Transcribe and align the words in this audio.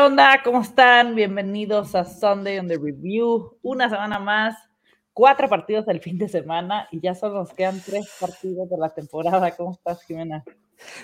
onda? 0.00 0.42
¿Cómo 0.42 0.62
están? 0.62 1.14
Bienvenidos 1.14 1.94
a 1.94 2.06
Sunday 2.06 2.58
on 2.58 2.68
the 2.68 2.78
Review. 2.78 3.58
Una 3.60 3.90
semana 3.90 4.18
más, 4.18 4.56
cuatro 5.12 5.46
partidos 5.46 5.86
el 5.88 6.00
fin 6.00 6.16
de 6.16 6.26
semana 6.26 6.88
y 6.90 7.00
ya 7.00 7.14
solo 7.14 7.40
nos 7.40 7.52
quedan 7.52 7.82
tres 7.84 8.08
partidos 8.18 8.70
de 8.70 8.78
la 8.78 8.88
temporada. 8.88 9.54
¿Cómo 9.54 9.72
estás, 9.72 10.02
Jimena? 10.04 10.42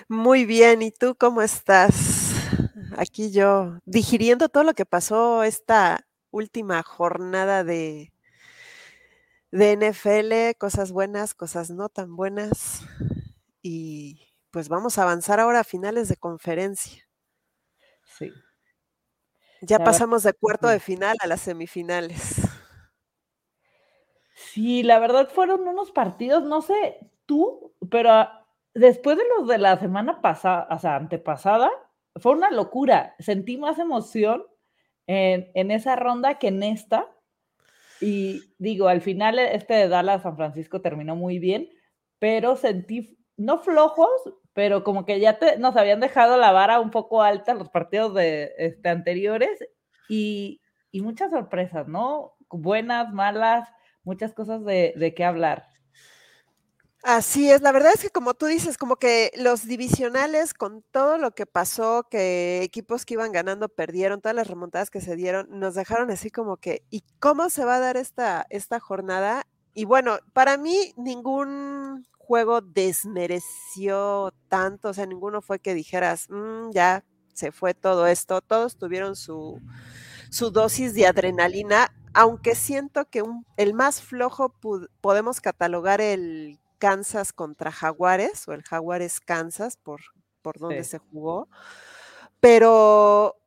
Muy 0.07 0.45
bien, 0.45 0.81
¿y 0.81 0.89
tú 0.91 1.15
cómo 1.15 1.43
estás? 1.43 2.33
Aquí 2.97 3.31
yo 3.31 3.77
digiriendo 3.85 4.49
todo 4.49 4.63
lo 4.63 4.73
que 4.73 4.85
pasó 4.85 5.43
esta 5.43 6.07
última 6.31 6.81
jornada 6.81 7.63
de, 7.63 8.11
de 9.51 9.73
NFL, 9.73 10.57
cosas 10.57 10.91
buenas, 10.91 11.35
cosas 11.35 11.69
no 11.69 11.89
tan 11.89 12.15
buenas. 12.15 12.81
Y 13.61 14.33
pues 14.49 14.69
vamos 14.69 14.97
a 14.97 15.03
avanzar 15.03 15.39
ahora 15.39 15.59
a 15.59 15.63
finales 15.63 16.09
de 16.09 16.17
conferencia. 16.17 17.03
Sí. 18.17 18.31
Ya 19.61 19.79
pasamos 19.79 20.23
de 20.23 20.33
cuarto 20.33 20.67
de 20.67 20.79
final 20.79 21.15
a 21.21 21.27
las 21.27 21.41
semifinales. 21.41 22.41
Sí, 24.35 24.83
la 24.83 24.99
verdad 24.99 25.29
fueron 25.29 25.67
unos 25.67 25.91
partidos, 25.91 26.43
no 26.43 26.61
sé 26.61 26.99
tú, 27.25 27.73
pero 27.89 28.27
después 28.73 29.17
de 29.17 29.23
los 29.37 29.47
de 29.47 29.57
la 29.57 29.79
semana 29.79 30.21
pasada, 30.21 30.67
o 30.69 30.79
sea, 30.79 30.95
antepasada, 30.95 31.71
fue 32.15 32.33
una 32.33 32.51
locura. 32.51 33.15
Sentí 33.19 33.57
más 33.57 33.79
emoción 33.79 34.45
en, 35.07 35.49
en, 35.55 35.71
esa 35.71 35.95
ronda 35.95 36.37
que 36.37 36.49
en 36.49 36.63
esta. 36.63 37.07
Y 37.99 38.53
digo, 38.59 38.87
al 38.87 39.01
final 39.01 39.39
este 39.39 39.73
de 39.73 39.87
Dallas 39.87 40.21
San 40.21 40.35
Francisco 40.37 40.81
terminó 40.81 41.15
muy 41.15 41.39
bien, 41.39 41.69
pero 42.19 42.55
sentí, 42.55 43.17
no 43.37 43.59
flojos, 43.59 44.09
pero 44.57 44.83
como 44.83 45.05
que 45.05 45.19
ya 45.19 45.37
nos 45.59 45.75
habían 45.75 45.99
dejado 45.99 46.35
la 46.35 46.51
vara 46.51 46.79
un 46.79 46.89
poco 46.89 47.21
alta 47.21 47.53
los 47.53 47.69
partidos 47.69 48.15
de, 48.15 48.55
este, 48.57 48.89
anteriores 48.89 49.51
y, 50.09 50.61
y, 50.89 51.01
muchas 51.01 51.29
sorpresas, 51.29 51.87
¿no? 51.87 52.33
Buenas, 52.49 53.13
malas, 53.13 53.69
muchas 54.03 54.33
cosas 54.33 54.65
de, 54.65 54.95
de 54.97 55.13
qué 55.13 55.23
hablar. 55.25 55.67
Así 57.03 57.51
es, 57.51 57.61
la 57.61 57.71
verdad 57.71 57.91
es 57.93 58.01
que 58.01 58.09
como 58.09 58.33
tú 58.33 58.47
dices, 58.47 58.79
como 58.79 58.95
que 58.95 59.31
los 59.37 59.67
divisionales 59.67 60.55
con 60.55 60.81
todo 60.89 61.19
lo 61.19 61.35
que 61.35 61.45
pasó, 61.45 62.07
que 62.09 62.63
equipos 62.63 63.05
que 63.05 63.13
iban 63.13 63.31
ganando 63.31 63.69
perdieron, 63.69 64.21
todas 64.21 64.35
las 64.35 64.47
remontadas 64.47 64.89
que 64.89 65.01
se 65.01 65.15
dieron, 65.15 65.47
nos 65.51 65.75
dejaron 65.75 66.09
así 66.09 66.31
como 66.31 66.57
que, 66.57 66.81
¿y 66.89 67.03
cómo 67.19 67.51
se 67.51 67.63
va 67.63 67.75
a 67.75 67.79
dar 67.79 67.95
esta, 67.95 68.47
esta 68.49 68.79
jornada? 68.79 69.45
Y 69.75 69.85
bueno, 69.85 70.17
para 70.33 70.57
mí 70.57 70.93
ningún 70.97 72.07
juego 72.27 72.59
desmereció 72.59 74.33
tanto, 74.49 74.89
o 74.89 74.93
sea, 74.93 75.05
ninguno 75.05 75.41
fue 75.41 75.59
que 75.59 75.73
dijeras, 75.73 76.27
mm, 76.29 76.71
ya 76.71 77.05
se 77.33 77.53
fue 77.53 77.73
todo 77.73 78.05
esto, 78.05 78.41
todos 78.41 78.77
tuvieron 78.77 79.15
su, 79.15 79.61
su 80.29 80.51
dosis 80.51 80.93
de 80.93 81.07
adrenalina, 81.07 81.93
aunque 82.13 82.53
siento 82.53 83.09
que 83.09 83.21
un, 83.21 83.45
el 83.55 83.73
más 83.73 84.01
flojo 84.01 84.53
podemos 84.99 85.39
catalogar 85.39 86.01
el 86.01 86.59
Kansas 86.79 87.31
contra 87.31 87.71
Jaguares 87.71 88.45
o 88.47 88.53
el 88.53 88.63
Jaguares 88.63 89.21
Kansas 89.21 89.77
por, 89.77 90.01
por 90.41 90.59
donde 90.59 90.83
se 90.83 90.97
jugó. 90.97 91.47
Pero 92.41 93.37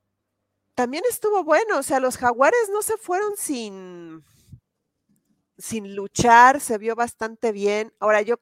también 0.75 1.05
estuvo 1.09 1.45
bueno, 1.45 1.79
o 1.79 1.83
sea, 1.83 2.01
los 2.01 2.17
Jaguares 2.17 2.71
no 2.73 2.81
se 2.81 2.97
fueron 2.97 3.33
sin, 3.37 4.25
sin 5.59 5.95
luchar, 5.95 6.61
se 6.61 6.79
vio 6.79 6.97
bastante 6.97 7.53
bien. 7.53 7.93
Ahora 8.01 8.23
yo 8.23 8.39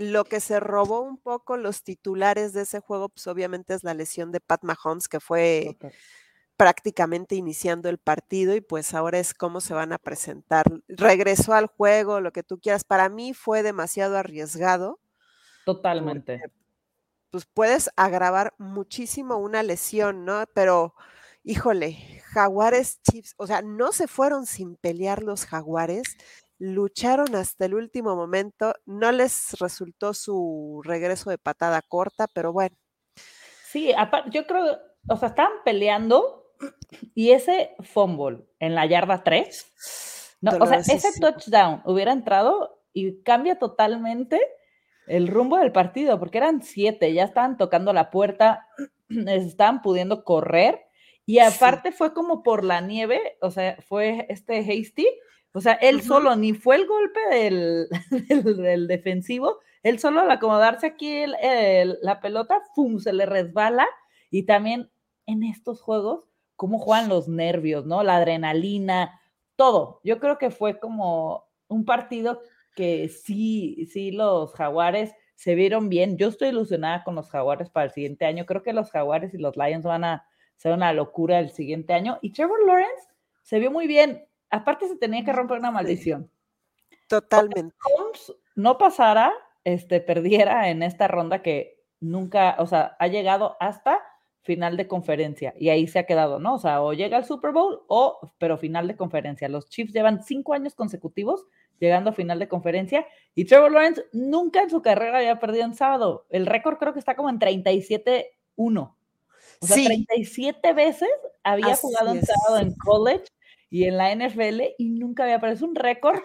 lo 0.00 0.24
que 0.24 0.40
se 0.40 0.60
robó 0.60 1.02
un 1.02 1.18
poco 1.18 1.58
los 1.58 1.82
titulares 1.82 2.54
de 2.54 2.62
ese 2.62 2.80
juego, 2.80 3.10
pues 3.10 3.26
obviamente 3.26 3.74
es 3.74 3.84
la 3.84 3.92
lesión 3.92 4.32
de 4.32 4.40
Pat 4.40 4.64
Mahomes, 4.64 5.08
que 5.08 5.20
fue 5.20 5.76
prácticamente 6.56 7.34
iniciando 7.34 7.90
el 7.90 7.98
partido 7.98 8.54
y 8.54 8.62
pues 8.62 8.94
ahora 8.94 9.18
es 9.18 9.34
cómo 9.34 9.60
se 9.60 9.74
van 9.74 9.92
a 9.92 9.98
presentar. 9.98 10.64
Regresó 10.88 11.52
al 11.52 11.66
juego, 11.66 12.20
lo 12.20 12.32
que 12.32 12.42
tú 12.42 12.58
quieras. 12.58 12.82
Para 12.84 13.10
mí 13.10 13.34
fue 13.34 13.62
demasiado 13.62 14.16
arriesgado. 14.16 15.00
Totalmente. 15.66 16.40
pues 17.30 17.44
puedes 17.44 17.90
agravar 17.96 18.54
muchísimo 18.56 19.36
una 19.36 19.62
lesión, 19.62 20.24
¿no? 20.24 20.44
Pero, 20.54 20.94
híjole, 21.42 22.22
Jaguares 22.32 23.00
Chips, 23.02 23.34
o 23.36 23.46
sea, 23.46 23.60
no 23.60 23.92
se 23.92 24.08
fueron 24.08 24.46
sin 24.46 24.76
pelear 24.76 25.22
los 25.22 25.44
Jaguares, 25.44 26.16
lucharon 26.60 27.34
hasta 27.34 27.64
el 27.64 27.74
último 27.74 28.14
momento, 28.14 28.74
no 28.84 29.10
les 29.10 29.58
resultó 29.58 30.12
su 30.14 30.82
regreso 30.84 31.30
de 31.30 31.38
patada 31.38 31.80
corta, 31.82 32.28
pero 32.32 32.52
bueno. 32.52 32.76
Sí, 33.64 33.92
yo 34.30 34.46
creo, 34.46 34.78
o 35.08 35.16
sea, 35.16 35.30
estaban 35.30 35.52
peleando, 35.64 36.52
y 37.14 37.30
ese 37.30 37.74
fumble 37.80 38.44
en 38.58 38.74
la 38.74 38.84
yarda 38.84 39.24
3, 39.24 40.36
no, 40.42 40.52
o 40.60 40.66
sea, 40.66 40.78
ese 40.78 41.18
touchdown 41.18 41.82
hubiera 41.84 42.12
entrado 42.12 42.82
y 42.92 43.22
cambia 43.22 43.58
totalmente 43.58 44.40
el 45.06 45.28
rumbo 45.28 45.56
del 45.56 45.72
partido, 45.72 46.18
porque 46.18 46.38
eran 46.38 46.62
siete, 46.62 47.12
ya 47.12 47.24
estaban 47.24 47.56
tocando 47.56 47.92
la 47.92 48.10
puerta, 48.10 48.68
estaban 49.08 49.80
pudiendo 49.80 50.24
correr, 50.24 50.86
y 51.24 51.38
aparte 51.38 51.92
fue 51.92 52.12
como 52.12 52.42
por 52.42 52.64
la 52.64 52.80
nieve, 52.80 53.38
o 53.40 53.50
sea, 53.50 53.78
fue 53.88 54.26
este 54.28 54.58
Hasty, 54.58 55.06
o 55.52 55.60
sea, 55.60 55.74
él 55.74 56.02
solo, 56.02 56.36
ni 56.36 56.52
fue 56.52 56.76
el 56.76 56.86
golpe 56.86 57.20
del, 57.30 57.88
del, 58.28 58.86
defensivo, 58.86 59.58
él 59.82 59.98
solo 59.98 60.20
al 60.20 60.30
acomodarse 60.30 60.86
aquí 60.86 61.24
la 61.26 62.20
pelota, 62.20 62.60
¡fum!, 62.74 62.98
se 62.98 63.12
le 63.12 63.26
resbala, 63.26 63.86
y 64.30 64.44
también 64.44 64.90
en 65.26 65.42
estos 65.42 65.80
juegos 65.80 66.30
cómo 66.60 66.78
juegan 66.78 67.08
los 67.08 67.26
nervios, 67.26 67.86
¿no? 67.86 68.02
La 68.02 68.16
adrenalina, 68.16 69.18
todo. 69.56 70.02
Yo 70.04 70.20
creo 70.20 70.36
que 70.36 70.50
fue 70.50 70.78
como 70.78 71.46
un 71.68 71.86
partido 71.86 72.42
que 72.74 73.08
sí, 73.08 73.88
sí, 73.90 74.10
los 74.10 74.52
jaguares 74.52 75.14
se 75.36 75.54
vieron 75.54 75.88
bien. 75.88 76.18
Yo 76.18 76.28
estoy 76.28 76.48
ilusionada 76.48 77.02
con 77.02 77.14
los 77.14 77.30
jaguares 77.30 77.70
para 77.70 77.86
el 77.86 77.92
siguiente 77.92 78.26
año. 78.26 78.44
Creo 78.44 78.62
que 78.62 78.74
los 78.74 78.90
jaguares 78.90 79.32
y 79.32 79.38
los 79.38 79.56
Lions 79.56 79.84
van 79.84 80.04
a 80.04 80.26
ser 80.56 80.74
una 80.74 80.92
locura 80.92 81.38
el 81.38 81.50
siguiente 81.50 81.94
año. 81.94 82.18
Y 82.20 82.34
Trevor 82.34 82.62
Lawrence 82.66 83.08
se 83.42 83.58
vio 83.58 83.70
muy 83.70 83.86
bien. 83.86 84.26
Aparte 84.50 84.88
se 84.88 84.96
tenía 84.96 85.24
que 85.24 85.32
romper 85.32 85.58
una 85.58 85.70
maldición. 85.70 86.30
Totalmente. 87.08 87.74
Holmes 87.96 88.32
no 88.54 88.78
pasara, 88.78 89.32
este, 89.64 90.00
perdiera 90.00 90.68
en 90.68 90.82
esta 90.82 91.08
ronda 91.08 91.42
que 91.42 91.80
nunca, 92.00 92.56
o 92.58 92.66
sea, 92.66 92.96
ha 92.98 93.06
llegado 93.08 93.56
hasta 93.60 94.00
final 94.42 94.76
de 94.76 94.88
conferencia 94.88 95.54
y 95.58 95.68
ahí 95.68 95.86
se 95.86 95.98
ha 95.98 96.06
quedado, 96.06 96.38
¿no? 96.38 96.54
O 96.54 96.58
sea, 96.58 96.82
o 96.82 96.92
llega 96.92 97.16
al 97.16 97.24
Super 97.24 97.52
Bowl 97.52 97.82
o, 97.88 98.32
pero 98.38 98.56
final 98.56 98.88
de 98.88 98.96
conferencia. 98.96 99.48
Los 99.48 99.68
Chiefs 99.68 99.92
llevan 99.92 100.24
cinco 100.24 100.54
años 100.54 100.74
consecutivos 100.74 101.46
llegando 101.78 102.10
a 102.10 102.12
final 102.12 102.38
de 102.38 102.48
conferencia 102.48 103.06
y 103.34 103.44
Trevor 103.44 103.72
Lawrence 103.72 104.04
nunca 104.12 104.62
en 104.62 104.70
su 104.70 104.82
carrera 104.82 105.18
había 105.18 105.38
perdido 105.38 105.64
en 105.64 105.74
sábado. 105.74 106.26
El 106.30 106.46
récord 106.46 106.78
creo 106.78 106.92
que 106.92 106.98
está 106.98 107.16
como 107.16 107.28
en 107.28 107.38
37-1. 107.38 108.96
O 109.62 109.66
sea, 109.66 109.76
37 109.76 110.72
veces 110.72 111.08
había 111.42 111.76
jugado 111.76 112.12
en 112.14 112.22
sábado 112.24 112.60
en 112.60 112.74
college 112.76 113.24
y 113.70 113.84
en 113.84 113.96
la 113.96 114.14
NFL 114.14 114.62
y 114.76 114.90
nunca 114.90 115.22
había. 115.22 115.36
Es 115.50 115.62
un 115.62 115.74
récord 115.74 116.20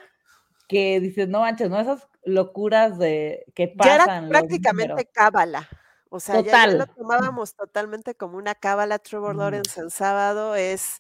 que 0.67 0.99
dices, 0.99 1.29
no 1.29 1.41
manches, 1.41 1.69
no 1.69 1.79
esas 1.79 2.07
locuras 2.23 2.97
de 2.97 3.45
que 3.53 3.67
pasan. 3.67 4.29
prácticamente 4.29 5.05
cábala. 5.05 5.69
O 6.09 6.19
sea, 6.19 6.41
ya, 6.41 6.67
lo 6.67 6.87
tomábamos 6.87 7.55
totalmente 7.55 8.15
como 8.15 8.37
una 8.37 8.55
cábala. 8.55 8.99
Trevor 8.99 9.35
Lawrence 9.35 9.79
el 9.79 9.91
sábado 9.91 10.55
es, 10.55 10.99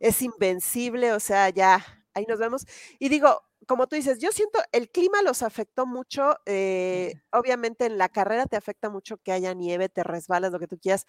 es 0.00 0.22
invencible, 0.22 1.12
o 1.12 1.20
sea, 1.20 1.50
ya 1.50 1.84
ahí 2.14 2.24
nos 2.28 2.38
vemos. 2.38 2.64
Y 2.98 3.08
digo, 3.08 3.42
como 3.66 3.86
tú 3.86 3.96
dices, 3.96 4.18
yo 4.20 4.30
siento 4.30 4.60
el 4.72 4.90
clima 4.90 5.22
los 5.22 5.42
afectó 5.42 5.86
mucho. 5.86 6.36
Eh, 6.46 7.14
obviamente 7.32 7.86
en 7.86 7.98
la 7.98 8.08
carrera 8.08 8.46
te 8.46 8.56
afecta 8.56 8.90
mucho 8.90 9.18
que 9.18 9.32
haya 9.32 9.54
nieve, 9.54 9.88
te 9.88 10.04
resbalas, 10.04 10.52
lo 10.52 10.58
que 10.58 10.68
tú 10.68 10.78
quieras. 10.78 11.06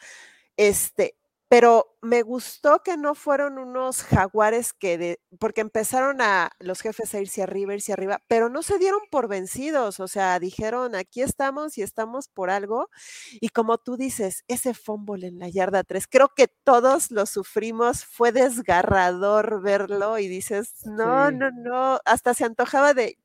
Este, 0.57 1.15
pero 1.47 1.95
me 2.01 2.23
gustó 2.23 2.81
que 2.83 2.97
no 2.97 3.13
fueron 3.13 3.59
unos 3.59 4.03
jaguares 4.03 4.73
que, 4.73 4.97
de, 4.97 5.19
porque 5.39 5.61
empezaron 5.61 6.19
a 6.21 6.51
los 6.59 6.81
jefes 6.81 7.13
a 7.13 7.19
irse 7.19 7.43
arriba, 7.43 7.73
irse 7.73 7.93
arriba, 7.93 8.19
pero 8.27 8.49
no 8.49 8.63
se 8.63 8.79
dieron 8.79 9.01
por 9.11 9.27
vencidos, 9.27 9.99
o 9.99 10.07
sea, 10.07 10.39
dijeron, 10.39 10.95
aquí 10.95 11.21
estamos 11.21 11.77
y 11.77 11.83
estamos 11.83 12.27
por 12.29 12.49
algo. 12.49 12.89
Y 13.33 13.49
como 13.49 13.77
tú 13.77 13.95
dices, 13.97 14.43
ese 14.47 14.73
fumble 14.73 15.27
en 15.27 15.39
la 15.39 15.49
yarda 15.49 15.83
3, 15.83 16.07
creo 16.07 16.29
que 16.35 16.47
todos 16.63 17.11
lo 17.11 17.25
sufrimos, 17.25 18.05
fue 18.05 18.31
desgarrador 18.31 19.61
verlo 19.61 20.17
y 20.17 20.27
dices, 20.27 20.73
no, 20.85 21.31
no, 21.31 21.51
no, 21.51 21.99
hasta 22.05 22.33
se 22.33 22.45
antojaba 22.45 22.93
de, 22.93 23.19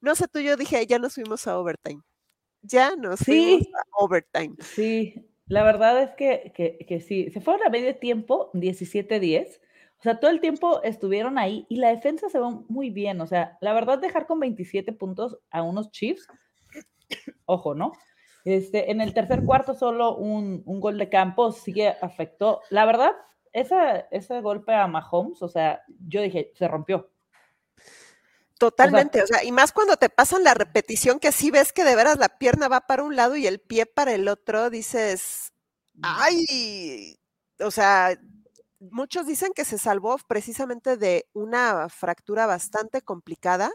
no 0.00 0.14
sé 0.14 0.28
tú, 0.28 0.40
yo 0.40 0.56
dije, 0.56 0.86
ya 0.86 0.98
nos 0.98 1.14
fuimos 1.14 1.46
a 1.46 1.58
overtime. 1.58 2.02
Ya 2.62 2.94
nos 2.96 3.20
fuimos 3.20 3.66
a 3.74 4.04
overtime. 4.04 4.54
Sí, 4.60 5.29
la 5.50 5.64
verdad 5.64 6.00
es 6.00 6.10
que, 6.12 6.52
que, 6.86 7.00
sí, 7.00 7.28
se 7.30 7.40
fueron 7.40 7.66
a 7.66 7.70
medio 7.70 7.96
tiempo, 7.96 8.50
17-10. 8.54 9.58
O 9.98 10.02
sea, 10.02 10.20
todo 10.20 10.30
el 10.30 10.40
tiempo 10.40 10.80
estuvieron 10.84 11.38
ahí 11.38 11.66
y 11.68 11.76
la 11.76 11.88
defensa 11.88 12.28
se 12.28 12.38
va 12.38 12.50
muy 12.68 12.90
bien. 12.90 13.20
O 13.20 13.26
sea, 13.26 13.58
la 13.60 13.72
verdad, 13.72 13.98
dejar 13.98 14.28
con 14.28 14.38
27 14.38 14.92
puntos 14.92 15.38
a 15.50 15.62
unos 15.62 15.90
Chiefs, 15.90 16.28
ojo, 17.46 17.74
¿no? 17.74 17.92
Este, 18.44 18.92
en 18.92 19.00
el 19.00 19.12
tercer 19.12 19.44
cuarto, 19.44 19.74
solo 19.74 20.16
un, 20.16 20.62
un 20.66 20.80
gol 20.80 20.96
de 20.98 21.08
campo 21.08 21.50
sí 21.50 21.72
que 21.72 21.88
afectó. 21.88 22.60
La 22.70 22.86
verdad, 22.86 23.10
ese 23.52 24.40
golpe 24.42 24.72
a 24.72 24.86
Mahomes, 24.86 25.42
o 25.42 25.48
sea, 25.48 25.82
yo 26.06 26.22
dije, 26.22 26.52
se 26.54 26.68
rompió. 26.68 27.10
Totalmente, 28.60 29.22
o 29.22 29.26
sea, 29.26 29.42
y 29.42 29.52
más 29.52 29.72
cuando 29.72 29.96
te 29.96 30.10
pasan 30.10 30.44
la 30.44 30.52
repetición 30.52 31.18
que 31.18 31.32
sí 31.32 31.50
ves 31.50 31.72
que 31.72 31.82
de 31.82 31.96
veras 31.96 32.18
la 32.18 32.28
pierna 32.28 32.68
va 32.68 32.82
para 32.82 33.02
un 33.02 33.16
lado 33.16 33.34
y 33.34 33.46
el 33.46 33.58
pie 33.58 33.86
para 33.86 34.12
el 34.12 34.28
otro, 34.28 34.68
dices, 34.68 35.54
ay, 36.02 37.16
o 37.58 37.70
sea, 37.70 38.20
muchos 38.78 39.26
dicen 39.26 39.52
que 39.54 39.64
se 39.64 39.78
salvó 39.78 40.18
precisamente 40.28 40.98
de 40.98 41.26
una 41.32 41.88
fractura 41.88 42.44
bastante 42.44 43.00
complicada. 43.00 43.70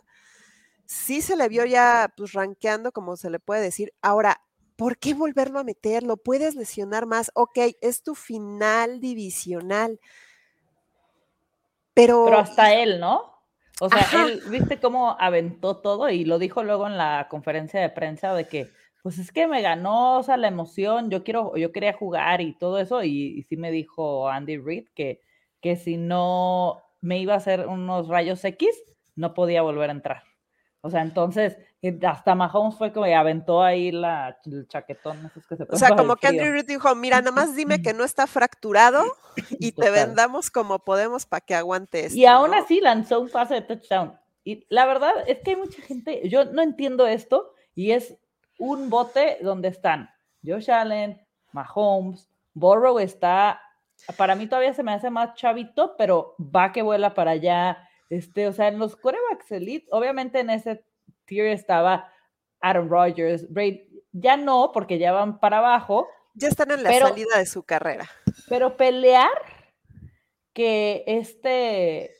Sí 0.85 1.23
se 1.23 1.35
le 1.35 1.49
vio 1.49 1.65
ya 1.65 2.13
pues 2.15 2.33
ranqueando, 2.33 2.91
como 2.91 3.17
se 3.17 3.31
le 3.31 3.39
puede 3.39 3.61
decir. 3.61 3.91
Ahora, 4.03 4.39
¿por 4.75 4.99
qué 4.99 5.15
volverlo 5.15 5.57
a 5.57 5.63
meter? 5.63 6.03
Lo 6.03 6.17
puedes 6.17 6.53
lesionar 6.53 7.07
más. 7.07 7.31
Ok, 7.33 7.57
es 7.81 8.03
tu 8.03 8.13
final 8.13 8.99
divisional. 8.99 9.99
Pero, 11.95 12.25
Pero 12.25 12.37
hasta 12.37 12.71
él, 12.71 12.99
¿no? 12.99 13.34
O 13.81 13.89
sea, 13.89 14.25
él, 14.25 14.41
viste 14.49 14.79
cómo 14.79 15.17
aventó 15.19 15.77
todo 15.77 16.09
y 16.09 16.23
lo 16.23 16.39
dijo 16.39 16.63
luego 16.63 16.87
en 16.87 16.97
la 16.97 17.27
conferencia 17.29 17.81
de 17.81 17.89
prensa 17.89 18.33
de 18.33 18.47
que 18.47 18.71
pues 19.03 19.19
es 19.19 19.31
que 19.31 19.45
me 19.45 19.61
ganó, 19.61 20.17
o 20.17 20.23
sea, 20.23 20.35
la 20.35 20.47
emoción, 20.47 21.11
yo 21.11 21.23
quiero, 21.23 21.55
yo 21.57 21.71
quería 21.71 21.93
jugar 21.93 22.41
y 22.41 22.57
todo 22.57 22.79
eso, 22.79 23.03
y, 23.03 23.43
sí 23.43 23.55
me 23.55 23.69
dijo 23.69 24.29
Andy 24.29 24.57
Reid 24.57 24.87
que, 24.95 25.21
que 25.61 25.75
si 25.75 25.97
no 25.97 26.81
me 27.01 27.19
iba 27.19 27.35
a 27.35 27.37
hacer 27.37 27.67
unos 27.67 28.07
rayos 28.07 28.43
X, 28.43 28.67
no 29.15 29.35
podía 29.35 29.61
volver 29.61 29.89
a 29.89 29.93
entrar. 29.93 30.23
O 30.85 30.89
sea, 30.91 31.01
entonces, 31.01 31.57
eh, 31.81 31.99
hasta 32.07 32.35
Mahomes 32.35 32.75
fue 32.75 32.93
como 32.93 33.07
aventó 33.07 33.63
ahí 33.63 33.91
la, 33.91 34.37
el 34.45 34.67
chaquetón. 34.67 35.31
que 35.49 35.55
se 35.55 35.63
o 35.63 35.75
sea, 35.77 35.95
como 35.95 36.15
que 36.15 36.27
Andy 36.27 36.47
Reid 36.47 36.67
dijo, 36.67 36.93
mira, 36.93 37.21
nada 37.21 37.31
más 37.31 37.55
dime 37.55 37.81
que 37.81 37.91
no 37.95 38.03
está 38.03 38.27
fracturado 38.27 39.03
y 39.59 39.71
te 39.71 39.89
vendamos 39.89 40.51
como 40.51 40.77
podemos 40.77 41.25
para 41.25 41.41
que 41.41 41.55
aguantes. 41.55 42.15
Y 42.15 42.27
aún 42.27 42.53
así 42.53 42.81
lanzó 42.81 43.19
un 43.19 43.29
pase 43.29 43.55
de 43.55 43.61
touchdown. 43.61 44.13
Y 44.43 44.67
la 44.69 44.85
verdad 44.85 45.11
es 45.25 45.39
que 45.39 45.51
hay 45.51 45.57
mucha 45.57 45.81
gente, 45.81 46.29
yo 46.29 46.45
no 46.45 46.61
entiendo 46.61 47.07
esto, 47.07 47.55
y 47.73 47.89
es 47.89 48.15
un 48.59 48.91
bote 48.91 49.39
donde 49.41 49.69
están 49.69 50.11
Josh 50.45 50.69
Allen, 50.69 51.19
Mahomes, 51.51 52.29
Borrow 52.53 52.99
está, 52.99 53.59
para 54.17 54.35
mí 54.35 54.45
todavía 54.45 54.75
se 54.75 54.83
me 54.83 54.93
hace 54.93 55.09
más 55.09 55.33
chavito, 55.33 55.95
pero 55.97 56.35
va 56.39 56.71
que 56.71 56.83
vuela 56.83 57.15
para 57.15 57.31
allá. 57.31 57.89
Este, 58.09 58.47
o 58.47 58.53
sea, 58.53 58.67
en 58.67 58.79
los 58.79 58.95
quarterbacks 58.95 59.51
elite, 59.51 59.87
obviamente 59.91 60.39
en 60.39 60.49
ese 60.49 60.83
tier 61.25 61.47
estaba 61.47 62.11
Aaron 62.61 62.89
Rodgers, 62.89 63.51
Brady, 63.51 63.87
ya 64.11 64.37
no, 64.37 64.71
porque 64.73 64.97
ya 64.97 65.11
van 65.11 65.39
para 65.39 65.57
abajo. 65.57 66.07
Ya 66.35 66.47
están 66.47 66.71
en 66.71 66.83
la 66.83 66.93
salida 66.93 67.37
de 67.37 67.45
su 67.45 67.63
carrera. 67.63 68.09
Pero 68.47 68.77
pelear 68.77 69.29
que 70.53 71.03
este 71.05 72.15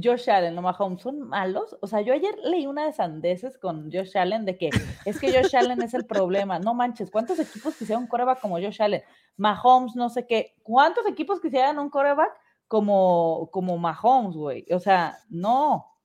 Josh 0.00 0.30
Allen 0.30 0.56
o 0.58 0.62
Mahomes 0.62 1.02
son 1.02 1.20
malos. 1.20 1.76
O 1.80 1.86
sea, 1.86 2.00
yo 2.00 2.12
ayer 2.12 2.36
leí 2.44 2.66
una 2.66 2.86
de 2.86 2.92
sandeces 2.92 3.58
con 3.58 3.90
Josh 3.90 4.16
Allen 4.16 4.44
de 4.44 4.56
que 4.56 4.70
es 5.04 5.18
que 5.18 5.32
Josh 5.32 5.56
Allen 5.56 5.82
es 5.82 5.94
el 5.94 6.04
problema. 6.06 6.58
No 6.58 6.74
manches, 6.74 7.10
¿cuántos 7.10 7.38
equipos 7.38 7.74
quisieran 7.76 8.04
un 8.04 8.08
coreback 8.08 8.40
como 8.40 8.56
Josh 8.56 8.82
Allen? 8.82 9.02
Mahomes, 9.36 9.96
no 9.96 10.10
sé 10.10 10.26
qué. 10.26 10.54
¿Cuántos 10.62 11.06
equipos 11.06 11.40
quisieran 11.40 11.78
un 11.78 11.90
coreback 11.90 12.32
como, 12.68 13.48
como 13.50 13.76
Mahomes, 13.78 14.36
güey? 14.36 14.66
O 14.70 14.78
sea, 14.78 15.18
no. 15.28 15.98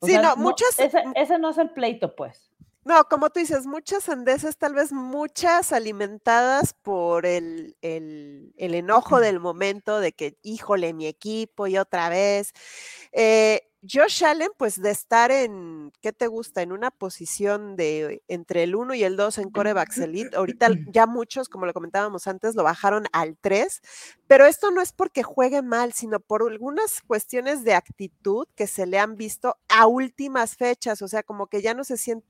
sí, 0.00 0.16
no, 0.16 0.36
muchas. 0.36 0.78
Ese, 0.78 1.02
ese 1.14 1.38
no 1.38 1.50
es 1.50 1.58
el 1.58 1.70
pleito, 1.70 2.14
pues. 2.16 2.52
No, 2.84 3.04
como 3.04 3.30
tú 3.30 3.38
dices, 3.38 3.64
muchas 3.64 4.04
sandeces, 4.04 4.56
tal 4.56 4.74
vez 4.74 4.92
muchas 4.92 5.72
alimentadas 5.72 6.74
por 6.74 7.26
el, 7.26 7.76
el, 7.80 8.52
enojo 8.56 9.20
del 9.20 9.38
momento 9.38 10.00
de 10.00 10.12
que, 10.12 10.36
híjole, 10.42 10.92
mi 10.92 11.06
equipo 11.06 11.68
y 11.68 11.78
otra 11.78 12.08
vez. 12.08 12.52
Eh, 13.12 13.71
Josh 13.88 14.22
Allen, 14.24 14.50
pues 14.56 14.80
de 14.80 14.90
estar 14.90 15.32
en, 15.32 15.92
¿qué 16.00 16.12
te 16.12 16.28
gusta? 16.28 16.62
En 16.62 16.70
una 16.70 16.92
posición 16.92 17.74
de 17.74 18.22
entre 18.28 18.62
el 18.62 18.76
1 18.76 18.94
y 18.94 19.02
el 19.02 19.16
2 19.16 19.38
en 19.38 19.50
Corebacks 19.50 19.98
Elite. 19.98 20.36
Ahorita 20.36 20.68
ya 20.92 21.06
muchos, 21.06 21.48
como 21.48 21.66
lo 21.66 21.72
comentábamos 21.72 22.28
antes, 22.28 22.54
lo 22.54 22.62
bajaron 22.62 23.06
al 23.12 23.36
3, 23.40 23.80
pero 24.28 24.46
esto 24.46 24.70
no 24.70 24.80
es 24.82 24.92
porque 24.92 25.24
juegue 25.24 25.62
mal, 25.62 25.92
sino 25.94 26.20
por 26.20 26.42
algunas 26.48 27.02
cuestiones 27.02 27.64
de 27.64 27.74
actitud 27.74 28.46
que 28.54 28.68
se 28.68 28.86
le 28.86 28.98
han 29.00 29.16
visto 29.16 29.56
a 29.68 29.86
últimas 29.86 30.56
fechas, 30.56 31.02
o 31.02 31.08
sea, 31.08 31.24
como 31.24 31.48
que 31.48 31.60
ya 31.60 31.74
no 31.74 31.82
se 31.82 31.96
siente 31.96 32.24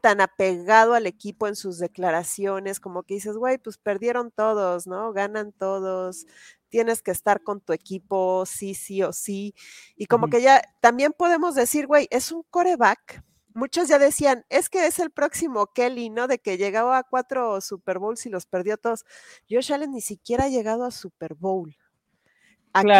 tan 0.00 0.20
apegado 0.20 0.94
al 0.94 1.06
equipo 1.06 1.46
en 1.46 1.54
sus 1.54 1.78
declaraciones, 1.78 2.80
como 2.80 3.04
que 3.04 3.14
dices, 3.14 3.36
güey, 3.36 3.58
pues 3.58 3.78
perdieron 3.78 4.32
todos, 4.32 4.86
¿no? 4.88 5.12
Ganan 5.12 5.52
todos, 5.52 6.26
tienes 6.68 7.02
que 7.02 7.10
estar 7.10 7.42
con 7.42 7.60
tu 7.60 7.72
equipo, 7.72 8.44
sí, 8.46 8.74
sí 8.74 9.02
o 9.02 9.12
sí. 9.12 9.54
Y 9.96 10.06
como 10.06 10.28
que 10.28 10.42
ya 10.42 10.62
también 10.80 11.12
podemos 11.12 11.54
decir, 11.54 11.86
güey, 11.86 12.08
es 12.10 12.32
un 12.32 12.42
coreback. 12.50 13.22
Muchos 13.54 13.88
ya 13.88 13.98
decían, 13.98 14.44
es 14.50 14.68
que 14.68 14.86
es 14.86 14.98
el 14.98 15.10
próximo 15.10 15.68
Kelly, 15.68 16.10
¿no? 16.10 16.28
De 16.28 16.38
que 16.38 16.58
llegaba 16.58 16.98
a 16.98 17.04
cuatro 17.04 17.60
Super 17.60 17.98
Bowls 17.98 18.26
y 18.26 18.28
los 18.28 18.46
perdió 18.46 18.76
todos. 18.76 19.04
Josh 19.48 19.72
Allen 19.72 19.92
ni 19.92 20.02
siquiera 20.02 20.44
ha 20.44 20.48
llegado 20.48 20.84
a 20.84 20.90
Super 20.90 21.34
Bowl. 21.34 21.74
Aquí 22.74 22.90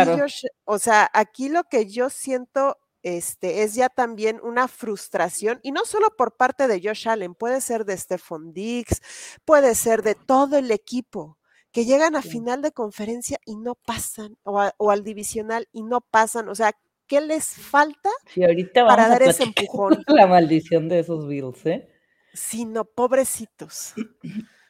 o 0.65 0.79
sea, 0.79 1.11
aquí 1.13 1.51
lo 1.51 1.65
que 1.65 1.85
yo 1.87 2.09
siento 2.09 2.79
este, 3.03 3.63
es 3.63 3.75
ya 3.75 3.89
también 3.89 4.41
una 4.43 4.67
frustración, 4.67 5.61
y 5.63 5.71
no 5.71 5.85
solo 5.85 6.09
por 6.17 6.37
parte 6.37 6.67
de 6.67 6.81
Josh 6.83 7.09
Allen, 7.09 7.37
puede 7.37 7.61
ser 7.61 7.85
de 7.85 7.97
Stephon 7.97 8.53
Diggs, 8.53 9.01
puede 9.45 9.77
ser 9.77 10.03
de 10.03 10.17
todo 10.17 10.59
el 10.59 10.73
equipo, 10.73 11.39
que 11.77 11.85
llegan 11.85 12.17
a 12.17 12.23
final 12.23 12.63
de 12.63 12.73
conferencia 12.73 13.39
y 13.45 13.55
no 13.55 13.75
pasan, 13.75 14.39
o, 14.45 14.91
al 14.91 15.05
divisional 15.05 15.69
y 15.73 15.83
no 15.83 16.01
pasan, 16.01 16.49
o 16.49 16.55
sea, 16.55 16.73
¿qué 17.07 17.21
les 17.21 17.49
falta 17.49 18.09
para 18.73 19.11
dar 19.11 19.23
ese 19.23 19.43
empujón? 19.43 20.03
La 20.07 20.27
maldición 20.27 20.89
de 20.89 21.01
esos 21.01 21.29
Bills, 21.29 21.67
¿eh? 21.67 21.87
Sí, 22.33 22.65
no, 22.65 22.87
pobrecitos. 22.87 23.93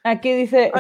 Aquí 0.03 0.33
dice 0.33 0.73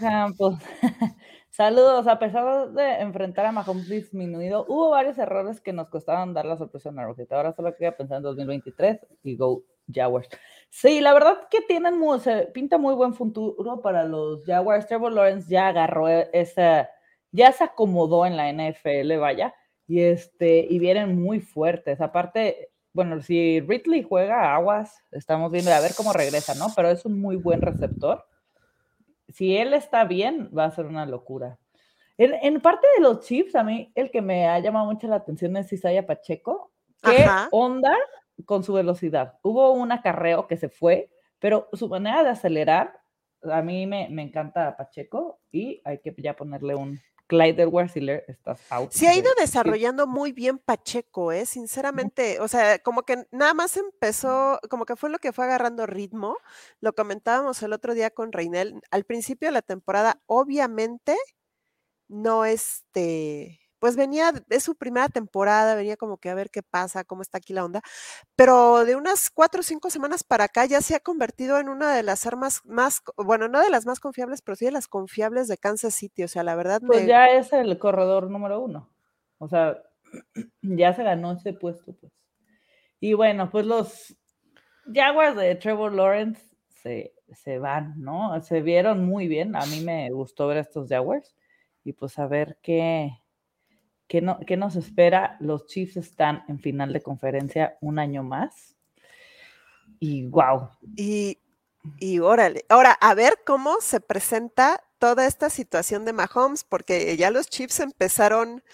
Campos. 0.00 0.56
Saludos, 1.50 2.08
a 2.08 2.18
pesar 2.18 2.72
de 2.72 2.94
enfrentar 3.02 3.46
a 3.46 3.52
Mahomes 3.52 3.88
disminuido, 3.88 4.66
hubo 4.66 4.90
varios 4.90 5.18
errores 5.18 5.60
que 5.60 5.72
nos 5.72 5.88
costaban 5.88 6.34
dar 6.34 6.46
la 6.46 6.56
sorpresa 6.56 6.88
en 6.88 6.98
Arrowhead. 6.98 7.32
Ahora 7.32 7.52
solo 7.52 7.72
quería 7.76 7.96
pensar 7.96 8.16
en 8.16 8.24
2023 8.24 9.06
y 9.22 9.36
go 9.36 9.62
Jaguars. 9.88 10.28
Sí, 10.70 11.00
la 11.00 11.12
verdad 11.12 11.48
que 11.50 11.60
tienen 11.62 11.98
muy, 11.98 12.18
pinta 12.54 12.78
muy 12.78 12.94
buen 12.94 13.12
futuro 13.12 13.80
para 13.82 14.04
los 14.04 14.44
Jaguars. 14.46 14.86
Trevor 14.86 15.12
Lawrence 15.12 15.50
ya 15.50 15.68
agarró 15.68 16.08
esa, 16.08 16.88
ya 17.32 17.52
se 17.52 17.64
acomodó 17.64 18.24
en 18.24 18.36
la 18.36 18.50
NFL, 18.50 19.18
vaya, 19.18 19.54
y 19.86 20.00
este, 20.00 20.66
y 20.70 20.78
vienen 20.78 21.20
muy 21.20 21.40
fuertes. 21.40 22.00
Aparte, 22.00 22.70
bueno, 22.92 23.20
si 23.20 23.60
Ridley 23.60 24.02
juega 24.02 24.54
aguas, 24.54 25.04
estamos 25.10 25.50
viendo 25.52 25.72
a 25.72 25.80
ver 25.80 25.92
cómo 25.96 26.12
regresa, 26.12 26.54
¿no? 26.54 26.68
Pero 26.74 26.88
es 26.88 27.04
un 27.04 27.20
muy 27.20 27.36
buen 27.36 27.60
receptor 27.60 28.24
si 29.32 29.56
él 29.56 29.74
está 29.74 30.04
bien, 30.04 30.50
va 30.56 30.64
a 30.64 30.70
ser 30.70 30.86
una 30.86 31.06
locura. 31.06 31.58
En, 32.18 32.60
parte 32.60 32.86
de 32.96 33.02
los 33.02 33.20
Chiefs, 33.20 33.54
a 33.54 33.64
mí 33.64 33.90
el 33.94 34.10
que 34.10 34.20
me 34.20 34.46
ha 34.46 34.58
llamado 34.58 34.84
mucho 34.84 35.08
la 35.08 35.16
atención 35.16 35.56
es 35.56 35.72
Isaiah 35.72 36.06
Pacheco. 36.06 36.70
¿Qué 37.02 37.26
onda 37.50 37.96
con 38.44 38.62
su 38.64 38.72
velocidad? 38.72 39.38
Hubo 39.42 39.72
un 39.72 39.92
acarreo 39.92 40.46
que 40.46 40.56
se 40.56 40.68
fue, 40.68 41.10
pero 41.38 41.68
su 41.72 41.88
manera 41.88 42.22
de 42.22 42.30
acelerar, 42.30 43.00
a 43.42 43.62
mí 43.62 43.86
me, 43.86 44.08
me 44.10 44.22
encanta 44.22 44.76
Pacheco 44.76 45.40
y 45.50 45.80
hay 45.84 45.98
que 45.98 46.14
ya 46.18 46.36
ponerle 46.36 46.74
un, 46.74 47.00
Clyde 47.30 47.62
Edwards 47.62 47.94
estás 48.26 48.60
out. 48.72 48.90
Se 48.90 49.06
ha 49.06 49.14
ido 49.14 49.30
desarrollando 49.38 50.08
muy 50.08 50.32
bien 50.32 50.58
Pacheco, 50.58 51.30
¿eh? 51.30 51.46
Sinceramente, 51.46 52.40
o 52.40 52.48
sea, 52.48 52.80
como 52.80 53.02
que 53.02 53.24
nada 53.30 53.54
más 53.54 53.76
empezó, 53.76 54.58
como 54.68 54.84
que 54.84 54.96
fue 54.96 55.10
lo 55.10 55.18
que 55.20 55.32
fue 55.32 55.44
agarrando 55.44 55.86
ritmo. 55.86 56.36
Lo 56.80 56.92
comentábamos 56.92 57.62
el 57.62 57.72
otro 57.72 57.94
día 57.94 58.10
con 58.10 58.32
Reinel. 58.32 58.82
Al 58.90 59.04
principio 59.04 59.46
de 59.46 59.52
la 59.52 59.62
temporada, 59.62 60.20
obviamente, 60.26 61.16
no 62.08 62.44
este, 62.44 63.60
pues 63.80 63.96
venía, 63.96 64.32
es 64.50 64.62
su 64.62 64.76
primera 64.76 65.08
temporada, 65.08 65.74
venía 65.74 65.96
como 65.96 66.18
que 66.18 66.28
a 66.28 66.34
ver 66.34 66.50
qué 66.50 66.62
pasa, 66.62 67.02
cómo 67.02 67.22
está 67.22 67.38
aquí 67.38 67.52
la 67.52 67.64
onda, 67.64 67.80
pero 68.36 68.84
de 68.84 68.94
unas 68.94 69.30
cuatro 69.30 69.60
o 69.60 69.62
cinco 69.64 69.90
semanas 69.90 70.22
para 70.22 70.44
acá 70.44 70.66
ya 70.66 70.80
se 70.82 70.94
ha 70.94 71.00
convertido 71.00 71.58
en 71.58 71.68
una 71.68 71.94
de 71.94 72.02
las 72.02 72.26
armas 72.26 72.60
más, 72.64 73.02
bueno, 73.16 73.48
no 73.48 73.60
de 73.60 73.70
las 73.70 73.86
más 73.86 73.98
confiables, 73.98 74.42
pero 74.42 74.54
sí 74.54 74.66
de 74.66 74.70
las 74.70 74.86
confiables 74.86 75.48
de 75.48 75.56
Kansas 75.56 75.94
City, 75.94 76.22
o 76.22 76.28
sea, 76.28 76.44
la 76.44 76.54
verdad. 76.54 76.80
Pues 76.86 77.06
ya 77.06 77.26
es 77.26 77.52
el 77.52 77.78
corredor 77.78 78.30
número 78.30 78.60
uno, 78.60 78.90
o 79.38 79.48
sea, 79.48 79.82
ya 80.62 80.92
se 80.92 81.02
ganó 81.02 81.32
ese 81.32 81.54
puesto, 81.54 81.94
pues. 81.94 82.12
Y 83.00 83.14
bueno, 83.14 83.50
pues 83.50 83.64
los 83.64 84.14
Jaguars 84.92 85.36
de 85.36 85.54
Trevor 85.54 85.94
Lawrence 85.94 86.42
se, 86.68 87.14
se 87.32 87.58
van, 87.58 87.94
¿no? 87.96 88.38
Se 88.42 88.60
vieron 88.60 89.06
muy 89.06 89.26
bien, 89.26 89.56
a 89.56 89.64
mí 89.64 89.80
me 89.80 90.10
gustó 90.10 90.46
ver 90.48 90.58
estos 90.58 90.88
Jaguars 90.88 91.34
y 91.82 91.94
pues 91.94 92.18
a 92.18 92.26
ver 92.26 92.58
qué 92.62 93.10
¿Qué, 94.10 94.20
no, 94.20 94.40
nos 94.56 94.74
espera? 94.74 95.36
Los 95.38 95.66
Chiefs 95.66 95.96
están 95.96 96.42
en 96.48 96.58
final 96.58 96.92
de 96.92 97.00
conferencia 97.00 97.78
un 97.80 98.00
año 98.00 98.24
más. 98.24 98.74
Y 100.00 100.26
wow. 100.26 100.68
Y, 100.96 101.38
y 102.00 102.18
órale. 102.18 102.64
Ahora, 102.68 102.90
a 103.00 103.14
ver 103.14 103.38
cómo 103.46 103.76
se 103.80 104.00
presenta 104.00 104.82
toda 104.98 105.28
esta 105.28 105.48
situación 105.48 106.04
de 106.04 106.12
Mahomes, 106.12 106.64
porque 106.64 107.16
ya 107.16 107.30
los 107.30 107.48
Chiefs 107.48 107.78
empezaron 107.78 108.64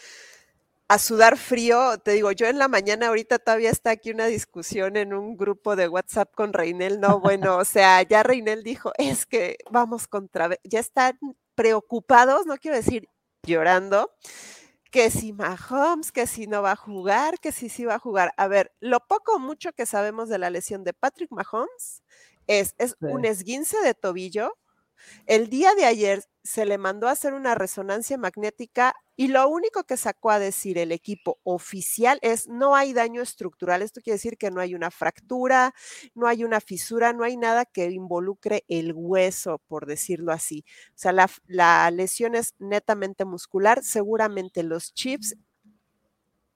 a 0.89 0.99
sudar 0.99 1.37
frío. 1.37 1.99
Te 1.99 2.13
digo, 2.13 2.33
yo 2.33 2.47
en 2.47 2.57
la 2.57 2.69
mañana 2.69 3.09
ahorita 3.09 3.39
todavía 3.39 3.69
está 3.69 3.91
aquí 3.91 4.13
una 4.13 4.25
discusión 4.25 4.97
en 4.97 5.13
un 5.13 5.37
grupo 5.37 5.77
de 5.77 5.87
WhatsApp 5.87 6.35
con 6.35 6.55
Reinel. 6.55 6.99
No, 6.99 7.21
bueno, 7.21 7.59
o 7.59 7.65
sea, 7.67 8.01
ya 8.05 8.23
Reinel 8.23 8.63
dijo, 8.63 8.91
es 8.97 9.27
que 9.27 9.59
vamos 9.71 10.09
contra, 10.09 10.49
ya 10.65 10.81
están 10.81 11.19
preocupados, 11.55 12.47
no 12.47 12.57
quiero 12.57 12.79
decir 12.79 13.11
llorando, 13.43 14.11
que 14.97 15.11
si 15.11 15.35
Mahomes, 15.35 16.11
que 16.11 16.27
si 16.27 16.47
no 16.47 16.63
va 16.63 16.73
a 16.73 16.77
jugar, 16.77 17.39
que 17.39 17.53
si 17.53 17.69
sí 17.69 17.85
va 17.85 17.97
a 17.97 17.99
jugar. 17.99 18.33
A 18.39 18.49
ver, 18.49 18.73
lo 18.81 19.01
poco 19.01 19.35
o 19.35 19.39
mucho 19.39 19.75
que 19.75 19.85
sabemos 19.85 20.31
de 20.31 20.39
la 20.39 20.49
lesión 20.49 20.85
de 20.85 20.95
Patrick 20.95 21.31
Mahomes 21.31 22.03
es, 22.47 22.75
es 22.79 22.97
un 23.01 23.27
esguince 23.27 23.77
de 23.83 23.93
tobillo. 23.93 24.57
El 25.27 25.51
día 25.51 25.75
de 25.75 25.85
ayer 25.85 26.25
se 26.43 26.65
le 26.65 26.79
mandó 26.79 27.09
a 27.09 27.11
hacer 27.11 27.35
una 27.35 27.55
resonancia 27.55 28.17
magnética 28.17 28.95
y 29.17 29.29
lo 29.29 29.49
único 29.49 29.85
que 29.85 29.97
sacó 29.97 30.31
a 30.31 30.39
decir 30.39 30.79
el 30.79 30.93
equipo 30.93 31.39
oficial 31.45 32.19
es 32.23 32.49
no 32.49 32.75
hay 32.77 32.93
daño 32.93 33.23
estructural. 33.23 33.83
Esto 33.83 34.01
quiere 34.03 34.17
decir 34.17 34.37
que 34.39 34.51
no 34.51 34.61
hay 34.61 34.75
una 34.75 34.91
fractura, 34.91 35.75
no 36.15 36.27
hay 36.29 36.45
una 36.45 36.61
fisura, 36.61 37.13
no 37.13 37.25
hay 37.25 37.37
nada 37.37 37.65
que 37.65 37.91
involucre 37.91 38.65
el 38.69 38.93
hueso, 38.95 39.61
por 39.69 39.87
decirlo 39.87 40.33
así. 40.33 40.65
O 40.91 40.99
sea, 40.99 41.13
la, 41.13 41.31
la 41.47 41.91
lesión 41.91 42.35
es 42.35 42.55
netamente 42.59 43.25
muscular. 43.25 43.83
Seguramente 43.83 44.63
los 44.63 44.93
chips 44.95 45.37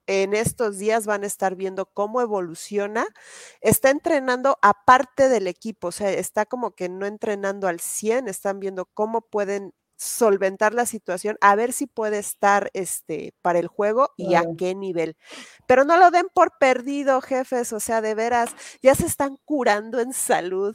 en 0.06 0.34
estos 0.34 0.78
días 0.78 1.06
van 1.06 1.22
a 1.22 1.26
estar 1.28 1.54
viendo 1.54 1.86
cómo 1.86 2.20
evoluciona. 2.20 3.06
Está 3.60 3.90
entrenando 3.90 4.58
aparte 4.62 5.28
del 5.28 5.46
equipo, 5.46 5.88
o 5.88 5.92
sea, 5.92 6.10
está 6.10 6.46
como 6.46 6.72
que 6.72 6.88
no 6.88 7.06
entrenando 7.06 7.68
al 7.68 7.80
100, 7.80 8.26
están 8.28 8.58
viendo 8.60 8.86
cómo 8.86 9.20
pueden 9.22 9.72
solventar 10.00 10.72
la 10.72 10.86
situación, 10.86 11.36
a 11.42 11.54
ver 11.54 11.74
si 11.74 11.86
puede 11.86 12.18
estar 12.18 12.70
este, 12.72 13.34
para 13.42 13.58
el 13.58 13.66
juego 13.66 14.14
y 14.16 14.34
a 14.34 14.44
qué 14.56 14.74
nivel. 14.74 15.14
Pero 15.66 15.84
no 15.84 15.98
lo 15.98 16.10
den 16.10 16.28
por 16.32 16.56
perdido, 16.58 17.20
jefes, 17.20 17.74
o 17.74 17.80
sea, 17.80 18.00
de 18.00 18.14
veras, 18.14 18.56
ya 18.82 18.94
se 18.94 19.04
están 19.04 19.36
curando 19.44 20.00
en 20.00 20.14
salud. 20.14 20.74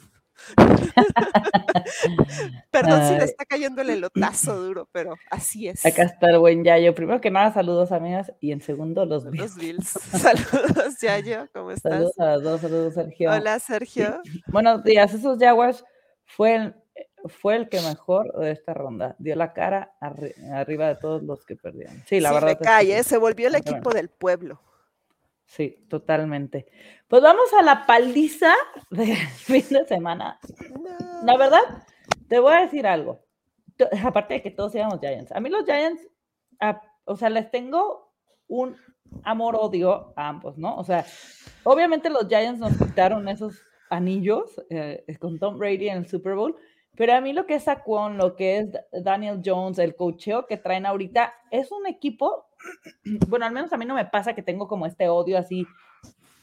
Perdón 2.70 3.08
si 3.08 3.14
le 3.16 3.24
está 3.24 3.44
cayendo 3.46 3.82
el 3.82 3.90
elotazo 3.90 4.62
duro, 4.62 4.88
pero 4.92 5.16
así 5.30 5.66
es. 5.66 5.84
Acá 5.84 6.04
está 6.04 6.30
el 6.30 6.38
buen 6.38 6.62
Yayo. 6.62 6.94
Primero 6.94 7.20
que 7.20 7.32
nada, 7.32 7.52
saludos 7.52 7.90
amigas 7.90 8.32
y 8.38 8.52
en 8.52 8.60
segundo 8.60 9.06
los 9.06 9.28
Bills. 9.28 9.88
Saludos 9.88 11.00
Yayo, 11.00 11.48
¿cómo 11.52 11.72
estás? 11.72 11.92
Saludos 11.92 12.20
a 12.20 12.38
dos, 12.38 12.60
saludos 12.60 12.94
Sergio. 12.94 13.32
Hola 13.32 13.58
Sergio. 13.58 14.22
Buenos 14.48 14.84
días, 14.84 15.12
esos 15.12 15.36
Jaguars 15.38 15.84
fue 16.26 16.74
fue 17.28 17.56
el 17.56 17.68
que 17.68 17.80
mejor 17.80 18.32
de 18.38 18.50
esta 18.50 18.74
ronda. 18.74 19.16
Dio 19.18 19.36
la 19.36 19.52
cara 19.52 19.94
arriba 20.00 20.88
de 20.88 20.96
todos 20.96 21.22
los 21.22 21.44
que 21.44 21.56
perdieron. 21.56 22.02
Sí, 22.06 22.20
la 22.20 22.32
verdad. 22.32 22.58
cae, 22.60 23.02
se 23.02 23.18
volvió 23.18 23.48
el 23.48 23.54
equipo 23.54 23.90
del 23.90 24.08
pueblo. 24.08 24.60
Sí, 25.46 25.86
totalmente. 25.88 26.66
Pues 27.08 27.22
vamos 27.22 27.52
a 27.58 27.62
la 27.62 27.86
paliza 27.86 28.52
del 28.90 29.16
fin 29.36 29.64
de 29.70 29.86
semana. 29.86 30.40
La 31.24 31.36
verdad, 31.36 31.62
te 32.28 32.38
voy 32.38 32.54
a 32.54 32.62
decir 32.62 32.86
algo. 32.86 33.24
Aparte 34.04 34.34
de 34.34 34.42
que 34.42 34.50
todos 34.50 34.72
seamos 34.72 35.00
Giants. 35.00 35.32
A 35.32 35.40
mí 35.40 35.48
los 35.48 35.64
Giants, 35.64 36.02
o 37.04 37.16
sea, 37.16 37.30
les 37.30 37.50
tengo 37.50 38.12
un 38.48 38.76
amor-odio 39.22 40.12
a 40.16 40.28
ambos, 40.28 40.58
¿no? 40.58 40.76
O 40.76 40.84
sea, 40.84 41.04
obviamente 41.62 42.10
los 42.10 42.26
Giants 42.28 42.58
nos 42.58 42.76
quitaron 42.76 43.28
esos 43.28 43.62
anillos 43.90 44.60
eh, 44.70 45.04
con 45.20 45.38
Tom 45.38 45.58
Brady 45.58 45.88
en 45.88 45.98
el 45.98 46.08
Super 46.08 46.34
Bowl, 46.34 46.56
pero 46.96 47.14
a 47.14 47.20
mí 47.20 47.32
lo 47.32 47.46
que 47.46 47.54
es 47.56 47.64
Saquon, 47.64 48.16
lo 48.16 48.36
que 48.36 48.58
es 48.58 48.68
Daniel 48.92 49.42
Jones, 49.44 49.78
el 49.78 49.94
cocheo 49.94 50.46
que 50.46 50.56
traen 50.56 50.86
ahorita, 50.86 51.34
es 51.50 51.70
un 51.72 51.86
equipo, 51.86 52.46
bueno, 53.28 53.46
al 53.46 53.52
menos 53.52 53.72
a 53.72 53.76
mí 53.76 53.84
no 53.84 53.94
me 53.94 54.06
pasa 54.06 54.34
que 54.34 54.42
tengo 54.42 54.66
como 54.66 54.86
este 54.86 55.08
odio 55.08 55.38
así 55.38 55.66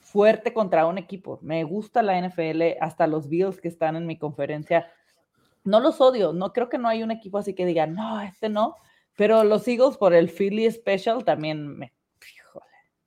fuerte 0.01 0.53
contra 0.53 0.85
un 0.85 0.97
equipo. 0.97 1.39
Me 1.41 1.63
gusta 1.63 2.03
la 2.03 2.19
NFL, 2.19 2.77
hasta 2.79 3.07
los 3.07 3.27
Bills 3.27 3.59
que 3.59 3.67
están 3.67 3.95
en 3.95 4.05
mi 4.05 4.17
conferencia. 4.17 4.91
No 5.63 5.79
los 5.79 5.99
odio, 6.01 6.33
no 6.33 6.53
creo 6.53 6.69
que 6.69 6.77
no 6.77 6.87
hay 6.87 7.03
un 7.03 7.11
equipo 7.11 7.39
así 7.39 7.55
que 7.55 7.65
diga, 7.65 7.87
no, 7.87 8.21
este 8.21 8.49
no, 8.49 8.75
pero 9.15 9.43
los 9.43 9.67
Eagles 9.67 9.97
por 9.97 10.13
el 10.13 10.29
Philly 10.29 10.69
Special 10.69 11.23
también 11.23 11.77
me, 11.77 11.93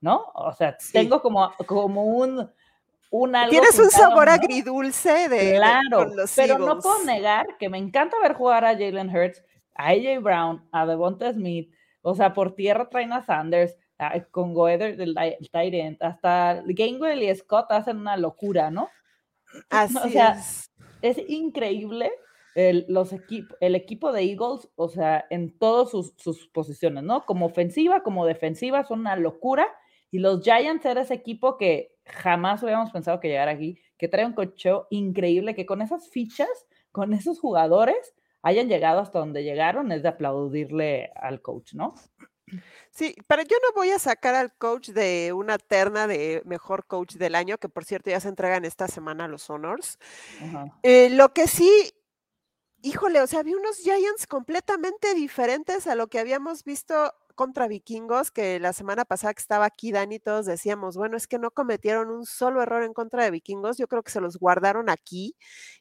¿no? 0.01 0.25
O 0.35 0.53
sea, 0.53 0.77
tengo 0.93 1.21
como, 1.21 1.53
como 1.67 2.05
un 2.05 2.51
Tienes 3.51 3.79
un 3.79 3.91
sabor 3.91 4.29
agridulce 4.29 5.29
de, 5.29 5.57
claro, 5.57 6.11
pero 6.35 6.59
no 6.59 6.79
puedo 6.79 7.05
negar 7.05 7.57
que 7.59 7.69
me 7.69 7.79
encanta 7.79 8.19
ver 8.21 8.35
jugar 8.35 8.65
a 8.65 8.73
Jalen 8.73 9.15
Hurts, 9.15 9.43
a 9.75 9.89
AJ 9.89 10.21
Brown, 10.23 10.69
a 10.73 10.87
Devonta 10.87 11.33
Smith, 11.33 11.73
o 12.03 12.15
sea, 12.15 12.33
por 12.33 12.55
tierra 12.55 12.89
traen 12.89 13.13
a 13.13 13.25
Sanders, 13.25 13.77
con 14.31 14.55
Goether 14.55 14.97
del 14.97 15.15
tight 15.15 15.75
end, 15.75 15.97
hasta 16.01 16.63
Gainwell 16.67 17.23
y 17.23 17.35
Scott 17.35 17.67
hacen 17.71 17.99
una 17.99 18.17
locura, 18.17 18.71
¿no? 18.71 18.91
Así 19.71 19.97
o 19.97 20.09
sea, 20.09 20.39
es. 21.03 21.19
increíble 21.29 22.13
el, 22.55 22.85
los 22.89 23.15
el 23.61 23.75
equipo 23.75 24.13
de 24.13 24.23
Eagles, 24.23 24.69
o 24.77 24.89
sea, 24.89 25.27
en 25.31 25.57
todas 25.59 25.91
sus, 25.91 26.15
sus 26.17 26.49
posiciones, 26.49 27.05
¿no? 27.05 27.25
Como 27.25 27.47
ofensiva, 27.47 28.03
como 28.03 28.27
defensiva, 28.27 28.85
son 28.85 29.01
una 29.01 29.17
locura. 29.17 29.67
Y 30.17 30.19
los 30.19 30.41
Giants 30.41 30.87
era 30.87 31.03
ese 31.03 31.13
equipo 31.13 31.59
que 31.59 31.95
jamás 32.07 32.63
hubiéramos 32.63 32.91
pensado 32.91 33.21
que 33.21 33.29
llegara 33.29 33.51
aquí, 33.51 33.79
que 33.99 34.09
trae 34.09 34.25
un 34.25 34.33
cocheo 34.33 34.87
increíble, 34.89 35.55
que 35.55 35.67
con 35.67 35.83
esas 35.83 36.09
fichas, 36.09 36.49
con 36.91 37.13
esos 37.13 37.39
jugadores, 37.39 38.15
hayan 38.41 38.67
llegado 38.67 39.01
hasta 39.01 39.19
donde 39.19 39.45
llegaron, 39.45 39.93
es 39.93 40.03
de 40.03 40.09
aplaudirle 40.09 41.11
al 41.17 41.43
coach, 41.43 41.75
¿no? 41.75 41.97
Sí, 42.91 43.15
pero 43.27 43.43
yo 43.43 43.59
no 43.63 43.75
voy 43.75 43.91
a 43.91 43.99
sacar 43.99 44.35
al 44.35 44.57
coach 44.57 44.89
de 44.89 45.35
una 45.35 45.59
terna 45.59 46.07
de 46.07 46.41
mejor 46.47 46.87
coach 46.87 47.17
del 47.17 47.35
año, 47.35 47.59
que 47.59 47.69
por 47.69 47.85
cierto 47.85 48.09
ya 48.09 48.19
se 48.19 48.31
entregan 48.31 48.65
esta 48.65 48.89
semana 48.89 49.29
los 49.29 49.51
honors. 49.51 49.99
Eh, 50.83 51.11
lo 51.11 51.35
que 51.35 51.47
sí, 51.47 51.91
híjole, 52.81 53.21
o 53.21 53.27
sea, 53.27 53.43
vi 53.43 53.53
unos 53.53 53.77
Giants 53.81 54.27
completamente 54.27 55.13
diferentes 55.13 55.87
a 55.87 55.95
lo 55.95 56.07
que 56.07 56.21
habíamos 56.21 56.65
visto 56.65 57.13
contra 57.37 57.69
vikingos, 57.69 58.33
que 58.33 58.59
la 58.59 58.73
semana 58.73 59.05
pasada 59.05 59.35
que 59.35 59.41
estaba 59.41 59.67
aquí 59.67 59.93
Dani, 59.93 60.19
todos 60.19 60.47
decíamos, 60.47 60.97
bueno, 60.97 61.17
es 61.17 61.29
que 61.29 61.39
no 61.39 61.53
cometieron 61.53 62.11
un 62.11 62.27
solo 62.27 62.63
error 62.63 62.83
en 62.83 62.95
contra 62.95 63.23
de 63.23 63.31
vikingos, 63.31 63.79
yo 63.79 63.87
creo 63.87 64.03
que 64.03 64.11
se 64.11 64.21
los 64.21 64.39
guardaron 64.39 64.91
aquí 64.91 65.37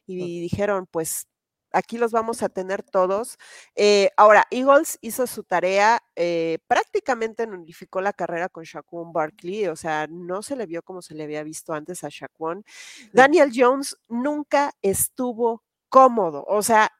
y 0.06 0.40
dijeron, 0.40 0.86
pues 0.88 1.26
aquí 1.72 1.98
los 1.98 2.12
vamos 2.12 2.42
a 2.42 2.48
tener 2.48 2.82
todos. 2.82 3.38
Eh, 3.74 4.10
ahora, 4.16 4.46
Eagles 4.50 4.98
hizo 5.02 5.26
su 5.26 5.44
tarea, 5.44 6.02
eh, 6.14 6.58
prácticamente 6.68 7.46
nullificó 7.46 8.00
la 8.00 8.12
carrera 8.12 8.48
con 8.48 8.64
Shaquon 8.64 9.12
Barkley, 9.12 9.66
o 9.66 9.76
sea, 9.76 10.06
no 10.08 10.42
se 10.42 10.56
le 10.56 10.66
vio 10.66 10.82
como 10.82 11.02
se 11.02 11.14
le 11.14 11.24
había 11.24 11.42
visto 11.42 11.72
antes 11.74 12.04
a 12.04 12.08
Shaquon. 12.10 12.64
Daniel 13.12 13.50
Jones 13.54 13.96
nunca 14.08 14.74
estuvo 14.82 15.64
cómodo, 15.88 16.44
o 16.48 16.62
sea, 16.62 16.92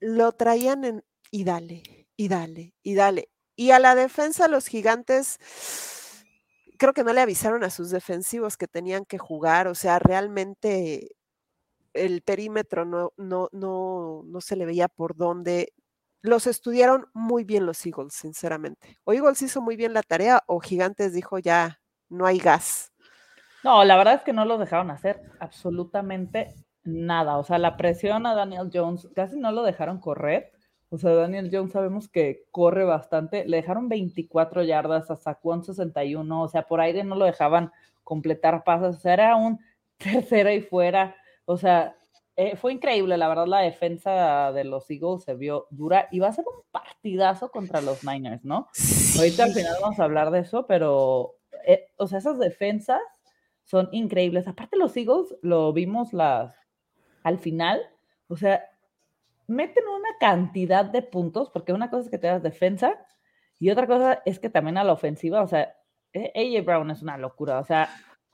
lo 0.00 0.32
traían 0.32 0.84
en 0.84 1.04
y 1.30 1.44
dale, 1.44 1.82
y 2.16 2.28
dale, 2.28 2.74
y 2.82 2.94
dale. 2.94 3.31
Y 3.56 3.70
a 3.70 3.78
la 3.78 3.94
defensa, 3.94 4.48
los 4.48 4.66
gigantes, 4.66 5.38
creo 6.78 6.92
que 6.92 7.04
no 7.04 7.12
le 7.12 7.20
avisaron 7.20 7.64
a 7.64 7.70
sus 7.70 7.90
defensivos 7.90 8.56
que 8.56 8.66
tenían 8.66 9.04
que 9.04 9.18
jugar, 9.18 9.68
o 9.68 9.74
sea, 9.74 9.98
realmente 9.98 11.10
el 11.94 12.22
perímetro 12.22 12.84
no, 12.84 13.12
no, 13.16 13.48
no, 13.52 14.22
no 14.24 14.40
se 14.40 14.56
le 14.56 14.66
veía 14.66 14.88
por 14.88 15.16
dónde. 15.16 15.72
Los 16.22 16.46
estudiaron 16.46 17.06
muy 17.12 17.44
bien 17.44 17.66
los 17.66 17.84
Eagles, 17.84 18.14
sinceramente. 18.14 18.98
O 19.04 19.12
Eagles 19.12 19.42
hizo 19.42 19.60
muy 19.60 19.76
bien 19.76 19.92
la 19.92 20.02
tarea 20.02 20.42
o 20.46 20.60
Gigantes 20.60 21.12
dijo 21.12 21.38
ya, 21.38 21.80
no 22.08 22.26
hay 22.26 22.38
gas. 22.38 22.92
No, 23.64 23.84
la 23.84 23.96
verdad 23.96 24.14
es 24.14 24.22
que 24.22 24.32
no 24.32 24.44
lo 24.44 24.58
dejaron 24.58 24.90
hacer 24.90 25.22
absolutamente 25.38 26.54
nada. 26.84 27.38
O 27.38 27.44
sea, 27.44 27.58
la 27.58 27.76
presión 27.76 28.26
a 28.26 28.34
Daniel 28.34 28.70
Jones 28.72 29.08
casi 29.14 29.38
no 29.38 29.52
lo 29.52 29.62
dejaron 29.62 30.00
correr. 30.00 30.52
O 30.92 30.98
sea, 30.98 31.14
Daniel 31.14 31.48
Jones 31.50 31.72
sabemos 31.72 32.06
que 32.06 32.44
corre 32.50 32.84
bastante. 32.84 33.46
Le 33.46 33.56
dejaron 33.56 33.88
24 33.88 34.62
yardas 34.62 35.10
a 35.10 35.16
Saquon 35.16 35.64
61. 35.64 36.42
O 36.42 36.48
sea, 36.48 36.64
por 36.64 36.82
aire 36.82 37.02
no 37.02 37.16
lo 37.16 37.24
dejaban 37.24 37.72
completar 38.04 38.62
pasos. 38.62 38.96
O 38.96 39.00
sea, 39.00 39.14
era 39.14 39.36
un 39.36 39.58
tercera 39.96 40.52
y 40.52 40.60
fuera. 40.60 41.16
O 41.46 41.56
sea, 41.56 41.96
eh, 42.36 42.56
fue 42.56 42.74
increíble. 42.74 43.16
La 43.16 43.28
verdad, 43.28 43.46
la 43.46 43.60
defensa 43.60 44.52
de 44.52 44.64
los 44.64 44.90
Eagles 44.90 45.24
se 45.24 45.34
vio 45.34 45.66
dura. 45.70 46.08
Y 46.10 46.18
va 46.18 46.28
a 46.28 46.34
ser 46.34 46.44
un 46.46 46.62
partidazo 46.70 47.50
contra 47.50 47.80
los 47.80 48.04
Niners, 48.04 48.44
¿no? 48.44 48.68
Ahorita 49.16 49.44
al 49.44 49.52
final 49.52 49.74
vamos 49.80 49.98
a 49.98 50.04
hablar 50.04 50.30
de 50.30 50.40
eso, 50.40 50.66
pero, 50.66 51.36
eh, 51.66 51.86
o 51.96 52.06
sea, 52.06 52.18
esas 52.18 52.38
defensas 52.38 53.00
son 53.64 53.88
increíbles. 53.92 54.46
Aparte, 54.46 54.76
los 54.76 54.94
Eagles 54.94 55.34
lo 55.40 55.72
vimos 55.72 56.12
las, 56.12 56.54
al 57.22 57.38
final. 57.38 57.80
O 58.28 58.36
sea, 58.36 58.62
meten 59.46 59.84
una 59.88 60.16
cantidad 60.20 60.84
de 60.84 61.02
puntos, 61.02 61.50
porque 61.50 61.72
una 61.72 61.90
cosa 61.90 62.04
es 62.04 62.10
que 62.10 62.18
te 62.18 62.26
das 62.26 62.42
defensa 62.42 63.06
y 63.58 63.70
otra 63.70 63.86
cosa 63.86 64.22
es 64.24 64.38
que 64.38 64.50
también 64.50 64.78
a 64.78 64.84
la 64.84 64.92
ofensiva, 64.92 65.42
o 65.42 65.46
sea, 65.46 65.74
eh, 66.12 66.32
AJ 66.34 66.64
Brown 66.64 66.90
es 66.90 67.02
una 67.02 67.16
locura, 67.16 67.58
o 67.58 67.64
sea, 67.64 67.88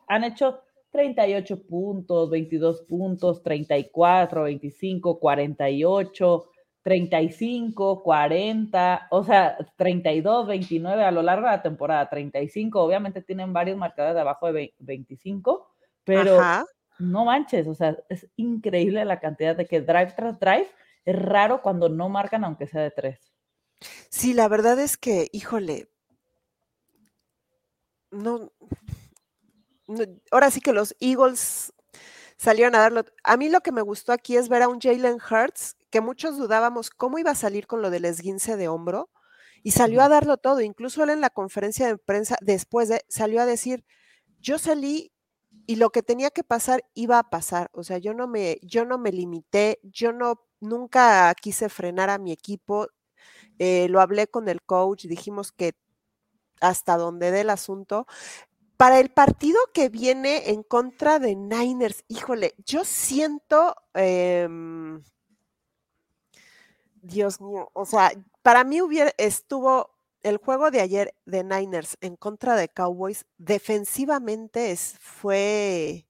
han 0.06 0.24
hecho 0.24 0.62
38 0.90 1.66
puntos, 1.66 2.30
22 2.30 2.82
puntos, 2.82 3.42
34, 3.42 4.44
25, 4.44 5.18
48, 5.18 6.50
35, 6.82 8.02
40, 8.02 9.08
o 9.10 9.22
sea, 9.22 9.58
32, 9.76 10.46
29 10.46 11.04
a 11.04 11.10
lo 11.10 11.22
largo 11.22 11.46
de 11.46 11.52
la 11.52 11.62
temporada, 11.62 12.08
35, 12.08 12.82
obviamente 12.82 13.22
tienen 13.22 13.52
varios 13.52 13.76
marcadores 13.76 14.14
de 14.14 14.20
abajo 14.22 14.50
de 14.50 14.72
25, 14.78 15.68
pero 16.04 16.40
no 16.98 17.26
manches, 17.26 17.66
o 17.66 17.74
sea, 17.74 17.96
es 18.08 18.26
increíble 18.36 19.04
la 19.04 19.20
cantidad 19.20 19.54
de 19.54 19.66
que 19.66 19.80
drive 19.82 20.14
tras 20.16 20.40
drive, 20.40 20.68
es 21.08 21.16
raro 21.16 21.62
cuando 21.62 21.88
no 21.88 22.10
marcan 22.10 22.44
aunque 22.44 22.66
sea 22.66 22.82
de 22.82 22.90
tres. 22.90 23.32
Sí, 24.10 24.34
la 24.34 24.46
verdad 24.46 24.78
es 24.78 24.98
que, 24.98 25.28
híjole, 25.32 25.88
no, 28.10 28.52
ahora 30.30 30.50
sí 30.50 30.60
que 30.60 30.74
los 30.74 30.94
Eagles 31.00 31.72
salieron 32.36 32.74
a 32.74 32.80
darlo. 32.80 33.04
A 33.24 33.38
mí 33.38 33.48
lo 33.48 33.62
que 33.62 33.72
me 33.72 33.80
gustó 33.80 34.12
aquí 34.12 34.36
es 34.36 34.50
ver 34.50 34.62
a 34.62 34.68
un 34.68 34.80
Jalen 34.80 35.16
Hurts 35.16 35.76
que 35.88 36.02
muchos 36.02 36.36
dudábamos 36.36 36.90
cómo 36.90 37.18
iba 37.18 37.30
a 37.30 37.36
salir 37.36 37.66
con 37.66 37.80
lo 37.80 37.88
del 37.88 38.04
esguince 38.04 38.58
de 38.58 38.68
hombro 38.68 39.10
y 39.62 39.70
salió 39.70 40.02
a 40.02 40.10
darlo 40.10 40.36
todo. 40.36 40.60
Incluso 40.60 41.02
él 41.04 41.10
en 41.10 41.22
la 41.22 41.30
conferencia 41.30 41.86
de 41.86 41.96
prensa 41.96 42.36
después 42.42 42.90
de, 42.90 43.02
salió 43.08 43.40
a 43.40 43.46
decir, 43.46 43.82
yo 44.40 44.58
salí 44.58 45.10
y 45.66 45.76
lo 45.76 45.88
que 45.88 46.02
tenía 46.02 46.30
que 46.30 46.44
pasar 46.44 46.84
iba 46.92 47.18
a 47.18 47.30
pasar. 47.30 47.70
O 47.72 47.82
sea, 47.82 47.96
yo 47.96 48.12
no 48.12 48.28
me, 48.28 48.58
yo 48.62 48.84
no 48.84 48.98
me 48.98 49.10
limité, 49.10 49.80
yo 49.82 50.12
no, 50.12 50.47
nunca 50.60 51.34
quise 51.34 51.68
frenar 51.68 52.10
a 52.10 52.18
mi 52.18 52.32
equipo. 52.32 52.88
Eh, 53.58 53.88
lo 53.90 54.00
hablé 54.00 54.28
con 54.28 54.48
el 54.48 54.62
coach, 54.62 55.06
dijimos 55.06 55.52
que 55.52 55.74
hasta 56.60 56.96
donde 56.96 57.30
dé 57.30 57.42
el 57.42 57.50
asunto. 57.50 58.06
Para 58.76 59.00
el 59.00 59.10
partido 59.10 59.58
que 59.74 59.88
viene 59.88 60.50
en 60.50 60.62
contra 60.62 61.18
de 61.18 61.36
Niners, 61.36 62.04
híjole, 62.08 62.54
yo 62.64 62.84
siento, 62.84 63.74
em, 63.94 65.02
Dios 67.02 67.40
mío, 67.40 67.70
o 67.74 67.84
sea, 67.86 68.12
para 68.42 68.64
mí 68.64 68.80
hubiera, 68.82 69.12
estuvo 69.18 69.90
el 70.22 70.38
juego 70.38 70.70
de 70.70 70.80
ayer 70.80 71.14
de 71.26 71.44
Niners 71.44 71.96
en 72.00 72.16
contra 72.16 72.56
de 72.56 72.68
Cowboys, 72.68 73.24
defensivamente 73.38 74.72
es, 74.72 74.96
fue, 75.00 76.07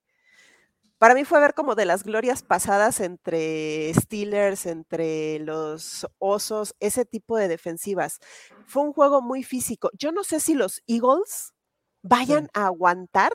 para 0.99 1.15
mí 1.15 1.25
fue 1.25 1.41
ver 1.41 1.55
como 1.55 1.75
de 1.75 1.85
las 1.85 2.03
glorias 2.03 2.43
pasadas 2.43 3.01
entre 3.01 3.93
Steelers, 3.95 4.67
entre 4.67 5.39
los 5.39 6.07
Osos, 6.19 6.75
ese 6.81 7.05
tipo 7.05 7.37
de 7.37 7.49
defensivas. 7.49 8.19
Fue 8.67 8.83
un 8.83 8.93
juego 8.93 9.23
muy 9.23 9.45
físico. 9.45 9.91
Yo 9.97 10.11
no 10.13 10.25
sé 10.25 10.41
si 10.41 10.55
los 10.55 10.83
Eagles 10.87 11.55
vayan 12.03 12.49
a 12.53 12.67
aguantar 12.67 13.31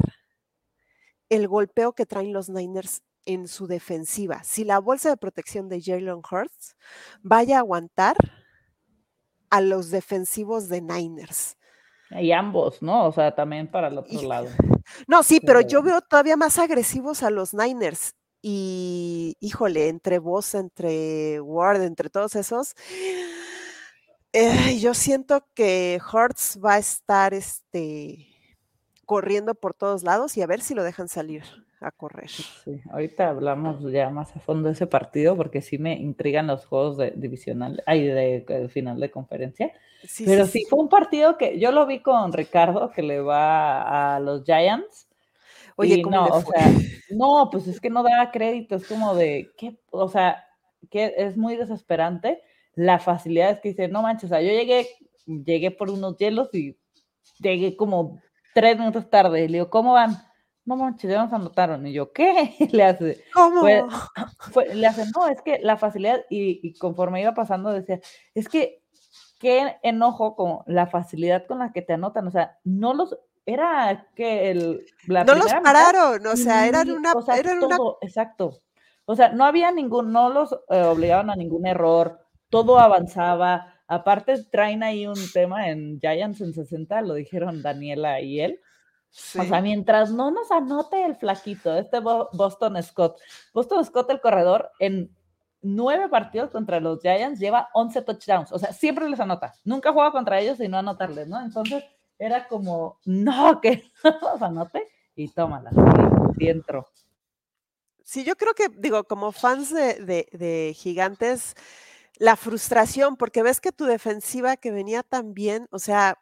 el 1.29 1.47
golpeo 1.47 1.93
que 1.93 2.05
traen 2.05 2.33
los 2.33 2.49
Niners 2.49 3.01
en 3.25 3.47
su 3.47 3.67
defensiva. 3.67 4.43
Si 4.43 4.65
la 4.65 4.79
bolsa 4.79 5.09
de 5.09 5.17
protección 5.17 5.69
de 5.69 5.81
Jalen 5.81 6.21
Hurts 6.29 6.75
vaya 7.21 7.57
a 7.57 7.59
aguantar 7.59 8.17
a 9.49 9.61
los 9.61 9.89
defensivos 9.89 10.67
de 10.67 10.81
Niners. 10.81 11.55
Y 12.19 12.31
ambos, 12.31 12.81
¿no? 12.81 13.07
O 13.07 13.11
sea, 13.11 13.33
también 13.33 13.67
para 13.67 13.87
el 13.87 13.97
otro 13.97 14.21
lado. 14.23 14.47
No, 15.07 15.23
sí, 15.23 15.39
pero 15.39 15.61
yo 15.61 15.81
veo 15.81 16.01
todavía 16.01 16.37
más 16.37 16.59
agresivos 16.59 17.23
a 17.23 17.29
los 17.29 17.53
Niners. 17.53 18.15
Y 18.41 19.37
híjole, 19.39 19.87
entre 19.87 20.19
vos, 20.19 20.53
entre 20.53 21.39
Ward, 21.39 21.81
entre 21.81 22.09
todos 22.09 22.35
esos, 22.35 22.75
eh, 24.33 24.79
yo 24.79 24.93
siento 24.93 25.47
que 25.53 25.99
Hurts 26.11 26.59
va 26.63 26.73
a 26.73 26.79
estar 26.79 27.33
este, 27.33 28.27
corriendo 29.05 29.55
por 29.55 29.73
todos 29.73 30.03
lados 30.03 30.35
y 30.35 30.41
a 30.41 30.47
ver 30.47 30.61
si 30.61 30.73
lo 30.73 30.83
dejan 30.83 31.07
salir 31.07 31.43
a 31.83 31.91
correr. 31.91 32.29
Sí, 32.29 32.81
ahorita 32.91 33.29
hablamos 33.29 33.81
ya 33.91 34.09
más 34.09 34.35
a 34.35 34.39
fondo 34.39 34.67
de 34.67 34.73
ese 34.73 34.87
partido 34.87 35.35
porque 35.35 35.61
sí 35.61 35.77
me 35.77 35.93
intrigan 35.93 36.47
los 36.47 36.65
juegos 36.65 36.97
de 36.97 37.11
divisional, 37.11 37.83
ay, 37.85 38.07
de, 38.07 38.69
final 38.69 38.99
de 38.99 39.11
conferencia. 39.11 39.71
Pero 40.25 40.45
sí, 40.45 40.65
fue 40.69 40.79
un 40.79 40.89
partido 40.89 41.37
que 41.37 41.59
yo 41.59 41.71
lo 41.71 41.85
vi 41.85 42.01
con 42.01 42.33
Ricardo 42.33 42.91
que 42.91 43.03
le 43.03 43.19
va 43.21 44.15
a 44.15 44.19
los 44.19 44.43
Giants. 44.43 45.07
Oye, 45.75 46.01
¿cómo 46.01 46.15
no, 46.15 46.25
o 46.25 46.41
sea, 46.41 46.71
no, 47.09 47.49
pues 47.51 47.67
es 47.67 47.79
que 47.79 47.89
no 47.89 48.03
da 48.03 48.29
crédito, 48.31 48.75
es 48.75 48.87
como 48.87 49.15
de, 49.15 49.49
¿qué? 49.57 49.79
O 49.89 50.07
sea, 50.07 50.45
que 50.89 51.13
es 51.17 51.35
muy 51.35 51.55
desesperante 51.55 52.41
la 52.75 52.99
facilidad 52.99 53.51
es 53.51 53.59
que 53.59 53.69
dice, 53.69 53.87
no 53.87 54.01
manches, 54.01 54.25
o 54.25 54.29
sea, 54.29 54.41
yo 54.41 54.49
llegué, 54.49 54.87
llegué 55.25 55.71
por 55.71 55.89
unos 55.89 56.17
hielos 56.17 56.49
y 56.53 56.77
llegué 57.39 57.75
como 57.75 58.21
tres 58.53 58.77
minutos 58.77 59.09
tarde. 59.09 59.43
Y 59.43 59.47
le 59.47 59.57
digo, 59.59 59.69
¿cómo 59.69 59.93
van? 59.93 60.17
No 60.65 60.75
manches, 60.75 61.11
ya 61.11 61.23
nos 61.23 61.33
anotaron. 61.33 61.85
Y 61.85 61.93
yo, 61.93 62.11
¿qué? 62.11 62.55
le 62.71 62.83
hace, 62.83 63.23
¿Cómo? 63.33 63.63
le 64.73 64.87
hace, 64.87 65.05
no, 65.15 65.27
es 65.27 65.41
que 65.41 65.59
la 65.59 65.77
facilidad, 65.77 66.21
y, 66.29 66.77
conforme 66.77 67.21
iba 67.21 67.33
pasando, 67.33 67.71
decía, 67.71 67.99
es 68.33 68.47
que 68.47 68.81
qué 69.39 69.75
enojo 69.83 70.35
con 70.35 70.59
la 70.67 70.87
facilidad 70.87 71.45
con 71.47 71.59
la 71.59 71.71
que 71.71 71.81
te 71.81 71.93
anotan. 71.93 72.27
O 72.27 72.31
sea, 72.31 72.57
no 72.63 72.93
los, 72.93 73.17
era 73.45 74.07
que 74.15 74.51
el. 74.51 74.85
La 75.07 75.23
no 75.23 75.35
los 75.35 75.53
pararon, 75.53 76.25
o 76.25 76.35
sea, 76.35 76.67
eran 76.67 76.89
una. 76.89 77.11
O 77.13 77.31
eran 77.31 77.59
todo, 77.59 77.97
Exacto. 78.01 78.61
O 79.05 79.15
sea, 79.15 79.29
no 79.29 79.43
había 79.43 79.71
ningún, 79.71 80.13
no 80.13 80.29
los 80.29 80.53
eh, 80.69 80.81
obligaban 80.83 81.29
a 81.29 81.35
ningún 81.35 81.67
error, 81.67 82.21
todo 82.49 82.79
avanzaba. 82.79 83.73
Aparte, 83.87 84.41
traen 84.45 84.81
ahí 84.81 85.07
un 85.07 85.19
tema 85.33 85.69
en 85.69 85.99
Giants 85.99 86.39
en 86.39 86.53
60, 86.53 87.01
lo 87.01 87.15
dijeron 87.15 87.61
Daniela 87.61 88.21
y 88.21 88.39
él, 88.39 88.61
o 89.39 89.43
sea, 89.43 89.61
mientras 89.61 90.11
no 90.11 90.31
nos 90.31 90.51
anote 90.51 91.05
el 91.05 91.15
flaquito, 91.15 91.75
este 91.77 91.99
Boston 91.99 92.81
Scott. 92.81 93.19
Boston 93.53 93.85
Scott, 93.85 94.09
el 94.09 94.21
corredor, 94.21 94.71
en 94.79 95.15
nueve 95.61 96.09
partidos 96.09 96.49
contra 96.49 96.79
los 96.79 96.99
Giants 97.01 97.39
lleva 97.39 97.69
11 97.73 98.01
touchdowns. 98.01 98.51
O 98.51 98.57
sea, 98.57 98.73
siempre 98.73 99.07
les 99.07 99.19
anota. 99.19 99.53
Nunca 99.63 99.93
juega 99.93 100.11
contra 100.11 100.39
ellos 100.39 100.59
y 100.59 100.67
no 100.67 100.77
anotarles, 100.79 101.27
¿no? 101.27 101.39
Entonces 101.41 101.83
era 102.17 102.47
como, 102.47 102.99
no, 103.05 103.61
que 103.61 103.83
no 104.03 104.31
los 104.33 104.41
anote 104.41 104.87
y 105.15 105.27
tómala. 105.29 105.69
Y. 106.39 106.51
Sí, 108.03 108.23
yo 108.23 108.35
creo 108.35 108.53
que, 108.53 108.67
digo, 108.69 109.03
como 109.05 109.31
fans 109.31 109.73
de, 109.73 110.27
de 110.31 110.73
gigantes, 110.75 111.55
la 112.17 112.35
frustración, 112.35 113.15
porque 113.15 113.43
ves 113.43 113.61
que 113.61 113.71
tu 113.71 113.85
defensiva 113.85 114.57
que 114.57 114.71
venía 114.71 115.03
tan 115.03 115.33
bien, 115.33 115.67
o 115.71 115.79
sea, 115.79 116.17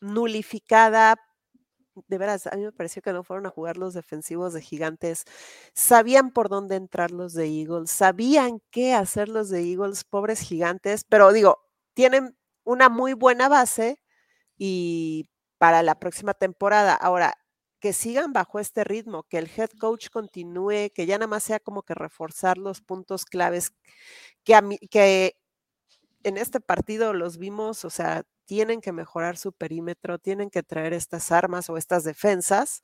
nulificada, 0.00 1.16
de 2.08 2.18
veras, 2.18 2.46
a 2.46 2.56
mí 2.56 2.62
me 2.64 2.72
pareció 2.72 3.02
que 3.02 3.12
no 3.12 3.24
fueron 3.24 3.46
a 3.46 3.50
jugar 3.50 3.76
los 3.76 3.94
defensivos 3.94 4.52
de 4.52 4.62
gigantes. 4.62 5.24
Sabían 5.74 6.30
por 6.30 6.48
dónde 6.48 6.76
entrar 6.76 7.10
los 7.10 7.32
de 7.34 7.46
Eagles, 7.46 7.90
sabían 7.90 8.60
qué 8.70 8.94
hacer 8.94 9.28
los 9.28 9.50
de 9.50 9.62
Eagles, 9.62 10.04
pobres 10.04 10.40
gigantes, 10.40 11.04
pero 11.04 11.32
digo, 11.32 11.58
tienen 11.94 12.36
una 12.64 12.88
muy 12.88 13.14
buena 13.14 13.48
base 13.48 14.00
y 14.58 15.28
para 15.58 15.82
la 15.82 15.98
próxima 15.98 16.34
temporada. 16.34 16.94
Ahora, 16.94 17.34
que 17.80 17.92
sigan 17.92 18.32
bajo 18.32 18.58
este 18.60 18.84
ritmo, 18.84 19.24
que 19.24 19.38
el 19.38 19.50
head 19.56 19.70
coach 19.78 20.08
continúe, 20.10 20.90
que 20.94 21.06
ya 21.06 21.18
nada 21.18 21.28
más 21.28 21.44
sea 21.44 21.60
como 21.60 21.82
que 21.82 21.94
reforzar 21.94 22.58
los 22.58 22.80
puntos 22.80 23.24
claves 23.24 23.72
que, 24.44 24.54
a 24.54 24.62
mí, 24.62 24.78
que 24.90 25.36
en 26.24 26.38
este 26.38 26.60
partido 26.60 27.12
los 27.14 27.38
vimos, 27.38 27.84
o 27.84 27.90
sea, 27.90 28.24
tienen 28.46 28.80
que 28.80 28.92
mejorar 28.92 29.36
su 29.36 29.52
perímetro, 29.52 30.18
tienen 30.18 30.48
que 30.48 30.62
traer 30.62 30.92
estas 30.92 31.30
armas 31.32 31.68
o 31.68 31.76
estas 31.76 32.04
defensas. 32.04 32.82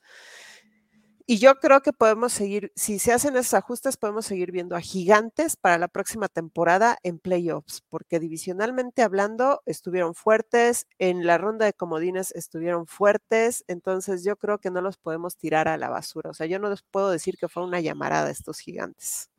Y 1.24 1.38
yo 1.38 1.54
creo 1.54 1.82
que 1.82 1.92
podemos 1.92 2.32
seguir, 2.32 2.72
si 2.74 2.98
se 2.98 3.12
hacen 3.12 3.36
esos 3.36 3.54
ajustes, 3.54 3.96
podemos 3.96 4.26
seguir 4.26 4.50
viendo 4.50 4.74
a 4.74 4.80
gigantes 4.80 5.56
para 5.56 5.78
la 5.78 5.86
próxima 5.86 6.28
temporada 6.28 6.98
en 7.04 7.20
playoffs, 7.20 7.82
porque 7.88 8.18
divisionalmente 8.18 9.02
hablando 9.02 9.62
estuvieron 9.64 10.14
fuertes, 10.14 10.88
en 10.98 11.24
la 11.24 11.38
ronda 11.38 11.64
de 11.64 11.74
comodines 11.74 12.32
estuvieron 12.32 12.86
fuertes, 12.86 13.64
entonces 13.68 14.24
yo 14.24 14.36
creo 14.36 14.58
que 14.58 14.70
no 14.70 14.80
los 14.80 14.96
podemos 14.98 15.36
tirar 15.36 15.68
a 15.68 15.78
la 15.78 15.88
basura. 15.88 16.30
O 16.30 16.34
sea, 16.34 16.46
yo 16.46 16.58
no 16.58 16.68
les 16.68 16.82
puedo 16.82 17.10
decir 17.10 17.36
que 17.38 17.48
fue 17.48 17.64
una 17.64 17.80
llamarada 17.80 18.28
estos 18.28 18.58
gigantes. 18.58 19.30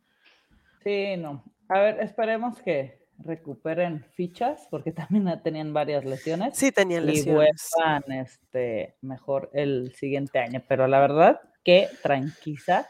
Sí, 0.84 1.18
no. 1.18 1.44
A 1.68 1.80
ver, 1.80 2.00
esperemos 2.00 2.62
que, 2.62 3.03
recuperen 3.26 4.06
fichas, 4.14 4.68
porque 4.70 4.92
también 4.92 5.42
tenían 5.44 5.74
varias 5.74 6.06
lesiones. 6.06 6.58
Sí, 6.58 6.72
tenían 6.72 7.06
lesiones. 7.06 7.28
Y 7.28 7.80
vuelvan 7.80 8.12
este, 8.12 8.96
mejor 9.02 9.50
el 9.54 9.94
siguiente 9.96 10.40
año. 10.40 10.64
Pero 10.68 10.88
la 10.88 11.00
verdad 11.00 11.42
que 11.64 11.90
tranquila. 12.02 12.88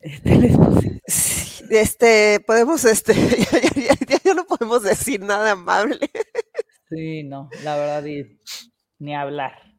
Este, 0.00 1.00
este, 1.70 2.40
podemos, 2.46 2.84
este, 2.84 3.14
ya, 4.24 4.34
no 4.34 4.44
podemos 4.44 4.82
decir 4.82 5.20
nada 5.20 5.52
amable. 5.52 6.10
Sí, 6.90 7.22
no, 7.22 7.48
la 7.62 7.76
verdad, 7.76 8.04
ni 8.98 9.14
hablar. 9.14 9.74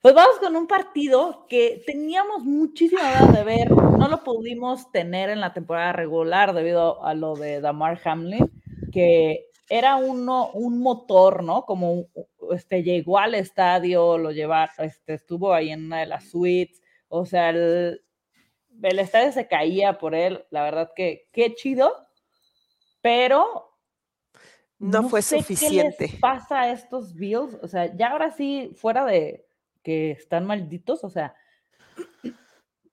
Pues 0.00 0.14
vamos 0.14 0.38
con 0.38 0.56
un 0.56 0.66
partido 0.66 1.46
que 1.46 1.82
teníamos 1.86 2.42
muchísima 2.42 3.02
ganas 3.02 3.34
de 3.34 3.44
ver, 3.44 3.70
no 3.70 4.08
lo 4.08 4.24
pudimos 4.24 4.90
tener 4.92 5.28
en 5.28 5.40
la 5.40 5.52
temporada 5.52 5.92
regular 5.92 6.54
debido 6.54 7.04
a 7.04 7.12
lo 7.12 7.34
de 7.36 7.60
Damar 7.60 8.00
Hamlin, 8.04 8.50
que 8.90 9.50
era 9.68 9.96
uno, 9.96 10.50
un 10.52 10.80
motor, 10.80 11.42
¿no? 11.42 11.64
Como 11.64 12.06
este, 12.52 12.82
llegó 12.82 13.18
al 13.18 13.34
estadio, 13.34 14.18
lo 14.18 14.32
lleva, 14.32 14.70
este, 14.78 15.14
estuvo 15.14 15.54
ahí 15.54 15.70
en 15.70 15.86
una 15.86 16.00
de 16.00 16.06
las 16.06 16.30
suites, 16.30 16.82
o 17.08 17.24
sea, 17.24 17.50
el, 17.50 18.02
estadio 18.82 19.32
se 19.32 19.46
caía 19.46 19.98
por 19.98 20.14
él, 20.14 20.44
la 20.50 20.64
verdad 20.64 20.90
que 20.94 21.28
qué 21.32 21.54
chido, 21.54 21.92
pero 23.00 23.76
no, 24.78 25.08
fue 25.08 25.22
suficiente. 25.22 26.06
¿Qué 26.06 26.12
les 26.12 26.20
pasa 26.20 26.62
a 26.62 26.72
estos 26.72 27.14
Bills? 27.14 27.56
O 27.62 27.68
sea, 27.68 27.94
ya 27.94 28.08
ahora 28.08 28.30
sí, 28.32 28.72
fuera 28.76 29.04
de 29.04 29.46
que 29.82 30.12
están 30.12 30.46
malditos, 30.46 31.04
o 31.04 31.10
sea, 31.10 31.34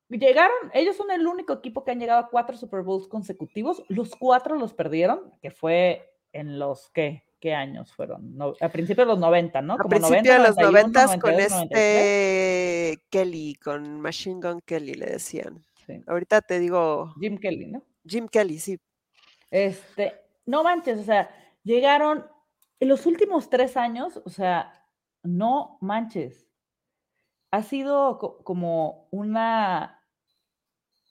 llegaron, 0.09 0.55
ellos 0.73 0.95
son 0.95 1.11
el 1.11 1.25
único 1.27 1.53
equipo 1.53 1.83
que 1.83 1.91
han 1.91 1.99
llegado 1.99 2.19
a 2.19 2.29
cuatro 2.29 2.57
Super 2.57 2.81
Bowls 2.81 3.07
consecutivos, 3.07 3.83
los 3.87 4.15
cuatro 4.15 4.55
los 4.55 4.73
perdieron, 4.73 5.33
que 5.41 5.51
fue 5.51 6.13
en 6.33 6.59
los 6.59 6.89
que 6.91 7.27
¿qué 7.39 7.53
años 7.53 7.93
fueron? 7.93 8.35
a 8.59 8.69
principios 8.69 9.07
de 9.07 9.13
los 9.13 9.19
90, 9.19 9.61
¿no? 9.61 9.75
A 9.75 9.77
principios 9.77 10.23
de 10.23 10.39
los 10.39 10.57
90 10.57 11.19
con 11.19 11.33
este 11.33 12.99
Kelly, 13.09 13.55
con 13.55 14.01
Machine 14.01 14.41
Gun 14.41 14.61
Kelly 14.61 14.93
le 14.95 15.05
decían. 15.05 15.63
Ahorita 16.05 16.41
te 16.41 16.59
digo. 16.59 17.13
Jim 17.19 17.37
Kelly, 17.37 17.67
¿no? 17.67 17.83
Jim 18.05 18.27
Kelly, 18.27 18.59
sí. 18.59 18.79
Este, 19.49 20.13
no 20.45 20.63
manches, 20.63 20.99
o 20.99 21.03
sea, 21.03 21.29
llegaron 21.63 22.25
en 22.79 22.89
los 22.89 23.05
últimos 23.05 23.49
tres 23.49 23.77
años, 23.77 24.21
o 24.25 24.29
sea, 24.29 24.85
no 25.23 25.77
manches. 25.81 26.47
Ha 27.51 27.63
sido 27.63 28.17
como 28.43 29.07
una. 29.11 29.96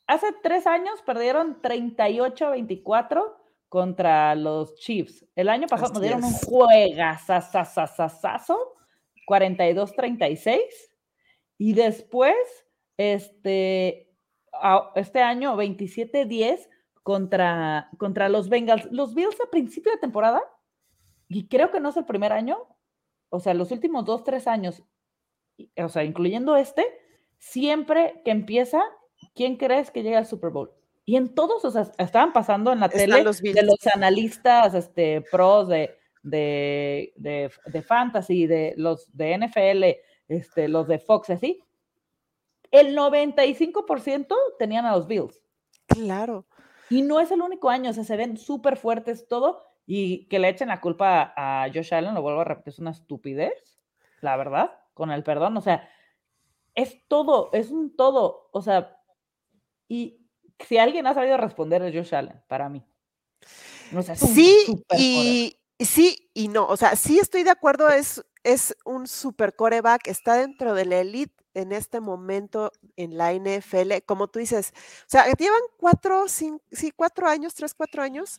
Hace 0.06 0.28
tres 0.42 0.66
años 0.66 1.02
perdieron 1.02 1.60
38 1.60 2.50
24 2.50 3.36
contra 3.68 4.34
los 4.34 4.74
Chiefs. 4.76 5.26
El 5.34 5.48
año 5.48 5.66
pasado 5.66 5.94
nos 5.94 6.02
dieron 6.02 6.22
un 6.22 6.32
juegazazazazazo, 6.32 8.74
42-36. 9.26 10.60
Y 11.58 11.72
después, 11.72 12.36
este, 12.96 14.08
este 14.94 15.22
año, 15.22 15.56
27-10 15.56 16.68
contra, 17.02 17.88
contra 17.98 18.28
los 18.28 18.48
Bengals. 18.48 18.86
Los 18.92 19.14
Bills 19.14 19.40
a 19.40 19.50
principio 19.50 19.90
de 19.92 19.98
temporada, 19.98 20.42
y 21.28 21.48
creo 21.48 21.70
que 21.70 21.80
no 21.80 21.88
es 21.88 21.96
el 21.96 22.04
primer 22.04 22.32
año, 22.32 22.58
o 23.30 23.40
sea, 23.40 23.54
los 23.54 23.72
últimos 23.72 24.04
dos, 24.04 24.22
tres 24.22 24.46
años, 24.46 24.82
o 25.76 25.88
sea, 25.88 26.04
incluyendo 26.04 26.56
este, 26.56 26.84
siempre 27.38 28.22
que 28.24 28.30
empieza, 28.30 28.80
¿quién 29.36 29.56
crees 29.56 29.90
que 29.92 30.02
llega 30.02 30.18
al 30.18 30.26
Super 30.26 30.50
Bowl? 30.50 30.72
Y 31.04 31.14
en 31.14 31.34
todos, 31.34 31.64
o 31.64 31.70
sea, 31.70 31.86
estaban 31.98 32.32
pasando 32.32 32.72
en 32.72 32.80
la 32.80 32.88
tele 32.88 33.22
de 33.22 33.62
los 33.62 33.86
analistas 33.94 34.74
este, 34.74 35.20
pros 35.30 35.68
de, 35.68 35.96
de, 36.24 37.12
de, 37.14 37.82
fantasy, 37.82 38.48
de 38.48 38.74
los 38.76 39.16
de 39.16 39.38
NFL, 39.38 39.84
este, 40.26 40.66
los 40.66 40.88
de 40.88 40.98
Fox, 40.98 41.30
así. 41.30 41.62
El 42.72 42.96
95% 42.96 44.34
tenían 44.58 44.86
a 44.86 44.96
los 44.96 45.06
Bills. 45.06 45.40
Claro. 45.86 46.44
Y 46.90 47.02
no 47.02 47.20
es 47.20 47.30
el 47.30 47.40
único 47.40 47.70
año, 47.70 47.90
o 47.90 47.92
sea, 47.92 48.02
se 48.02 48.16
ven 48.16 48.36
súper 48.36 48.76
fuertes 48.76 49.28
todo 49.28 49.62
y 49.86 50.26
que 50.26 50.40
le 50.40 50.48
echen 50.48 50.68
la 50.68 50.80
culpa 50.80 51.32
a 51.36 51.68
Josh 51.72 51.94
Allen, 51.94 52.14
lo 52.14 52.22
vuelvo 52.22 52.40
a 52.40 52.44
repetir, 52.44 52.72
es 52.72 52.78
una 52.80 52.90
estupidez, 52.90 53.78
la 54.20 54.36
verdad, 54.36 54.72
con 54.94 55.12
el 55.12 55.22
perdón, 55.22 55.56
o 55.56 55.60
sea, 55.60 55.88
es 56.74 57.06
todo, 57.06 57.50
es 57.52 57.70
un 57.70 57.94
todo, 57.94 58.50
o 58.52 58.62
sea, 58.62 58.95
y 59.88 60.26
si 60.66 60.78
alguien 60.78 61.06
ha 61.06 61.14
sabido 61.14 61.36
responder 61.36 61.82
es 61.82 61.94
Josh 61.94 62.14
Allen, 62.14 62.42
para 62.48 62.68
mí. 62.68 62.84
sí, 64.16 64.84
y 64.98 65.56
sí 65.84 66.30
y 66.34 66.48
no. 66.48 66.66
O 66.66 66.76
sea, 66.76 66.96
sí 66.96 67.18
estoy 67.18 67.42
de 67.42 67.50
acuerdo, 67.50 67.88
es, 67.88 68.24
es 68.42 68.76
un 68.84 69.06
super 69.06 69.54
coreback, 69.54 70.06
está 70.08 70.36
dentro 70.36 70.74
de 70.74 70.86
la 70.86 70.98
elite 70.98 71.34
en 71.54 71.72
este 71.72 72.00
momento 72.00 72.72
en 72.96 73.16
la 73.16 73.32
NFL. 73.32 74.04
Como 74.04 74.28
tú 74.28 74.38
dices, 74.38 74.72
o 74.74 75.08
sea, 75.08 75.26
llevan 75.32 75.60
cuatro, 75.78 76.28
cinco, 76.28 76.62
sí, 76.72 76.92
cuatro 76.94 77.28
años, 77.28 77.54
tres, 77.54 77.74
cuatro 77.74 78.02
años 78.02 78.38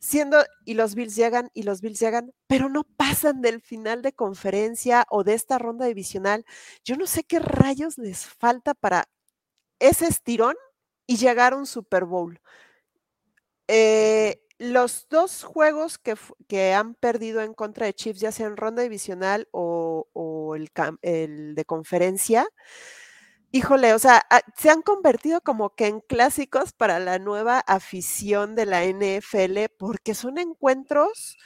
siendo 0.00 0.44
y 0.64 0.74
los 0.74 0.94
Bills 0.94 1.16
llegan 1.16 1.50
y 1.54 1.64
los 1.64 1.80
Bills 1.80 1.98
llegan, 1.98 2.32
pero 2.46 2.68
no 2.68 2.84
pasan 2.84 3.40
del 3.40 3.60
final 3.60 4.02
de 4.02 4.12
conferencia 4.12 5.04
o 5.10 5.24
de 5.24 5.34
esta 5.34 5.58
ronda 5.58 5.86
divisional. 5.86 6.44
Yo 6.84 6.96
no 6.96 7.06
sé 7.06 7.24
qué 7.24 7.40
rayos 7.40 7.98
les 7.98 8.26
falta 8.26 8.74
para 8.74 9.08
ese 9.80 10.06
estirón 10.06 10.54
y 11.08 11.16
llegar 11.16 11.54
a 11.54 11.56
un 11.56 11.66
Super 11.66 12.04
Bowl. 12.04 12.40
Eh, 13.66 14.40
los 14.58 15.08
dos 15.08 15.42
juegos 15.42 15.98
que, 15.98 16.14
que, 16.48 16.74
han 16.74 16.94
perdido 16.94 17.40
en 17.40 17.54
contra 17.54 17.86
de 17.86 17.94
Chiefs, 17.94 18.20
ya 18.20 18.30
sea 18.30 18.46
en 18.46 18.56
ronda 18.56 18.82
divisional 18.82 19.48
o, 19.50 20.54
el, 20.54 20.70
el, 21.02 21.54
de 21.54 21.64
conferencia, 21.64 22.46
híjole, 23.52 23.94
o 23.94 23.98
sea, 23.98 24.22
ah, 24.30 24.42
se 24.56 24.70
han 24.70 24.82
convertido 24.82 25.40
como 25.40 25.74
que 25.74 25.86
en 25.86 26.00
clásicos 26.00 26.72
para 26.72 26.98
la 26.98 27.18
nueva 27.18 27.60
afición 27.60 28.54
de 28.54 28.66
la 28.66 28.84
NFL 28.84 29.70
porque 29.78 30.14
son 30.14 30.38
encuentros 30.38 31.38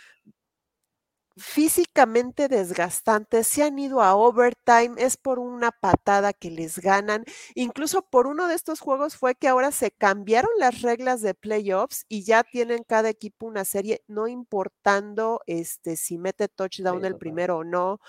físicamente 1.37 2.49
desgastantes, 2.49 3.47
se 3.47 3.63
han 3.63 3.79
ido 3.79 4.03
a 4.03 4.15
overtime, 4.15 4.95
es 4.97 5.17
por 5.17 5.39
una 5.39 5.71
patada 5.73 6.33
que 6.33 6.51
les 6.51 6.79
ganan. 6.79 7.25
Incluso 7.55 8.03
por 8.03 8.27
uno 8.27 8.49
de 8.49 8.55
estos 8.55 8.81
juegos 8.81 9.17
fue 9.17 9.35
que 9.35 9.49
ahora 9.49 9.73
se 9.73 9.91
cambiaron 9.91 10.51
las 10.59 10.83
reglas 10.83 11.21
de 11.23 11.35
playoffs 11.35 12.05
y 12.09 12.25
ya 12.25 12.43
tienen 12.45 12.85
cada 12.85 13.09
equipo 13.09 13.47
una 13.47 13.65
serie, 13.65 14.03
no 14.07 14.29
importando 14.29 15.41
este, 15.47 15.97
si 15.97 16.19
mete 16.19 16.49
touchdown 16.49 17.05
el 17.05 17.17
primero 17.17 17.59
o 17.59 17.65
no. 17.65 18.01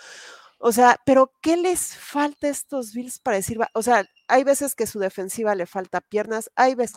O 0.59 0.71
sea, 0.71 0.97
pero 1.05 1.33
¿qué 1.41 1.57
les 1.57 1.95
falta 1.97 2.47
a 2.47 2.49
estos 2.49 2.93
Bills 2.93 3.19
para 3.19 3.37
decir? 3.37 3.59
O 3.73 3.83
sea, 3.83 4.05
hay 4.29 4.43
veces 4.45 4.75
que 4.75 4.87
su 4.87 4.99
defensiva 4.99 5.55
le 5.55 5.65
falta 5.65 5.99
piernas, 6.01 6.49
hay 6.55 6.75
veces 6.75 6.95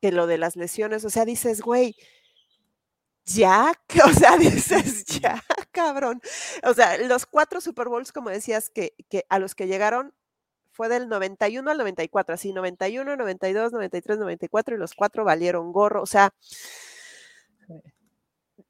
que 0.00 0.12
lo 0.12 0.26
de 0.26 0.38
las 0.38 0.56
lesiones, 0.56 1.04
o 1.04 1.10
sea, 1.10 1.24
dices, 1.26 1.60
güey, 1.62 1.96
ya, 3.24 3.72
o 4.06 4.12
sea, 4.12 4.36
dices, 4.36 5.04
ya, 5.20 5.42
cabrón. 5.72 6.20
O 6.64 6.74
sea, 6.74 6.98
los 6.98 7.26
cuatro 7.26 7.60
Super 7.60 7.88
Bowls, 7.88 8.12
como 8.12 8.30
decías, 8.30 8.70
que, 8.70 8.94
que 9.08 9.24
a 9.28 9.38
los 9.38 9.54
que 9.54 9.66
llegaron 9.66 10.12
fue 10.72 10.88
del 10.88 11.08
91 11.08 11.70
al 11.70 11.78
94, 11.78 12.34
así, 12.34 12.52
91, 12.52 13.16
92, 13.16 13.72
93, 13.72 14.18
94, 14.18 14.76
y 14.76 14.78
los 14.78 14.94
cuatro 14.94 15.24
valieron 15.24 15.72
gorro. 15.72 16.02
O 16.02 16.06
sea, 16.06 16.34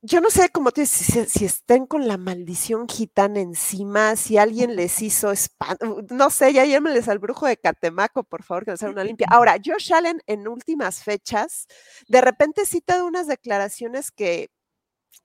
yo 0.07 0.21
no 0.21 0.29
sé 0.29 0.51
cómo 0.51 0.71
te 0.71 0.85
si, 0.85 1.25
si, 1.25 1.45
estén 1.47 1.87
con 1.87 2.07
la 2.07 2.19
maldición 2.19 2.87
gitana 2.89 3.41
encima, 3.41 4.17
si 4.17 4.37
alguien 4.37 4.77
les 4.77 5.01
hizo 5.01 5.33
espanto, 5.33 6.03
no 6.11 6.29
sé, 6.29 6.53
ya 6.53 6.67
llámenles 6.67 7.09
al 7.09 7.19
brujo 7.19 7.47
de 7.47 7.57
Catemaco, 7.57 8.23
por 8.23 8.43
favor, 8.43 8.67
que 8.67 8.73
les 8.73 8.83
haga 8.83 8.93
una 8.93 9.05
limpia. 9.05 9.27
Ahora, 9.31 9.57
Josh 9.65 9.95
Allen 9.95 10.21
en 10.27 10.47
últimas 10.47 11.03
fechas, 11.03 11.67
de 12.07 12.21
repente 12.21 12.65
te 12.67 12.93
da 12.93 13.03
unas 13.03 13.27
declaraciones 13.27 14.11
que, 14.11 14.51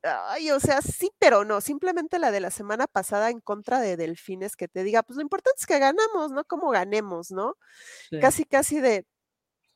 ay, 0.03 0.49
o 0.51 0.61
sea, 0.61 0.81
sí, 0.81 1.11
pero 1.19 1.43
no, 1.43 1.59
simplemente 1.59 2.17
la 2.17 2.31
de 2.31 2.39
la 2.39 2.49
semana 2.49 2.87
pasada 2.87 3.31
en 3.31 3.41
contra 3.41 3.81
de 3.81 3.97
Delfines, 3.97 4.55
que 4.55 4.69
te 4.69 4.83
diga, 4.83 5.03
pues 5.03 5.17
lo 5.17 5.23
importante 5.23 5.57
es 5.59 5.65
que 5.65 5.79
ganamos, 5.79 6.31
¿no? 6.31 6.45
Como 6.45 6.69
ganemos, 6.69 7.31
¿no? 7.31 7.57
Casi, 8.21 8.45
casi 8.45 8.79
de, 8.79 9.05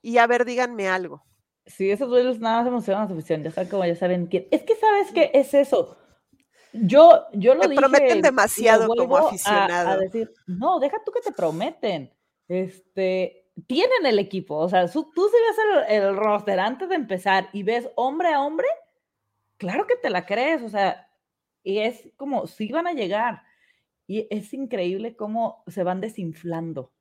y 0.01 0.17
a 0.17 0.27
ver, 0.27 0.45
díganme 0.45 0.87
algo. 0.87 1.25
Sí, 1.65 1.89
esos 1.89 2.10
duelos 2.10 2.39
nada 2.39 2.58
más 2.58 2.67
emocionan 2.67 3.04
a 3.04 3.06
la 3.08 3.13
afición, 3.13 3.43
ya 3.43 3.52
saben 3.52 3.69
como 3.69 3.86
ya 3.86 3.95
saben 3.95 4.28
quién. 4.28 4.47
Es 4.52 4.63
que 4.63 4.76
sabes 4.76 5.12
que 5.12 5.32
es 5.34 5.54
eso. 5.54 5.97
Yo, 6.73 7.26
yo 7.34 7.54
lo 7.56 7.62
te 7.62 7.76
prometen 7.76 8.21
demasiado 8.21 8.88
como 8.88 9.15
aficionado. 9.15 9.89
A, 9.91 9.97
decir, 9.97 10.32
no, 10.47 10.80
deja 10.80 10.97
tú 11.06 11.12
que 11.12 11.21
te 11.21 11.32
prometen. 11.32 12.12
Este, 12.47 13.52
tienen 13.67 14.06
el 14.06 14.19
equipo. 14.19 14.58
O 14.58 14.67
sea, 14.67 14.88
tú, 14.89 15.12
tú 15.13 15.30
si 15.30 15.38
ves 15.38 15.88
el, 15.89 16.04
el 16.04 16.15
roster 16.15 16.60
antes 16.60 16.89
de 16.89 16.95
empezar 16.95 17.49
y 17.54 17.63
ves 17.63 17.89
hombre 17.95 18.34
a 18.34 18.41
hombre, 18.41 18.67
claro 19.58 19.88
que 19.88 19.95
te 19.95 20.10
la 20.10 20.26
crees. 20.26 20.63
O 20.63 20.69
sea, 20.69 21.08
y 21.63 21.80
es 21.80 22.10
como, 22.17 22.47
sí 22.47 22.71
van 22.71 22.88
a 22.88 22.93
llegar. 22.93 23.43
Y 24.06 24.28
es 24.30 24.54
increíble 24.54 25.15
cómo 25.15 25.63
se 25.67 25.84
van 25.84 26.02
desinflando. 26.02 26.91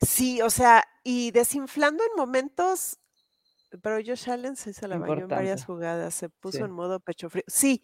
Sí, 0.00 0.40
o 0.42 0.50
sea, 0.50 0.84
y 1.02 1.32
desinflando 1.32 2.04
en 2.04 2.16
momentos 2.16 3.00
pero 3.82 3.96
Josh 4.04 4.30
Allen 4.30 4.56
se 4.56 4.88
la 4.88 4.98
bañó 4.98 5.22
en 5.22 5.28
varias 5.28 5.64
jugadas, 5.64 6.14
se 6.14 6.28
puso 6.28 6.64
en 6.64 6.70
modo 6.70 7.00
pecho 7.00 7.28
frío. 7.28 7.44
Sí, 7.46 7.82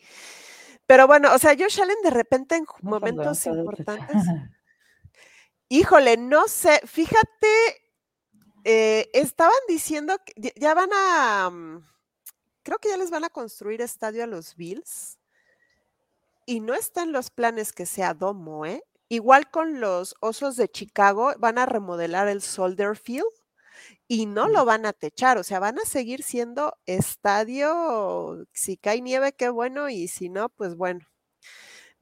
pero 0.86 1.06
bueno, 1.06 1.34
o 1.34 1.38
sea, 1.38 1.54
Josh 1.58 1.80
Allen 1.80 1.96
de 2.02 2.10
repente 2.10 2.56
en 2.56 2.66
momentos 2.82 3.46
importantes. 3.46 4.16
Híjole, 5.68 6.16
no 6.16 6.46
sé, 6.46 6.80
fíjate, 6.84 7.82
eh, 8.64 9.10
estaban 9.12 9.54
diciendo 9.68 10.16
que 10.24 10.52
ya 10.56 10.74
van 10.74 10.90
a, 10.92 11.50
mm, 11.50 11.86
creo 12.62 12.78
que 12.78 12.90
ya 12.90 12.96
les 12.96 13.10
van 13.10 13.24
a 13.24 13.30
construir 13.30 13.80
estadio 13.80 14.24
a 14.24 14.26
los 14.26 14.56
Bills 14.56 15.18
y 16.46 16.60
no 16.60 16.74
está 16.74 17.02
en 17.02 17.12
los 17.12 17.30
planes 17.30 17.72
que 17.72 17.86
sea 17.86 18.14
domo, 18.14 18.66
¿eh? 18.66 18.82
Igual 19.08 19.50
con 19.50 19.80
los 19.80 20.16
Osos 20.20 20.56
de 20.56 20.68
Chicago, 20.68 21.32
van 21.38 21.58
a 21.58 21.66
remodelar 21.66 22.28
el 22.28 22.42
Soldier 22.42 22.96
Field 22.96 23.24
y 24.08 24.26
no 24.26 24.48
lo 24.48 24.64
van 24.64 24.86
a 24.86 24.92
techar, 24.92 25.38
o 25.38 25.44
sea, 25.44 25.60
van 25.60 25.78
a 25.78 25.84
seguir 25.84 26.22
siendo 26.22 26.74
estadio, 26.86 28.46
si 28.52 28.76
cae 28.76 29.00
nieve, 29.00 29.32
qué 29.32 29.48
bueno, 29.48 29.88
y 29.88 30.08
si 30.08 30.28
no, 30.28 30.48
pues 30.50 30.76
bueno. 30.76 31.06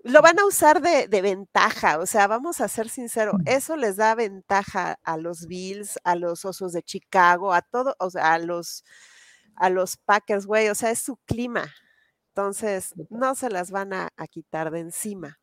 Lo 0.04 0.20
van 0.20 0.38
a 0.40 0.46
usar 0.46 0.82
de, 0.82 1.06
ventaja, 1.22 1.98
o 1.98 2.06
sea, 2.06 2.26
vamos 2.26 2.60
a 2.60 2.66
ser 2.66 2.88
sinceros, 2.88 3.36
eso 3.46 3.76
les 3.76 3.96
da 3.96 4.16
ventaja 4.16 4.98
a 5.04 5.16
los 5.16 5.46
Bills, 5.46 5.98
a 6.02 6.16
los 6.16 6.44
Osos 6.44 6.72
de 6.72 6.82
Chicago, 6.82 7.52
a 7.52 7.62
todo, 7.62 7.94
o 8.00 8.10
sea, 8.10 8.34
a 8.34 8.38
los, 8.38 8.84
a 9.54 9.70
los 9.70 9.96
Packers, 9.98 10.46
güey, 10.46 10.68
o 10.68 10.74
sea, 10.74 10.90
es 10.90 11.00
su 11.00 11.16
clima. 11.18 11.72
Entonces, 12.34 12.94
no 13.10 13.34
se 13.34 13.50
las 13.50 13.70
van 13.70 13.92
a, 13.92 14.08
quitar 14.30 14.70
de 14.70 14.80
encima. 14.80 15.38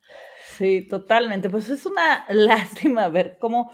Sí, 0.58 0.88
totalmente. 0.88 1.48
Pues 1.48 1.70
es 1.70 1.86
una 1.86 2.26
lástima 2.30 3.10
ver 3.10 3.38
cómo. 3.40 3.72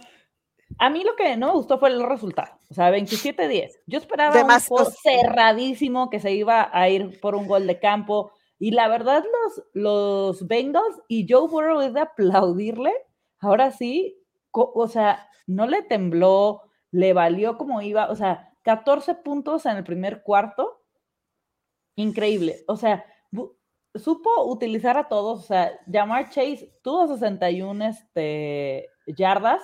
A 0.77 0.89
mí 0.89 1.03
lo 1.03 1.15
que 1.15 1.37
no 1.37 1.47
me 1.47 1.53
gustó 1.53 1.79
fue 1.79 1.89
el 1.89 2.03
resultado. 2.03 2.59
O 2.69 2.73
sea, 2.73 2.91
27-10. 2.91 3.71
Yo 3.85 3.97
esperaba 3.99 4.41
un 4.41 4.59
juego 4.61 4.91
cerradísimo 5.03 6.09
que 6.09 6.19
se 6.19 6.31
iba 6.31 6.69
a 6.71 6.89
ir 6.89 7.19
por 7.21 7.35
un 7.35 7.47
gol 7.47 7.67
de 7.67 7.79
campo. 7.79 8.31
Y 8.59 8.71
la 8.71 8.87
verdad, 8.87 9.23
los, 9.23 9.63
los 9.73 10.47
Bengals 10.47 11.01
y 11.07 11.27
Joe 11.29 11.47
Burrow 11.47 11.81
es 11.81 11.93
de 11.93 12.01
aplaudirle. 12.01 12.93
Ahora 13.39 13.71
sí, 13.71 14.17
o 14.51 14.87
sea, 14.87 15.29
no 15.47 15.67
le 15.67 15.81
tembló, 15.83 16.63
le 16.91 17.13
valió 17.13 17.57
como 17.57 17.81
iba. 17.81 18.09
O 18.09 18.15
sea, 18.15 18.51
14 18.63 19.15
puntos 19.15 19.65
en 19.65 19.77
el 19.77 19.83
primer 19.83 20.23
cuarto 20.23 20.81
increíble. 21.95 22.63
O 22.67 22.75
sea, 22.75 23.05
supo 23.95 24.29
utilizar 24.45 24.97
a 24.97 25.07
todos. 25.07 25.39
O 25.39 25.43
sea, 25.43 25.71
Jamar 25.91 26.29
Chase 26.29 26.73
tuvo 26.81 27.07
61 27.07 27.85
este, 27.85 28.89
yardas, 29.07 29.61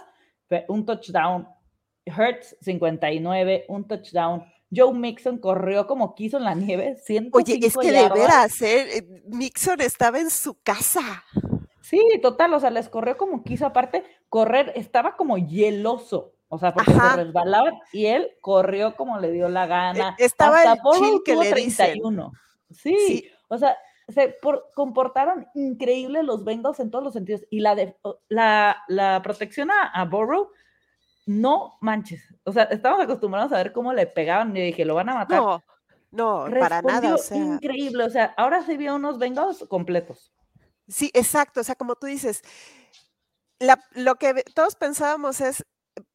un 0.67 0.85
touchdown. 0.85 1.47
Hertz 2.05 2.55
59, 2.61 3.65
un 3.67 3.87
touchdown. 3.87 4.43
Joe 4.73 4.93
Mixon 4.93 5.37
corrió 5.37 5.85
como 5.85 6.15
quiso 6.15 6.37
en 6.37 6.45
la 6.45 6.55
nieve. 6.55 6.97
Oye, 7.33 7.59
es 7.61 7.77
que 7.77 7.91
de 7.91 8.09
veras, 8.09 8.61
¿eh? 8.61 9.05
Mixon 9.27 9.81
estaba 9.81 10.19
en 10.19 10.29
su 10.29 10.61
casa. 10.61 11.23
Sí, 11.81 12.01
total, 12.21 12.53
o 12.53 12.59
sea, 12.59 12.69
les 12.69 12.87
corrió 12.87 13.17
como 13.17 13.43
quiso. 13.43 13.65
Aparte, 13.65 14.03
correr 14.29 14.71
estaba 14.75 15.17
como 15.17 15.37
hieloso. 15.37 16.33
O 16.53 16.57
sea, 16.57 16.73
porque 16.73 16.91
se 16.91 17.15
resbalaban 17.15 17.75
y 17.93 18.07
él 18.07 18.29
corrió 18.41 18.97
como 18.97 19.17
le 19.19 19.31
dio 19.31 19.47
la 19.47 19.67
gana. 19.67 20.15
E, 20.19 20.25
estaba 20.25 20.63
el 20.63 20.79
chill 20.97 21.21
que 21.23 21.35
le 21.37 21.49
31. 21.49 22.31
Sí, 22.69 22.95
sí, 23.07 23.29
o 23.47 23.57
sea, 23.57 23.77
se 24.11 24.37
comportaron 24.75 25.47
increíbles 25.55 26.23
los 26.23 26.43
Bengals 26.43 26.79
en 26.79 26.91
todos 26.91 27.03
los 27.03 27.13
sentidos. 27.13 27.41
Y 27.49 27.59
la, 27.59 27.75
de, 27.75 27.97
la, 28.29 28.83
la 28.87 29.21
protección 29.21 29.71
a, 29.71 29.91
a 29.93 30.05
no 31.25 31.77
manches. 31.81 32.23
O 32.43 32.51
sea, 32.51 32.63
estamos 32.63 32.99
acostumbrados 33.01 33.51
a 33.53 33.57
ver 33.57 33.71
cómo 33.71 33.93
le 33.93 34.07
pegaban 34.07 34.55
y 34.55 34.61
dije, 34.61 34.85
lo 34.85 34.95
van 34.95 35.09
a 35.09 35.15
matar. 35.15 35.39
No, 35.39 35.63
no, 36.11 36.45
para 36.59 36.81
nada. 36.81 37.15
O 37.15 37.17
sea... 37.17 37.37
Increíble. 37.37 38.03
O 38.03 38.09
sea, 38.09 38.33
ahora 38.37 38.63
sí 38.63 38.77
vio 38.77 38.95
unos 38.95 39.17
Bengals 39.19 39.65
completos. 39.69 40.33
Sí, 40.87 41.09
exacto. 41.13 41.61
O 41.61 41.63
sea, 41.63 41.75
como 41.75 41.95
tú 41.95 42.07
dices, 42.07 42.41
la, 43.59 43.79
lo 43.91 44.15
que 44.15 44.43
todos 44.53 44.75
pensábamos 44.75 45.39
es, 45.41 45.65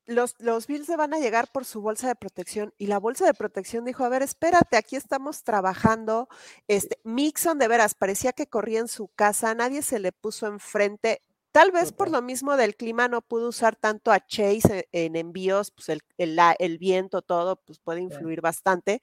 los, 0.06 0.34
los 0.38 0.66
Bills 0.66 0.86
se 0.86 0.96
van 0.96 1.14
a 1.14 1.18
llegar 1.18 1.50
por 1.50 1.64
su 1.64 1.80
bolsa 1.80 2.08
de 2.08 2.14
protección 2.14 2.72
y 2.78 2.86
la 2.86 2.98
bolsa 2.98 3.26
de 3.26 3.34
protección 3.34 3.84
dijo, 3.84 4.04
a 4.04 4.08
ver, 4.08 4.22
espérate, 4.22 4.76
aquí 4.76 4.96
estamos 4.96 5.42
trabajando. 5.42 6.28
Este, 6.68 6.98
Mixon 7.04 7.58
de 7.58 7.68
veras 7.68 7.94
parecía 7.94 8.32
que 8.32 8.46
corría 8.46 8.80
en 8.80 8.88
su 8.88 9.08
casa, 9.08 9.54
nadie 9.54 9.82
se 9.82 9.98
le 9.98 10.12
puso 10.12 10.46
enfrente. 10.46 11.22
Tal 11.52 11.72
vez 11.72 11.90
por 11.90 12.10
lo 12.10 12.20
mismo 12.20 12.56
del 12.58 12.76
clima 12.76 13.08
no 13.08 13.22
pudo 13.22 13.48
usar 13.48 13.76
tanto 13.76 14.12
a 14.12 14.20
Chase 14.20 14.88
en, 14.92 15.16
envíos, 15.16 15.70
pues 15.70 15.88
el, 15.88 16.02
el, 16.18 16.78
viento, 16.78 17.22
todo, 17.22 17.56
pues 17.56 17.78
puede 17.78 18.02
influir 18.02 18.42
bastante, 18.42 19.00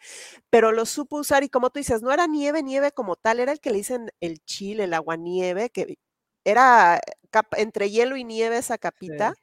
pero 0.52 0.72
lo 0.72 0.86
supo 0.86 1.18
usar 1.18 1.44
y 1.44 1.50
como 1.50 1.72
tú 1.72 1.80
dices, 1.80 2.04
no 2.04 2.12
era 2.12 2.28
nieve, 2.28 2.62
nieve 2.62 2.92
como 2.92 3.16
tal, 3.16 3.40
era 3.40 3.52
el 3.52 3.60
que 3.60 3.72
le 3.72 3.78
dicen 3.78 4.12
el 4.22 4.40
chile, 4.46 4.84
el 4.84 4.94
agua 4.94 5.16
nieve, 5.16 5.72
que 5.72 5.98
era 6.46 7.02
entre 7.58 7.90
hielo 7.90 8.18
y 8.18 8.24
nieve 8.24 8.58
esa 8.58 8.78
capita. 8.78 9.34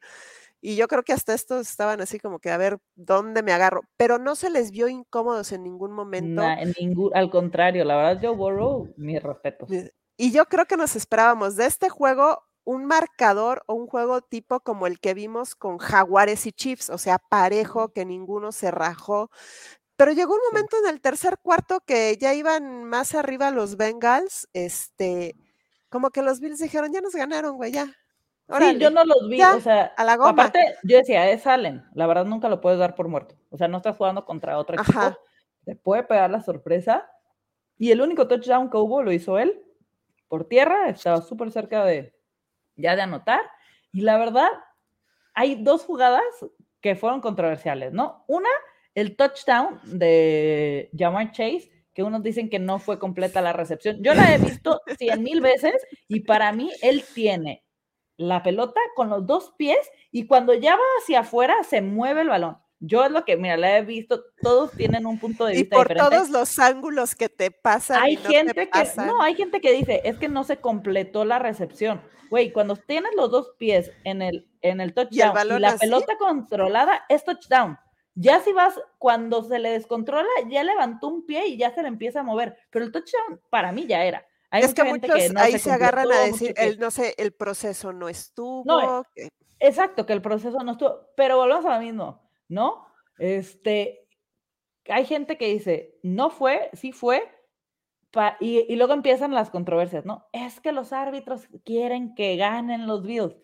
Y 0.61 0.77
yo 0.77 0.89
creo 0.89 1.03
que 1.03 1.13
hasta 1.13 1.33
estos 1.33 1.69
estaban 1.69 2.01
así 2.01 2.19
como 2.21 2.39
que 2.39 2.51
a 2.51 2.59
ver 2.59 2.79
dónde 2.95 3.43
me 3.43 3.53
agarro, 3.53 3.83
pero 3.97 4.19
no 4.19 4.37
se 4.37 4.51
les 4.51 4.71
vio 4.71 4.89
incómodos 4.89 5.53
en 5.53 5.63
ningún 5.63 5.93
momento. 5.93 6.43
en 6.43 6.75
ningún, 6.79 7.11
al 7.15 7.31
contrario, 7.31 7.85
la 7.85 7.97
verdad, 7.97 8.21
Joe 8.23 8.37
Burrow, 8.37 8.93
mi 8.97 9.19
respeto. 9.19 9.67
Y 10.17 10.33
yo 10.33 10.45
creo 10.47 10.67
que 10.67 10.77
nos 10.77 10.97
esperábamos 10.97 11.57
de 11.57 11.67
este 11.67 11.89
juego 11.89 12.43
un 12.65 12.85
marcador 12.85 13.63
o 13.67 13.75
un 13.75 13.87
juego 13.87 14.21
tipo 14.21 14.61
como 14.61 14.87
el 14.87 15.01
que 15.01 15.15
vimos 15.15 15.55
con 15.55 15.79
Jaguares 15.79 16.47
y 16.47 16.53
Chiefs, 16.53 16.91
o 16.91 16.99
sea, 16.99 17.19
parejo, 17.19 17.93
que 17.93 18.05
ninguno 18.05 18.53
se 18.53 18.71
rajó. 18.71 19.31
Pero 19.97 20.13
llegó 20.13 20.35
un 20.35 20.41
momento 20.53 20.77
en 20.83 20.91
el 20.91 21.01
tercer 21.01 21.39
cuarto 21.43 21.81
que 21.81 22.17
ya 22.19 22.35
iban 22.35 22.85
más 22.85 23.15
arriba 23.15 23.51
los 23.51 23.77
Bengals, 23.77 24.49
este, 24.53 25.37
como 25.89 26.11
que 26.11 26.23
los 26.23 26.41
Bills 26.41 26.59
dijeron, 26.59 26.93
ya 26.93 27.01
nos 27.01 27.15
ganaron, 27.15 27.57
güey, 27.57 27.73
ya, 27.73 27.93
sí, 28.59 28.79
yo 28.79 28.91
no 28.91 29.05
los 29.05 29.29
vi, 29.29 29.43
o 29.43 29.61
sea, 29.61 29.93
a 29.97 30.05
la 30.05 30.15
aparte 30.15 30.77
yo 30.83 30.99
decía, 30.99 31.31
es 31.31 31.47
Allen, 31.47 31.85
la 31.95 32.07
verdad 32.07 32.25
nunca 32.25 32.49
lo 32.49 32.61
puedes 32.61 32.79
dar 32.79 32.95
por 32.95 33.09
muerto, 33.09 33.37
o 33.51 33.57
sea, 33.57 33.69
no 33.69 33.79
estás 33.79 33.97
jugando 33.97 34.25
contra 34.25 34.59
otro 34.59 34.81
equipo, 34.81 35.17
te 35.65 35.77
puede 35.77 36.03
pegar 36.03 36.31
la 36.31 36.41
sorpresa, 36.41 37.11
y 37.79 37.91
el 37.91 38.01
único 38.01 38.29
touchdown 38.29 38.71
que 38.71 38.77
hubo 38.77 39.03
lo 39.03 39.13
hizo 39.13 39.39
él, 39.39 39.63
por 40.29 40.47
tierra, 40.47 40.89
estaba 40.89 41.23
súper 41.23 41.51
cerca 41.51 41.85
de 41.85 42.15
ya 42.77 42.97
de 42.97 43.03
anotar, 43.03 43.41
y 43.93 44.03
la 44.03 44.19
verdad, 44.19 44.49
hay 45.35 45.63
dos 45.63 45.85
jugadas 45.85 46.23
que 46.81 46.97
fueron 46.97 47.21
controversiales, 47.21 47.93
¿no? 47.93 48.25
Una, 48.29 48.49
el 48.95 49.17
touchdown 49.17 49.81
de 49.85 50.91
Jamar 50.97 51.33
Chase, 51.33 51.71
que 51.93 52.03
unos 52.03 52.23
dicen 52.23 52.49
que 52.49 52.59
no 52.59 52.79
fue 52.79 52.99
completa 52.99 53.41
la 53.41 53.53
recepción. 53.53 54.03
Yo 54.03 54.15
la 54.15 54.35
he 54.35 54.39
visto 54.39 54.81
cien 54.99 55.23
mil 55.23 55.41
veces 55.41 55.75
y 56.09 56.21
para 56.21 56.53
mí 56.53 56.71
él 56.83 57.05
tiene 57.15 57.65
la 58.21 58.43
pelota 58.43 58.79
con 58.95 59.09
los 59.09 59.27
dos 59.27 59.55
pies 59.57 59.79
y 60.13 60.27
cuando 60.27 60.53
ya 60.53 60.77
va 60.77 60.83
hacia 61.01 61.21
afuera 61.21 61.55
se 61.65 61.81
mueve 61.81 62.21
el 62.21 62.29
balón. 62.29 62.59
Yo 62.79 63.05
es 63.05 63.11
lo 63.11 63.25
que, 63.25 63.37
mira, 63.37 63.57
la 63.57 63.79
he 63.79 63.83
visto, 63.83 64.25
todos 64.43 64.73
tienen 64.73 65.07
un 65.07 65.19
punto 65.19 65.47
de 65.47 65.53
vista 65.55 65.77
y 65.77 65.79
por 65.79 65.95
todos 65.95 66.29
los 66.31 66.59
ángulos 66.59 67.15
que 67.15 67.29
te 67.29 67.51
pasan. 67.51 68.03
Hay 68.03 68.17
gente 68.17 68.69
que, 68.71 68.85
no, 68.97 69.23
hay 69.23 69.35
gente 69.35 69.61
que 69.61 69.73
dice, 69.73 70.03
es 70.05 70.19
que 70.19 70.29
no 70.29 70.45
se 70.45 70.59
completó 70.59 71.25
la 71.25 71.39
recepción. 71.39 72.03
Güey, 72.31 72.53
cuando 72.53 72.77
tienes 72.77 73.13
los 73.17 73.31
dos 73.31 73.53
pies 73.59 73.91
en 74.05 74.23
el, 74.23 74.49
en 74.63 74.81
el 74.81 74.95
touchdown 74.95 75.57
y, 75.57 75.59
la 75.59 75.77
pelota 75.77 76.17
controlada, 76.19 77.05
es 77.09 77.25
touchdown. 77.25 77.79
Ya 78.15 78.41
si 78.41 78.53
vas, 78.53 78.79
cuando 78.99 79.43
se 79.45 79.59
le 79.59 79.71
descontrola, 79.71 80.29
ya 80.49 80.63
levantó 80.63 81.09
un 81.09 81.25
pie 81.25 81.49
y 81.49 81.57
ya 81.57 81.75
se 81.75 81.83
le 81.83 81.89
empieza 81.89 82.21
a 82.21 82.23
mover. 82.23 82.57
Pero 82.71 82.85
el 82.85 82.93
touchdown 82.93 83.41
para 83.51 83.73
mí 83.73 83.87
ya 83.87 84.05
era 84.05 84.27
es 84.53 84.75
que 84.75 84.85
muchos 84.85 85.17
ahí 85.37 85.59
se, 85.59 85.71
agarran 85.71 86.11
a 86.11 86.21
decir, 86.21 86.55
el, 86.57 86.79
no 86.79 86.91
sé, 86.91 87.15
el 87.19 87.33
proceso 87.33 87.93
no 87.93 88.09
estuvo. 88.09 88.65
No, 88.65 89.05
Exacto, 89.59 90.07
que 90.07 90.13
el 90.13 90.23
proceso 90.23 90.59
no 90.65 90.73
estuvo, 90.73 91.09
pero 91.17 91.37
volvemos 91.37 91.65
a 91.67 91.75
lo 91.75 91.81
mismo, 91.81 92.31
¿no? 92.49 92.87
Este, 93.19 94.09
hay 94.89 95.05
gente 95.05 95.37
que 95.37 95.49
dice, 95.49 95.99
no 96.03 96.31
fue, 96.31 96.71
sí 96.73 96.93
fue, 96.93 97.23
y, 98.41 98.75
luego 98.75 98.95
empiezan 98.95 99.35
las 99.35 99.51
controversias, 99.51 100.05
¿no? 100.05 100.27
Es 100.33 100.61
que 100.61 100.73
los 100.73 100.93
árbitros 100.93 101.47
quieren 101.65 102.15
que 102.15 102.37
ganen 102.37 102.87
los 102.87 103.05
Bills. 103.05 103.37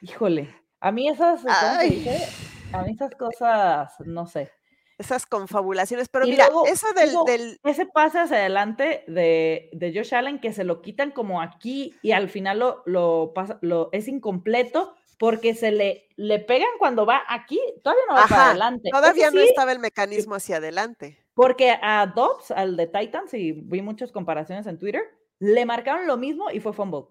Híjole, 0.00 0.54
a 0.78 0.92
mí 0.92 1.08
esas, 1.08 1.44
A 1.46 2.82
mí 2.82 2.92
esas 2.92 3.14
cosas, 3.16 3.94
no 4.04 4.26
sé 4.26 4.52
esas 4.98 5.26
confabulaciones. 5.26 6.08
Pero 6.08 6.26
mira, 6.26 6.48
eso 6.66 6.86
del, 7.24 7.58
Ese 7.64 7.86
pase 7.86 8.18
hacia 8.18 8.36
adelante 8.36 9.04
de, 9.06 9.70
de, 9.72 9.92
Josh 9.94 10.14
Allen 10.14 10.40
que 10.40 10.52
se 10.52 10.64
lo 10.64 10.82
quitan 10.82 11.10
como 11.10 11.40
aquí 11.42 11.94
y 12.02 12.12
al 12.12 12.28
final 12.28 12.58
lo, 12.58 12.82
lo, 12.86 13.32
pasa, 13.34 13.58
lo 13.62 13.90
es 13.92 14.08
incompleto 14.08 14.94
porque 15.18 15.54
se 15.54 15.70
le, 15.70 16.08
le 16.16 16.38
pegan 16.40 16.68
cuando 16.78 17.06
va 17.06 17.22
aquí, 17.28 17.58
todavía 17.82 18.04
no 18.08 18.14
va 18.14 18.26
para 18.26 18.50
adelante. 18.50 18.90
Todavía 18.90 19.30
no 19.30 19.40
estaba 19.40 19.72
el 19.72 19.78
mecanismo 19.78 20.34
hacia 20.34 20.56
adelante. 20.56 21.18
Porque 21.34 21.76
a 21.80 22.06
Dobbs, 22.06 22.50
al 22.50 22.76
de 22.76 22.86
Titans, 22.86 23.32
y 23.34 23.52
vi 23.52 23.82
muchas 23.82 24.12
comparaciones 24.12 24.66
en 24.66 24.78
Twitter, 24.78 25.02
le 25.38 25.64
marcaron 25.64 26.06
lo 26.06 26.16
mismo 26.16 26.50
y 26.50 26.60
fue 26.60 26.72
fumble. 26.72 27.06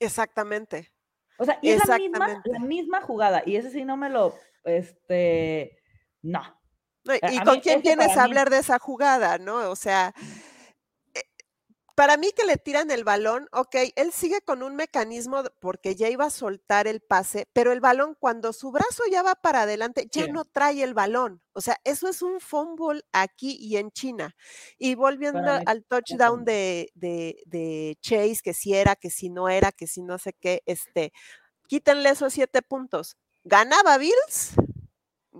Exactamente. 0.00 0.92
O 1.38 1.44
sea, 1.44 1.58
y 1.62 1.70
es 1.70 1.86
la 1.86 1.98
misma, 1.98 2.42
la 2.44 2.58
misma 2.58 3.00
jugada. 3.00 3.42
Y 3.46 3.56
ese 3.56 3.70
sí 3.70 3.84
no 3.84 3.96
me 3.96 4.10
lo, 4.10 4.34
este, 4.64 5.78
no, 6.22 6.57
¿Y 7.30 7.40
con 7.40 7.60
quién 7.60 7.82
tienes 7.82 8.16
a 8.16 8.24
hablar 8.24 8.50
de 8.50 8.58
esa 8.58 8.78
jugada, 8.78 9.38
no? 9.38 9.70
O 9.70 9.76
sea, 9.76 10.14
eh, 11.14 11.22
para 11.94 12.16
mí 12.16 12.30
que 12.30 12.44
le 12.44 12.56
tiran 12.56 12.90
el 12.90 13.04
balón, 13.04 13.48
ok, 13.52 13.74
él 13.96 14.12
sigue 14.12 14.40
con 14.42 14.62
un 14.62 14.76
mecanismo 14.76 15.42
porque 15.60 15.96
ya 15.96 16.08
iba 16.08 16.26
a 16.26 16.30
soltar 16.30 16.86
el 16.86 17.00
pase, 17.00 17.48
pero 17.52 17.72
el 17.72 17.80
balón 17.80 18.16
cuando 18.18 18.52
su 18.52 18.70
brazo 18.70 19.02
ya 19.10 19.22
va 19.22 19.34
para 19.34 19.62
adelante, 19.62 20.06
ya 20.10 20.26
no 20.28 20.44
trae 20.44 20.82
el 20.82 20.94
balón. 20.94 21.42
O 21.52 21.60
sea, 21.60 21.76
eso 21.84 22.08
es 22.08 22.22
un 22.22 22.40
fumble 22.40 23.02
aquí 23.12 23.56
y 23.60 23.76
en 23.76 23.90
China. 23.90 24.36
Y 24.78 24.94
volviendo 24.94 25.50
al 25.66 25.84
touchdown 25.84 26.44
de, 26.44 26.90
de, 26.94 27.42
de, 27.46 27.98
Chase, 28.00 28.38
que 28.42 28.54
si 28.54 28.74
era, 28.74 28.94
que 28.94 29.10
si 29.10 29.28
no 29.28 29.48
era, 29.48 29.72
que 29.72 29.86
si 29.86 30.02
no 30.02 30.18
sé 30.18 30.34
qué, 30.34 30.62
este, 30.66 31.12
quítenle 31.66 32.10
esos 32.10 32.32
siete 32.32 32.62
puntos. 32.62 33.16
¿Ganaba 33.44 33.98
Bills? 33.98 34.54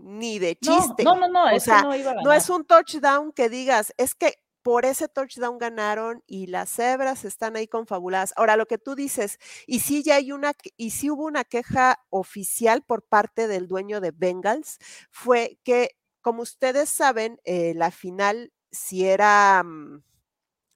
Ni 0.05 0.39
de 0.39 0.57
chiste. 0.57 1.05
No, 1.05 1.17
no, 1.17 1.29
no, 1.29 1.55
o 1.55 1.61
sea, 1.61 1.83
no, 1.83 2.33
es 2.33 2.51
un 2.51 2.65
touchdown 2.65 3.33
que 3.33 3.49
digas, 3.49 3.93
es 3.97 4.15
que 4.15 4.35
por 4.63 4.85
ese 4.85 5.09
touchdown 5.09 5.59
ganaron 5.59 6.23
y 6.27 6.49
las 6.49 6.71
cebras 6.71 7.25
están 7.25 7.57
ahí 7.57 7.69
confabuladas. 7.69 8.35
Ahora, 8.37 8.57
lo 8.57 8.67
que 8.67 8.79
tú 8.79 8.95
dices, 8.95 9.39
y 9.67 9.81
si 9.81 10.03
ya 10.03 10.17
hay 10.17 10.33
una, 10.33 10.53
y 10.77 10.91
si 10.91 11.11
hubo 11.11 11.25
una 11.25 11.45
queja 11.45 12.05
oficial 12.11 12.83
por 12.83 13.03
parte 13.03 13.49
del 13.49 13.69
dueño 13.69 14.01
de 14.01 14.11
Bengals, 14.11 14.79
fue 15.11 15.59
que, 15.65 15.97
como 16.21 16.43
ustedes 16.43 16.91
saben, 16.91 17.41
eh, 17.45 17.73
la 17.75 17.91
final 17.91 18.53
si 18.71 19.07
era, 19.07 19.63
mm, 19.63 20.03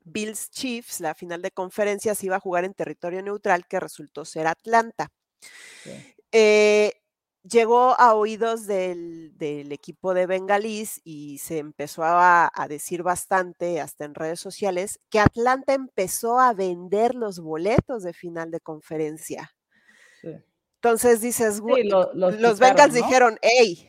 Bills 0.04 0.50
Chiefs, 0.50 1.00
la 1.00 1.14
final 1.14 1.42
de 1.42 1.50
conferencias, 1.50 2.24
iba 2.24 2.36
a 2.36 2.40
jugar 2.40 2.64
en 2.64 2.74
territorio 2.74 3.22
neutral, 3.22 3.66
que 3.66 3.80
resultó 3.80 4.24
ser 4.24 4.46
Atlanta. 4.46 5.12
Eh, 6.32 7.01
llegó 7.42 7.98
a 7.98 8.14
oídos 8.14 8.66
del, 8.66 9.32
equipo 9.40 10.14
de 10.14 10.26
Bengalís 10.26 11.00
y 11.04 11.38
se 11.38 11.58
empezó 11.58 12.02
a, 12.04 12.50
decir 12.68 13.02
bastante, 13.02 13.80
hasta 13.80 14.04
en 14.04 14.14
redes 14.14 14.40
sociales, 14.40 15.00
que 15.10 15.20
Atlanta 15.20 15.74
empezó 15.74 16.38
a 16.38 16.54
vender 16.54 17.14
los 17.14 17.40
boletos 17.40 18.02
de 18.02 18.12
final 18.12 18.50
de 18.50 18.60
conferencia. 18.60 19.52
Entonces 20.82 21.20
dices, 21.20 21.60
los, 21.60 22.58
Bengals 22.58 22.94
dijeron, 22.94 23.38
hey, 23.42 23.88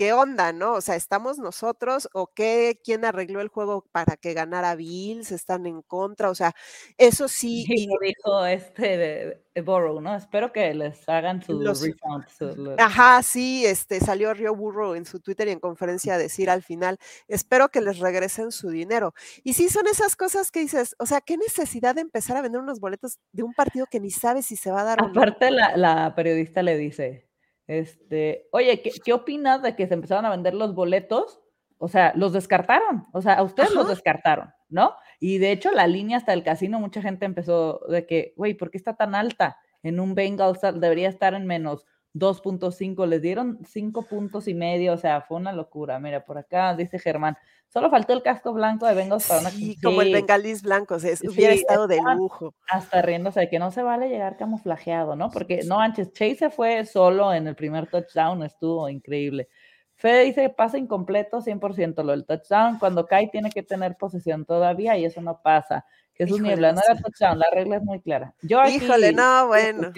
¿qué 0.00 0.14
onda, 0.14 0.54
no? 0.54 0.76
O 0.76 0.80
sea, 0.80 0.96
¿estamos 0.96 1.38
nosotros 1.38 2.08
o 2.14 2.28
qué? 2.34 2.80
¿Quién 2.82 3.04
arregló 3.04 3.42
el 3.42 3.48
juego 3.48 3.84
para 3.92 4.16
que 4.16 4.32
ganara 4.32 4.74
Bills? 4.74 5.30
¿Están 5.30 5.66
en 5.66 5.82
contra? 5.82 6.30
O 6.30 6.34
sea, 6.34 6.54
eso 6.96 7.28
sí. 7.28 7.66
Y 7.68 7.86
lo 7.86 7.96
dijo 8.00 8.46
este 8.46 8.96
de, 8.96 9.60
Burrow, 9.60 10.00
¿no? 10.00 10.16
Espero 10.16 10.52
que 10.52 10.72
les 10.72 11.06
hagan 11.06 11.42
su 11.42 11.60
refund. 11.60 12.80
Ajá, 12.80 13.22
sí, 13.22 13.66
este, 13.66 14.00
salió 14.00 14.32
Rio 14.32 14.54
Burrow 14.54 14.94
en 14.94 15.04
su 15.04 15.20
Twitter 15.20 15.48
y 15.48 15.50
en 15.50 15.60
conferencia 15.60 16.14
a 16.14 16.18
decir 16.18 16.48
al 16.48 16.62
final, 16.62 16.96
espero 17.28 17.68
que 17.68 17.82
les 17.82 17.98
regresen 17.98 18.52
su 18.52 18.70
dinero. 18.70 19.12
Y 19.44 19.52
sí, 19.52 19.68
son 19.68 19.86
esas 19.86 20.16
cosas 20.16 20.50
que 20.50 20.60
dices, 20.60 20.96
o 20.98 21.04
sea, 21.04 21.20
¿qué 21.20 21.36
necesidad 21.36 21.94
de 21.94 22.00
empezar 22.00 22.38
a 22.38 22.40
vender 22.40 22.62
unos 22.62 22.80
boletos 22.80 23.18
de 23.32 23.42
un 23.42 23.52
partido 23.52 23.84
que 23.84 24.00
ni 24.00 24.10
sabes 24.10 24.46
si 24.46 24.56
se 24.56 24.70
va 24.70 24.80
a 24.80 24.84
dar 24.84 25.04
Aparte, 25.04 25.48
o 25.48 25.50
no? 25.50 25.56
La, 25.56 25.76
la 25.76 26.14
periodista 26.14 26.62
le 26.62 26.78
dice, 26.78 27.29
este, 27.70 28.48
oye, 28.50 28.82
¿qué, 28.82 29.12
opinas 29.12 29.62
de 29.62 29.76
que 29.76 29.86
se 29.86 29.94
empezaron 29.94 30.24
a 30.24 30.30
vender 30.30 30.54
los 30.54 30.74
boletos? 30.74 31.40
O 31.78 31.86
sea, 31.86 32.12
los 32.16 32.32
descartaron, 32.32 33.06
o 33.12 33.22
sea, 33.22 33.34
a 33.34 33.44
ustedes 33.44 33.72
los 33.72 33.88
descartaron, 33.88 34.50
¿no? 34.68 34.96
Y 35.20 35.38
de 35.38 35.52
hecho, 35.52 35.70
la 35.70 35.86
línea 35.86 36.16
hasta 36.16 36.32
el 36.32 36.42
casino, 36.42 36.80
mucha 36.80 37.00
gente 37.00 37.26
empezó 37.26 37.80
de 37.88 38.06
que, 38.06 38.34
güey, 38.36 38.54
¿por 38.54 38.72
qué 38.72 38.76
está 38.76 38.96
tan 38.96 39.14
alta? 39.14 39.56
En 39.84 40.00
un 40.00 40.16
Bengals 40.16 40.60
debería 40.60 41.08
estar 41.08 41.32
en 41.32 41.46
menos 41.46 41.86
2.5, 42.14 43.06
les 43.06 43.22
dieron 43.22 43.58
5 43.64 44.06
puntos 44.06 44.48
y 44.48 44.54
medio, 44.54 44.94
o 44.94 44.96
sea, 44.98 45.20
fue 45.22 45.36
una 45.36 45.52
locura. 45.52 45.98
Mira, 45.98 46.24
por 46.24 46.38
acá 46.38 46.74
dice 46.74 46.98
Germán, 46.98 47.36
Solo 47.72 47.88
faltó 47.88 48.12
el 48.14 48.22
casco 48.22 48.52
blanco 48.52 48.84
de 48.84 48.94
Bengals 48.94 49.28
para 49.28 49.42
una. 49.42 49.50
Sí, 49.50 49.76
como 49.80 50.02
el 50.02 50.12
bengalís 50.12 50.60
blanco, 50.60 50.96
o 50.96 50.98
sea, 50.98 51.14
hubiera 51.22 51.54
estado 51.54 51.86
de 51.86 52.00
lujo. 52.16 52.52
Hasta 52.68 53.00
riéndose 53.00 53.38
de 53.38 53.48
que 53.48 53.60
no 53.60 53.70
se 53.70 53.84
vale 53.84 54.08
llegar 54.08 54.36
camuflajeado, 54.36 55.14
¿no? 55.14 55.30
Porque 55.30 55.60
no 55.64 55.78
antes, 55.78 56.12
Chase 56.12 56.50
fue 56.50 56.84
solo 56.84 57.32
en 57.32 57.46
el 57.46 57.54
primer 57.54 57.86
touchdown, 57.86 58.42
estuvo 58.42 58.88
increíble. 58.88 59.48
Fede 59.94 60.24
dice 60.24 60.42
que 60.42 60.50
pasa 60.50 60.78
incompleto 60.78 61.42
100% 61.42 62.02
lo 62.02 62.10
del 62.10 62.26
touchdown. 62.26 62.80
Cuando 62.80 63.06
cae 63.06 63.28
tiene 63.28 63.50
que 63.50 63.62
tener 63.62 63.96
posesión 63.96 64.44
todavía 64.44 64.96
y 64.96 65.04
eso 65.04 65.20
no 65.20 65.40
pasa. 65.40 65.86
Jesús 66.14 66.40
Niebla, 66.40 66.72
no 66.72 66.80
era 66.84 67.00
touchdown, 67.00 67.38
la 67.38 67.50
regla 67.52 67.76
es 67.76 67.82
muy 67.84 68.00
clara. 68.00 68.34
Yo 68.42 68.64
Híjole, 68.66 69.12
no, 69.12 69.46
bueno. 69.46 69.92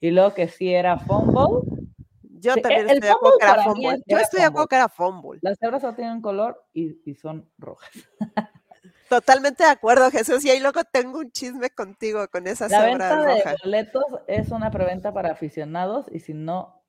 Y 0.00 0.10
luego 0.10 0.34
que 0.34 0.48
sí 0.48 0.72
era 0.72 0.98
fumble, 0.98 1.70
yo 2.40 2.56
también 2.56 2.88
estoy 2.88 3.00
de 3.00 3.10
acuerdo 3.10 3.38
que 3.38 3.44
era 3.46 3.62
fumble. 3.62 4.02
Yo 4.06 4.18
estoy 4.18 4.40
de 4.40 4.46
acuerdo 4.46 4.68
que 4.68 4.76
era 4.76 4.88
fumble. 4.88 5.38
Las 5.42 5.58
cebras 5.58 5.82
solo 5.82 5.94
tienen 5.94 6.22
color 6.22 6.64
y, 6.72 7.14
son 7.14 7.50
rojas. 7.58 7.90
Totalmente 9.10 9.64
de 9.64 9.70
acuerdo, 9.70 10.10
Jesús. 10.10 10.44
Y 10.44 10.50
ahí 10.50 10.60
luego 10.60 10.80
tengo 10.84 11.18
un 11.18 11.30
chisme 11.32 11.68
contigo 11.70 12.26
con 12.28 12.46
esa 12.46 12.68
La 12.68 12.84
venta 12.84 13.22
de 13.24 13.56
boletos 13.62 14.04
es 14.26 14.50
una 14.50 14.70
preventa 14.70 15.12
para 15.12 15.32
aficionados 15.32 16.06
y 16.12 16.20
si 16.20 16.32
no 16.32 16.80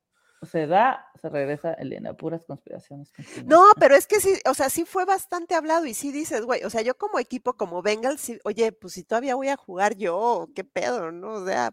se 0.43 0.67
da, 0.67 1.07
se 1.19 1.29
regresa 1.29 1.73
el 1.73 1.89
dinero. 1.89 2.15
Puras 2.15 2.45
conspiraciones. 2.45 3.11
No, 3.45 3.63
pero 3.79 3.95
es 3.95 4.07
que 4.07 4.19
sí, 4.21 4.39
o 4.49 4.53
sea, 4.53 4.69
sí 4.69 4.85
fue 4.85 5.05
bastante 5.05 5.55
hablado 5.55 5.85
y 5.85 5.93
sí 5.93 6.11
dices, 6.11 6.45
güey, 6.45 6.63
o 6.63 6.69
sea, 6.69 6.81
yo 6.81 6.95
como 6.95 7.19
equipo, 7.19 7.53
como 7.53 7.81
Bengals, 7.81 8.21
sí, 8.21 8.39
oye, 8.43 8.71
pues 8.71 8.93
si 8.93 9.03
todavía 9.03 9.35
voy 9.35 9.49
a 9.49 9.57
jugar 9.57 9.95
yo, 9.95 10.47
qué 10.55 10.63
pedo, 10.63 11.11
¿no? 11.11 11.33
O 11.33 11.45
sea. 11.45 11.71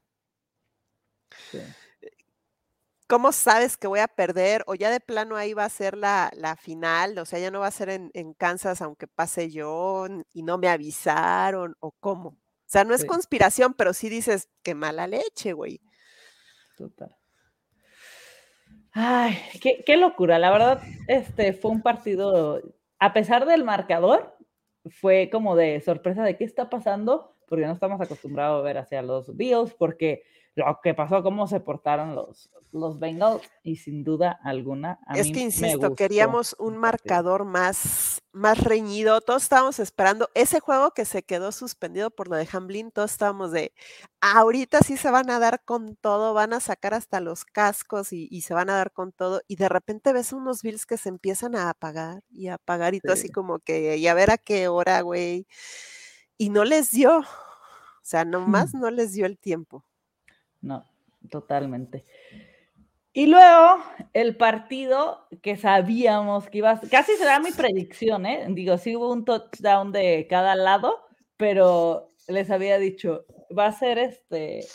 Sí. 1.50 1.58
¿cómo 3.08 3.32
sabes 3.32 3.76
que 3.76 3.88
voy 3.88 3.98
a 3.98 4.06
perder? 4.06 4.62
O 4.66 4.74
ya 4.76 4.90
de 4.90 5.00
plano 5.00 5.36
ahí 5.36 5.54
va 5.54 5.64
a 5.64 5.70
ser 5.70 5.96
la, 5.96 6.30
final, 6.60 7.18
o 7.18 7.24
sea, 7.24 7.40
ya 7.40 7.50
no 7.50 7.60
va 7.60 7.66
a 7.66 7.72
ser 7.72 7.88
en, 7.88 8.34
Kansas 8.34 8.80
aunque 8.82 9.08
pase 9.08 9.50
yo 9.50 10.06
y 10.32 10.42
no 10.42 10.58
me 10.58 10.68
avisaron, 10.68 11.74
o 11.80 11.90
cómo. 11.92 12.28
O 12.28 12.70
sea, 12.70 12.84
no 12.84 12.94
es 12.94 13.06
conspiración, 13.06 13.72
pero 13.72 13.94
sí 13.94 14.10
dices, 14.10 14.48
qué 14.62 14.74
mala 14.74 15.06
leche, 15.06 15.54
güey. 15.54 15.80
Total. 16.76 17.16
Ay, 18.92 19.38
qué, 19.62 19.82
qué, 19.86 19.96
locura. 19.96 20.38
La 20.38 20.50
verdad, 20.50 20.82
este 21.06 21.54
fue 21.54 21.70
un 21.70 21.82
partido, 21.82 22.60
a 22.98 23.12
pesar 23.14 23.46
del 23.46 23.64
marcador, 23.64 24.36
fue 24.90 25.30
como 25.32 25.56
de 25.56 25.80
sorpresa 25.80 26.22
de 26.22 26.36
qué 26.36 26.44
está 26.44 26.68
pasando, 26.68 27.34
porque 27.48 27.64
no 27.64 27.72
estamos 27.72 28.00
acostumbrados 28.02 28.60
a 28.60 28.64
ver 28.64 28.76
hacia 28.76 29.00
los 29.00 29.34
Bills, 29.34 29.72
porque 29.72 30.24
lo 30.58 30.80
que 30.82 30.94
pasó, 30.94 31.22
cómo 31.22 31.46
se 31.46 31.60
portaron 31.60 32.14
los, 32.14 32.50
los 32.72 32.98
Bengals 32.98 33.42
y 33.62 33.76
sin 33.76 34.04
duda 34.04 34.38
alguna. 34.42 34.98
es 35.14 35.30
que 35.32 35.40
insisto, 35.40 35.94
queríamos 35.94 36.56
un 36.58 36.76
marcador 36.76 37.44
más, 37.44 38.22
más 38.32 38.58
reñido. 38.62 39.20
Todos 39.20 39.44
estábamos 39.44 39.78
esperando 39.78 40.28
ese 40.34 40.60
juego 40.60 40.90
que 40.90 41.04
se 41.04 41.22
quedó 41.22 41.52
suspendido 41.52 42.10
por 42.10 42.28
lo 42.28 42.36
de 42.36 42.48
Hamlin. 42.52 42.90
Todos 42.90 43.12
estábamos 43.12 43.52
de 43.52 43.72
ahorita 44.20 44.80
sí 44.80 44.96
se 44.96 45.10
van 45.10 45.30
a 45.30 45.38
dar 45.38 45.62
con 45.64 45.96
todo, 45.96 46.34
van 46.34 46.52
a 46.52 46.60
sacar 46.60 46.94
hasta 46.94 47.20
los 47.20 47.44
cascos 47.44 48.12
y, 48.12 48.40
se 48.40 48.54
van 48.54 48.70
a 48.70 48.76
dar 48.76 48.92
con 48.92 49.12
todo. 49.12 49.40
Y 49.46 49.56
de 49.56 49.68
repente 49.68 50.12
ves 50.12 50.32
unos 50.32 50.62
Bills 50.62 50.86
que 50.86 50.98
se 50.98 51.08
empiezan 51.08 51.54
a 51.54 51.70
apagar 51.70 52.22
y 52.30 52.48
a 52.48 52.54
apagar 52.54 52.94
y 52.94 53.00
todo 53.00 53.12
así 53.12 53.28
como 53.28 53.60
que, 53.60 53.96
y 53.96 54.06
a 54.08 54.14
ver 54.14 54.30
a 54.30 54.38
qué 54.38 54.68
hora, 54.68 55.00
güey. 55.02 55.46
Y 56.36 56.50
no 56.50 56.64
les 56.64 56.90
dio. 56.90 57.20
O 57.20 58.10
sea, 58.10 58.24
nomás 58.24 58.72
no 58.74 58.90
les 58.90 59.12
dio 59.12 59.26
el 59.26 59.38
tiempo. 59.38 59.84
No, 60.60 60.86
totalmente. 61.30 62.04
Y 63.12 63.26
luego 63.26 63.82
el 64.12 64.36
partido 64.36 65.26
que 65.42 65.56
sabíamos 65.56 66.48
que 66.48 66.58
iba 66.58 66.70
a... 66.70 66.80
Casi 66.80 67.12
será 67.16 67.40
mi 67.40 67.50
predicción, 67.50 68.26
¿eh? 68.26 68.46
Digo, 68.50 68.78
sí 68.78 68.94
hubo 68.94 69.12
un 69.12 69.24
touchdown 69.24 69.92
de 69.92 70.26
cada 70.28 70.54
lado, 70.54 71.00
pero 71.36 72.12
les 72.28 72.50
había 72.50 72.78
dicho, 72.78 73.24
va 73.56 73.66
a 73.66 73.72
ser 73.72 73.98
este 73.98 74.66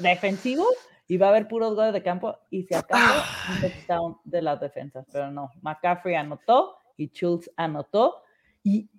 defensivo 0.00 0.66
y 1.06 1.16
va 1.16 1.26
a 1.26 1.30
haber 1.30 1.48
puros 1.48 1.74
goles 1.74 1.92
de 1.92 2.02
campo 2.02 2.36
y 2.50 2.64
se 2.64 2.76
acabó 2.76 3.22
un 3.54 3.60
touchdown 3.60 4.18
de 4.24 4.42
las 4.42 4.60
defensas, 4.60 5.06
pero 5.10 5.30
no, 5.30 5.50
McCaffrey 5.62 6.16
anotó 6.16 6.76
y 6.96 7.08
Schultz 7.08 7.50
anotó 7.56 8.22
y 8.62 8.90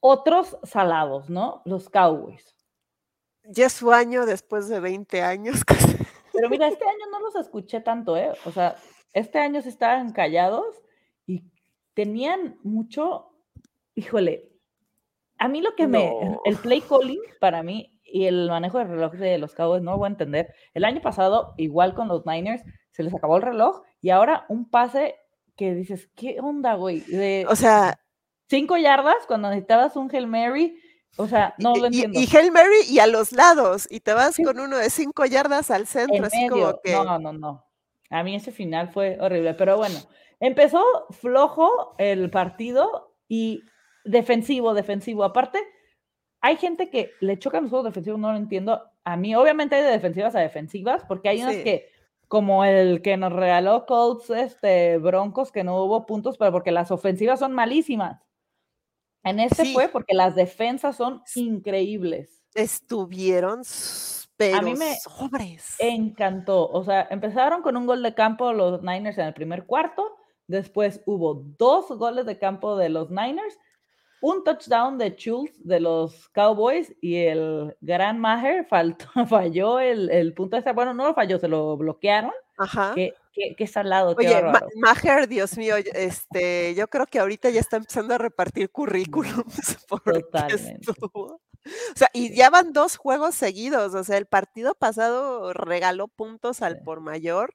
otros 0.00 0.58
salados, 0.64 1.30
¿no? 1.30 1.62
Los 1.64 1.88
Cowboys 1.88 2.56
ya 3.44 3.66
es 3.66 3.72
su 3.72 3.92
año 3.92 4.26
después 4.26 4.68
de 4.68 4.80
20 4.80 5.22
años. 5.22 5.62
Pero 6.32 6.48
mira, 6.48 6.68
este 6.68 6.84
año 6.84 7.06
no 7.10 7.20
los 7.20 7.36
escuché 7.36 7.80
tanto, 7.80 8.16
¿eh? 8.16 8.32
O 8.44 8.52
sea, 8.52 8.76
este 9.12 9.38
año 9.38 9.60
se 9.62 9.68
estaban 9.68 10.12
callados 10.12 10.82
y 11.26 11.44
tenían 11.94 12.58
mucho, 12.62 13.30
híjole, 13.94 14.48
a 15.38 15.48
mí 15.48 15.60
lo 15.60 15.74
que 15.74 15.86
me, 15.86 16.12
el 16.44 16.56
play 16.56 16.80
calling 16.80 17.20
para 17.40 17.62
mí 17.62 17.92
y 18.04 18.26
el 18.26 18.48
manejo 18.48 18.78
del 18.78 18.88
reloj 18.88 19.12
de 19.14 19.38
los 19.38 19.54
Cowboys 19.54 19.82
no 19.82 19.96
voy 19.98 20.06
a 20.06 20.10
entender. 20.10 20.54
El 20.72 20.84
año 20.84 21.00
pasado, 21.00 21.54
igual 21.56 21.94
con 21.94 22.08
los 22.08 22.24
Niners, 22.26 22.62
se 22.90 23.02
les 23.02 23.12
acabó 23.12 23.36
el 23.36 23.42
reloj 23.42 23.82
y 24.00 24.10
ahora 24.10 24.46
un 24.48 24.70
pase 24.70 25.16
que 25.56 25.74
dices, 25.74 26.10
¿qué 26.14 26.38
onda, 26.40 26.74
güey? 26.74 27.00
De 27.00 27.46
o 27.48 27.56
sea, 27.56 27.98
cinco 28.48 28.76
yardas 28.76 29.26
cuando 29.26 29.48
necesitabas 29.48 29.96
un 29.96 30.10
Hail 30.14 30.26
Mary 30.26 30.78
o 31.16 31.26
sea, 31.26 31.54
no 31.58 31.74
lo 31.76 31.86
entiendo. 31.86 32.18
Y, 32.18 32.26
Hail 32.26 32.52
Mary 32.52 32.82
y 32.88 32.98
a 32.98 33.06
los 33.06 33.32
lados, 33.32 33.86
y 33.90 34.00
te 34.00 34.14
vas 34.14 34.36
con 34.36 34.58
uno 34.58 34.78
de 34.78 34.90
cinco 34.90 35.24
yardas 35.26 35.70
al 35.70 35.86
centro, 35.86 36.24
así 36.24 36.48
como 36.48 36.80
que. 36.82 36.92
No, 36.92 37.18
no, 37.18 37.32
no. 37.32 37.66
A 38.10 38.22
mí 38.22 38.34
ese 38.34 38.52
final 38.52 38.90
fue 38.90 39.18
horrible, 39.20 39.54
pero 39.54 39.76
bueno, 39.76 39.98
empezó 40.40 40.82
flojo 41.10 41.94
el 41.98 42.30
partido 42.30 43.14
y 43.28 43.62
defensivo, 44.04 44.74
defensivo. 44.74 45.24
Aparte, 45.24 45.58
hay 46.40 46.56
gente 46.56 46.90
que 46.90 47.12
le 47.20 47.38
chocan 47.38 47.62
los 47.64 47.70
juegos 47.70 47.86
defensivos, 47.86 48.20
no 48.20 48.32
lo 48.32 48.38
entiendo. 48.38 48.82
A 49.04 49.16
mí, 49.16 49.34
obviamente, 49.34 49.76
hay 49.76 49.82
de 49.82 49.90
defensivas 49.90 50.34
a 50.34 50.40
defensivas, 50.40 51.04
porque 51.04 51.28
hay 51.28 51.42
unas 51.42 51.56
que, 51.56 51.88
como 52.28 52.64
el 52.64 53.00
que 53.00 53.16
nos 53.16 53.32
regaló 53.32 53.86
Colts 53.86 54.30
este, 54.30 54.98
Broncos, 54.98 55.52
que 55.52 55.64
no 55.64 55.82
hubo 55.84 56.04
puntos, 56.04 56.36
pero 56.38 56.52
porque 56.52 56.72
las 56.72 56.90
ofensivas 56.90 57.38
son 57.38 57.52
malísimas. 57.52 58.20
En 59.24 59.40
este 59.40 59.72
fue 59.72 59.88
porque 59.88 60.14
las 60.14 60.34
defensas 60.34 60.96
son 60.96 61.22
increíbles. 61.34 62.42
Estuvieron 62.54 63.62
pero 64.36 64.58
a 64.58 64.62
mí 64.62 64.74
me 64.74 64.96
sobres. 64.96 65.76
encantó. 65.78 66.68
O 66.68 66.82
sea, 66.84 67.06
empezaron 67.10 67.62
con 67.62 67.76
un 67.76 67.86
gol 67.86 68.02
de 68.02 68.14
campo 68.14 68.52
los 68.52 68.82
Niners 68.82 69.18
en 69.18 69.26
el 69.26 69.34
primer 69.34 69.66
cuarto, 69.66 70.16
después 70.46 71.00
hubo 71.06 71.34
dos 71.34 71.88
goles 71.88 72.26
de 72.26 72.38
campo 72.38 72.76
de 72.76 72.88
los 72.88 73.10
Niners 73.10 73.56
un 74.22 74.44
touchdown 74.44 74.96
de 74.96 75.10
Schultz 75.10 75.52
de 75.64 75.80
los 75.80 76.28
Cowboys 76.30 76.94
y 77.00 77.16
el 77.16 77.76
Gran 77.80 78.18
Maher 78.18 78.64
faltó, 78.64 79.04
falló 79.28 79.80
el, 79.80 80.08
el 80.10 80.32
punto 80.32 80.56
de 80.56 80.60
esta, 80.60 80.72
bueno, 80.72 80.94
no 80.94 81.08
lo 81.08 81.14
falló, 81.14 81.38
se 81.38 81.48
lo 81.48 81.76
bloquearon. 81.76 82.32
Ajá. 82.56 82.92
Qué, 82.94 83.14
qué, 83.56 83.66
salado. 83.66 84.14
Oye, 84.16 84.42
Maher, 84.76 85.26
Dios 85.26 85.56
mío, 85.58 85.74
este, 85.76 86.74
yo 86.74 86.86
creo 86.88 87.06
que 87.06 87.18
ahorita 87.18 87.50
ya 87.50 87.60
está 87.60 87.78
empezando 87.78 88.14
a 88.14 88.18
repartir 88.18 88.70
currículums. 88.70 89.86
Totalmente. 89.88 90.92
O 91.64 91.96
sea, 91.96 92.08
y 92.12 92.34
ya 92.34 92.50
van 92.50 92.72
dos 92.72 92.96
juegos 92.96 93.34
seguidos. 93.34 93.94
O 93.94 94.04
sea, 94.04 94.16
el 94.16 94.26
partido 94.26 94.74
pasado 94.74 95.52
regaló 95.52 96.08
puntos 96.08 96.62
al 96.62 96.82
por 96.82 97.00
mayor. 97.00 97.54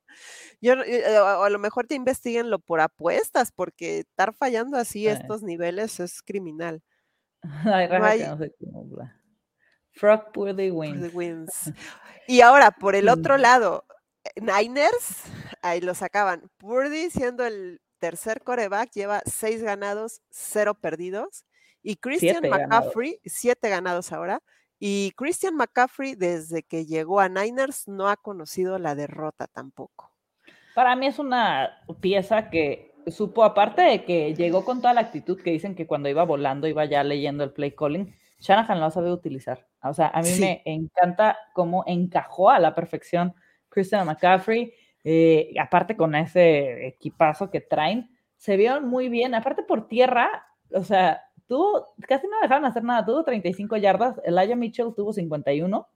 Yo, 0.62 0.74
eh, 0.74 1.06
a 1.06 1.50
lo 1.50 1.60
mejor 1.60 1.88
te 1.88 1.96
investiguenlo 1.96 2.60
por 2.60 2.80
apuestas, 2.80 3.52
porque 3.52 4.00
estar 4.00 4.34
fallando 4.34 4.78
así 4.78 5.08
estos 5.08 5.44
niveles 5.44 6.00
es 6.00 6.22
criminal. 6.22 6.82
Ay, 7.66 7.88
no 8.20 8.38
Frog 9.92 10.32
Purdy 10.32 10.72
wins. 10.72 11.14
wins. 11.14 11.72
Y 12.30 12.42
ahora, 12.42 12.72
por 12.72 12.96
el 12.96 13.08
otro 13.08 13.38
lado, 13.38 13.86
Niners, 14.36 15.24
ahí 15.62 15.80
lo 15.80 15.96
sacaban. 15.96 16.52
Purdy 16.58 17.10
siendo 17.10 17.46
el 17.46 17.80
tercer 18.00 18.44
coreback, 18.44 18.92
lleva 18.92 19.22
seis 19.26 19.64
ganados, 19.64 20.22
cero 20.30 20.74
perdidos. 20.76 21.47
Y 21.88 21.96
Christian 21.96 22.50
McCaffrey, 22.50 23.18
siete 23.24 23.70
ganados 23.70 24.12
ahora. 24.12 24.44
Y 24.78 25.14
Christian 25.16 25.56
McCaffrey, 25.56 26.16
desde 26.16 26.62
que 26.62 26.86
llegó 26.86 27.22
a 27.22 27.30
Niners, 27.30 27.88
no 27.88 28.10
ha 28.10 28.18
conocido 28.18 28.78
la 28.78 28.94
derrota 28.94 29.48
tampoco. 29.48 30.12
Para 30.76 30.98
mí 30.98 31.08
es 31.08 31.18
una 31.18 31.80
pieza 32.02 32.50
que 32.50 32.94
supo, 33.08 33.46
aparte 33.46 33.84
de 33.84 34.04
que 34.04 34.36
llegó 34.36 34.66
con 34.66 34.82
toda 34.82 34.94
la 34.94 35.00
actitud 35.00 35.42
que 35.42 35.52
dicen 35.52 35.76
que 35.76 35.88
cuando 35.88 36.10
iba 36.10 36.26
volando 36.26 36.68
iba 36.68 36.84
ya 36.84 37.06
leyendo 37.06 37.46
el 37.46 37.54
play 37.54 37.72
calling, 37.72 38.14
Shanahan 38.40 38.82
lo 38.82 38.92
sabe 38.92 39.10
utilizar. 39.10 39.66
O 39.82 39.94
sea, 39.94 40.10
a 40.10 40.22
mí 40.22 40.30
me 40.42 40.64
encanta 40.66 41.38
cómo 41.54 41.86
encajó 41.88 42.50
a 42.50 42.60
la 42.60 42.76
perfección 42.76 43.34
Christian 43.70 44.06
McCaffrey, 44.06 44.74
eh, 45.06 45.54
aparte 45.58 45.96
con 45.96 46.16
ese 46.16 46.86
equipazo 46.86 47.50
que 47.50 47.62
traen, 47.62 48.10
se 48.36 48.58
vio 48.58 48.82
muy 48.82 49.08
bien, 49.08 49.36
aparte 49.36 49.64
por 49.64 49.88
tierra, 49.88 50.46
o 50.74 50.84
sea, 50.84 51.24
tuvo, 51.48 51.94
casi 52.08 52.28
no 52.28 52.40
dejaron 52.42 52.66
hacer 52.66 52.84
nada, 52.84 53.06
tuvo 53.06 53.24
35 53.24 53.78
yardas, 53.78 54.20
Elijah 54.24 54.56
Mitchell 54.56 54.94
tuvo 54.96 55.14
51, 55.14 55.88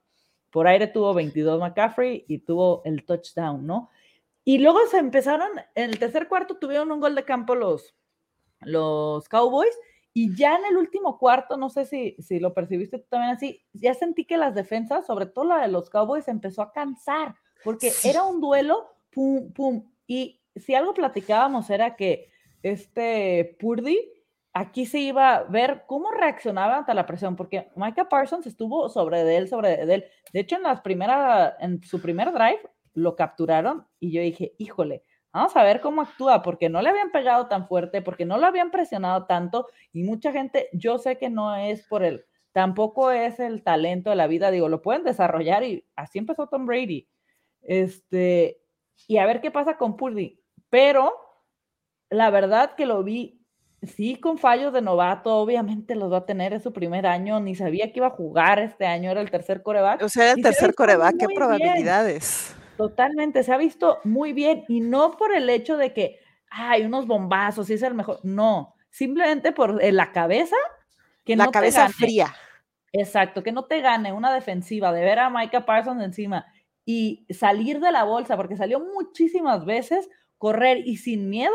por 0.50 0.66
aire 0.66 0.86
tuvo 0.86 1.14
22 1.14 1.60
McCaffrey 1.60 2.24
y 2.28 2.38
tuvo 2.38 2.82
el 2.84 3.04
touchdown, 3.04 3.66
¿no? 3.66 3.90
Y 4.44 4.58
luego 4.58 4.80
se 4.90 4.98
empezaron, 4.98 5.48
en 5.74 5.90
el 5.90 5.98
tercer 5.98 6.28
cuarto 6.28 6.56
tuvieron 6.56 6.90
un 6.90 7.00
gol 7.00 7.14
de 7.14 7.24
campo 7.24 7.54
los, 7.54 7.94
los 8.60 9.28
Cowboys 9.28 9.76
y 10.14 10.34
ya 10.34 10.56
en 10.56 10.64
el 10.66 10.76
último 10.76 11.18
cuarto, 11.18 11.56
no 11.56 11.70
sé 11.70 11.86
si, 11.86 12.16
si 12.18 12.38
lo 12.38 12.52
percibiste 12.52 12.98
tú 12.98 13.06
también 13.08 13.32
así, 13.32 13.62
ya 13.72 13.94
sentí 13.94 14.24
que 14.24 14.36
las 14.36 14.54
defensas, 14.54 15.06
sobre 15.06 15.26
todo 15.26 15.44
la 15.44 15.62
de 15.62 15.68
los 15.68 15.88
Cowboys, 15.88 16.28
empezó 16.28 16.62
a 16.62 16.72
cansar, 16.72 17.36
porque 17.64 17.92
era 18.04 18.24
un 18.24 18.40
duelo, 18.40 18.88
pum, 19.10 19.52
pum. 19.52 19.84
Y 20.06 20.40
si 20.56 20.74
algo 20.74 20.92
platicábamos 20.92 21.70
era 21.70 21.96
que 21.96 22.30
este 22.62 23.56
Purdy 23.58 24.06
aquí 24.52 24.86
se 24.86 24.98
iba 24.98 25.34
a 25.34 25.42
ver 25.44 25.84
cómo 25.86 26.10
reaccionaba 26.10 26.78
ante 26.78 26.94
la 26.94 27.06
presión, 27.06 27.36
porque 27.36 27.70
Micah 27.74 28.08
Parsons 28.08 28.46
estuvo 28.46 28.88
sobre 28.88 29.24
de 29.24 29.36
él, 29.36 29.48
sobre 29.48 29.82
él. 29.82 30.04
De 30.32 30.40
hecho, 30.40 30.56
en, 30.56 30.62
las 30.62 30.80
primeras, 30.80 31.54
en 31.60 31.82
su 31.82 32.00
primer 32.00 32.32
drive 32.32 32.60
lo 32.94 33.16
capturaron 33.16 33.86
y 33.98 34.12
yo 34.12 34.20
dije, 34.20 34.54
híjole, 34.58 35.02
vamos 35.32 35.56
a 35.56 35.62
ver 35.62 35.80
cómo 35.80 36.02
actúa, 36.02 36.42
porque 36.42 36.68
no 36.68 36.82
le 36.82 36.90
habían 36.90 37.10
pegado 37.10 37.48
tan 37.48 37.66
fuerte, 37.66 38.02
porque 38.02 38.26
no 38.26 38.36
lo 38.36 38.46
habían 38.46 38.70
presionado 38.70 39.24
tanto 39.24 39.66
y 39.92 40.04
mucha 40.04 40.32
gente, 40.32 40.68
yo 40.72 40.98
sé 40.98 41.16
que 41.16 41.30
no 41.30 41.56
es 41.56 41.86
por 41.88 42.02
él, 42.02 42.26
tampoco 42.52 43.10
es 43.10 43.40
el 43.40 43.62
talento 43.62 44.10
de 44.10 44.16
la 44.16 44.26
vida, 44.26 44.50
digo, 44.50 44.68
lo 44.68 44.82
pueden 44.82 45.04
desarrollar 45.04 45.64
y 45.64 45.86
así 45.96 46.18
empezó 46.18 46.48
Tom 46.48 46.66
Brady. 46.66 47.08
Este, 47.62 48.60
y 49.08 49.16
a 49.18 49.26
ver 49.26 49.40
qué 49.40 49.50
pasa 49.50 49.78
con 49.78 49.96
Purdy, 49.96 50.40
pero 50.68 51.14
la 52.10 52.30
verdad 52.30 52.74
que 52.74 52.86
lo 52.86 53.02
vi 53.02 53.41
Sí, 53.82 54.14
con 54.14 54.38
fallos 54.38 54.72
de 54.72 54.80
novato, 54.80 55.36
obviamente 55.36 55.96
los 55.96 56.12
va 56.12 56.18
a 56.18 56.26
tener, 56.26 56.52
es 56.52 56.62
su 56.62 56.72
primer 56.72 57.04
año, 57.04 57.40
ni 57.40 57.56
sabía 57.56 57.90
que 57.90 57.98
iba 57.98 58.06
a 58.06 58.10
jugar 58.10 58.60
este 58.60 58.86
año, 58.86 59.10
era 59.10 59.20
el 59.20 59.30
tercer 59.30 59.60
coreback. 59.60 60.02
O 60.02 60.08
sea, 60.08 60.32
el 60.32 60.42
tercer 60.42 60.72
coreback, 60.74 61.16
qué 61.18 61.26
probabilidades. 61.34 62.54
Totalmente, 62.76 63.42
se 63.42 63.52
ha 63.52 63.56
visto 63.56 63.98
muy 64.04 64.32
bien 64.32 64.64
y 64.68 64.80
no 64.80 65.16
por 65.16 65.34
el 65.34 65.50
hecho 65.50 65.76
de 65.76 65.92
que 65.92 66.20
hay 66.48 66.84
unos 66.84 67.08
bombazos 67.08 67.70
y 67.70 67.74
es 67.74 67.82
el 67.82 67.94
mejor, 67.94 68.20
no, 68.22 68.76
simplemente 68.88 69.50
por 69.50 69.82
eh, 69.82 69.90
la 69.90 70.12
cabeza 70.12 70.56
que 71.24 71.34
la 71.34 71.48
cabeza 71.48 71.88
fría. 71.88 72.32
Exacto, 72.92 73.42
que 73.42 73.52
no 73.52 73.64
te 73.64 73.80
gane 73.80 74.12
una 74.12 74.32
defensiva 74.32 74.92
de 74.92 75.00
ver 75.00 75.18
a 75.18 75.30
Micah 75.30 75.66
Parsons 75.66 76.02
encima 76.02 76.46
y 76.84 77.26
salir 77.30 77.80
de 77.80 77.90
la 77.90 78.04
bolsa, 78.04 78.36
porque 78.36 78.56
salió 78.56 78.78
muchísimas 78.78 79.64
veces, 79.64 80.08
correr 80.38 80.86
y 80.86 80.98
sin 80.98 81.28
miedo 81.28 81.54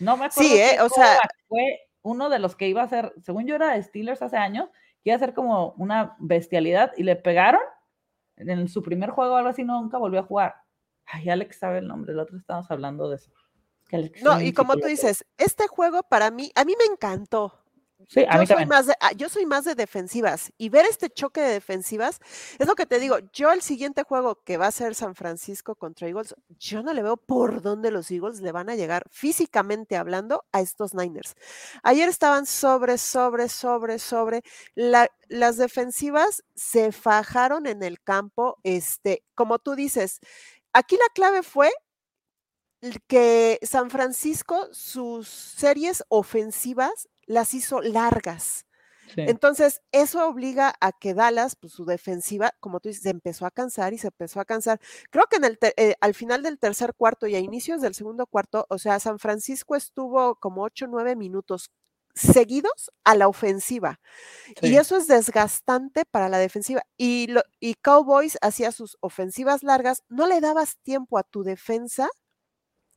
no 0.00 0.16
me 0.16 0.26
acuerdo. 0.26 0.48
Sí, 0.48 0.56
¿eh? 0.56 0.78
o 0.80 0.88
sea. 0.88 1.18
Fue 1.48 1.80
uno 2.02 2.28
de 2.28 2.38
los 2.38 2.54
que 2.54 2.68
iba 2.68 2.82
a 2.82 2.88
ser, 2.88 3.12
según 3.20 3.46
yo 3.46 3.56
era 3.56 3.74
de 3.74 3.82
Steelers 3.82 4.22
hace 4.22 4.36
años, 4.36 4.68
que 5.02 5.10
iba 5.10 5.16
a 5.16 5.20
ser 5.20 5.34
como 5.34 5.72
una 5.72 6.16
bestialidad 6.20 6.92
y 6.96 7.02
le 7.02 7.16
pegaron 7.16 7.60
en 8.36 8.68
su 8.68 8.82
primer 8.82 9.10
juego, 9.10 9.36
algo 9.36 9.48
así, 9.48 9.64
nunca 9.64 9.98
volvió 9.98 10.20
a 10.20 10.24
jugar. 10.24 10.54
Ay, 11.06 11.28
Alex 11.28 11.58
sabe 11.58 11.78
el 11.78 11.88
nombre, 11.88 12.12
el 12.12 12.18
otro 12.18 12.36
estamos 12.36 12.70
hablando 12.70 13.08
de 13.08 13.16
eso. 13.16 13.30
no, 14.22 14.40
y 14.40 14.52
como 14.52 14.76
tú 14.76 14.86
dices, 14.86 15.24
este 15.36 15.66
juego 15.66 16.02
para 16.02 16.30
mí, 16.30 16.50
a 16.54 16.64
mí 16.64 16.74
me 16.78 16.92
encantó 16.92 17.65
yo, 18.08 18.46
soy 18.46 18.66
más 18.66 18.86
de, 18.86 18.94
ah, 19.00 19.12
yo 19.12 19.28
soy 19.28 19.46
más 19.46 19.64
de 19.64 19.74
defensivas 19.74 20.52
y 20.58 20.68
ver 20.68 20.86
este 20.86 21.10
choque 21.10 21.40
de 21.40 21.52
defensivas 21.52 22.20
es 22.58 22.66
lo 22.66 22.74
que 22.74 22.86
te 22.86 23.00
digo. 23.00 23.18
Yo 23.32 23.50
el 23.52 23.62
siguiente 23.62 24.04
juego 24.04 24.42
que 24.44 24.56
va 24.56 24.66
a 24.66 24.72
ser 24.72 24.94
San 24.94 25.14
Francisco 25.14 25.74
contra 25.74 26.08
Eagles, 26.08 26.34
yo 26.58 26.82
no 26.82 26.92
le 26.92 27.02
veo 27.02 27.16
por 27.16 27.62
dónde 27.62 27.90
los 27.90 28.10
Eagles 28.10 28.40
le 28.40 28.52
van 28.52 28.70
a 28.70 28.76
llegar 28.76 29.04
físicamente 29.10 29.96
hablando 29.96 30.44
a 30.52 30.60
estos 30.60 30.94
Niners. 30.94 31.34
Ayer 31.82 32.08
estaban 32.08 32.46
sobre, 32.46 32.98
sobre, 32.98 33.48
sobre, 33.48 33.98
sobre. 33.98 34.42
las 34.74 35.56
defensivas 35.56 36.44
se 36.54 36.92
fajaron 36.92 37.66
en 37.66 37.82
el 37.82 38.00
campo. 38.00 38.58
Este, 38.62 39.24
como 39.34 39.58
tú 39.58 39.74
dices, 39.74 40.20
aquí 40.72 40.96
la 40.96 41.12
clave 41.14 41.42
fue 41.42 41.70
que 43.06 43.58
San 43.62 43.90
Francisco, 43.90 44.68
sus 44.72 45.28
series 45.28 46.04
ofensivas 46.08 47.08
las 47.26 47.54
hizo 47.54 47.80
largas. 47.80 48.66
Entonces, 49.16 49.82
eso 49.92 50.26
obliga 50.26 50.74
a 50.80 50.92
que 50.92 51.14
Dallas, 51.14 51.56
pues 51.56 51.72
su 51.72 51.84
defensiva, 51.84 52.52
como 52.60 52.80
tú 52.80 52.88
dices, 52.88 53.04
se 53.04 53.10
empezó 53.10 53.46
a 53.46 53.50
cansar 53.50 53.92
y 53.92 53.98
se 53.98 54.08
empezó 54.08 54.40
a 54.40 54.44
cansar. 54.44 54.80
Creo 55.10 55.26
que 55.30 55.36
en 55.36 55.44
el 55.44 55.58
eh, 55.76 55.94
al 56.00 56.14
final 56.14 56.42
del 56.42 56.58
tercer 56.58 56.94
cuarto 56.94 57.26
y 57.26 57.36
a 57.36 57.38
inicios 57.38 57.80
del 57.80 57.94
segundo 57.94 58.26
cuarto, 58.26 58.66
o 58.68 58.78
sea, 58.78 58.98
San 58.98 59.18
Francisco 59.18 59.76
estuvo 59.76 60.36
como 60.36 60.62
ocho, 60.62 60.86
nueve 60.88 61.16
minutos 61.16 61.70
seguidos 62.14 62.90
a 63.04 63.14
la 63.14 63.28
ofensiva. 63.28 64.00
Y 64.62 64.76
eso 64.76 64.96
es 64.96 65.06
desgastante 65.06 66.04
para 66.04 66.28
la 66.28 66.38
defensiva. 66.38 66.82
Y, 66.96 67.26
lo, 67.28 67.42
y 67.60 67.74
Cowboys 67.74 68.38
hacía 68.40 68.72
sus 68.72 68.96
ofensivas 69.00 69.62
largas, 69.62 70.02
no 70.08 70.26
le 70.26 70.40
dabas 70.40 70.78
tiempo 70.82 71.18
a 71.18 71.22
tu 71.22 71.42
defensa 71.42 72.08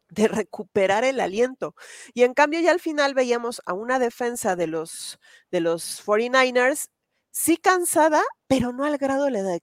de 0.10 0.28
recuperar 0.28 1.04
el 1.04 1.20
aliento. 1.20 1.76
Y 2.14 2.24
en 2.24 2.34
cambio 2.34 2.60
ya 2.62 2.72
al 2.72 2.80
final 2.80 3.14
veíamos 3.14 3.62
a 3.66 3.74
una 3.74 4.00
defensa 4.00 4.56
de 4.56 4.68
los, 4.68 5.20
de 5.52 5.62
los 5.62 6.02
49ers, 6.06 6.88
sí 7.32 7.58
cansada, 7.58 8.22
pero 8.48 8.74
no 8.74 8.86
al 8.86 8.98
grado 8.98 9.26
de 9.26 9.32
la 9.32 9.44
de 9.44 9.62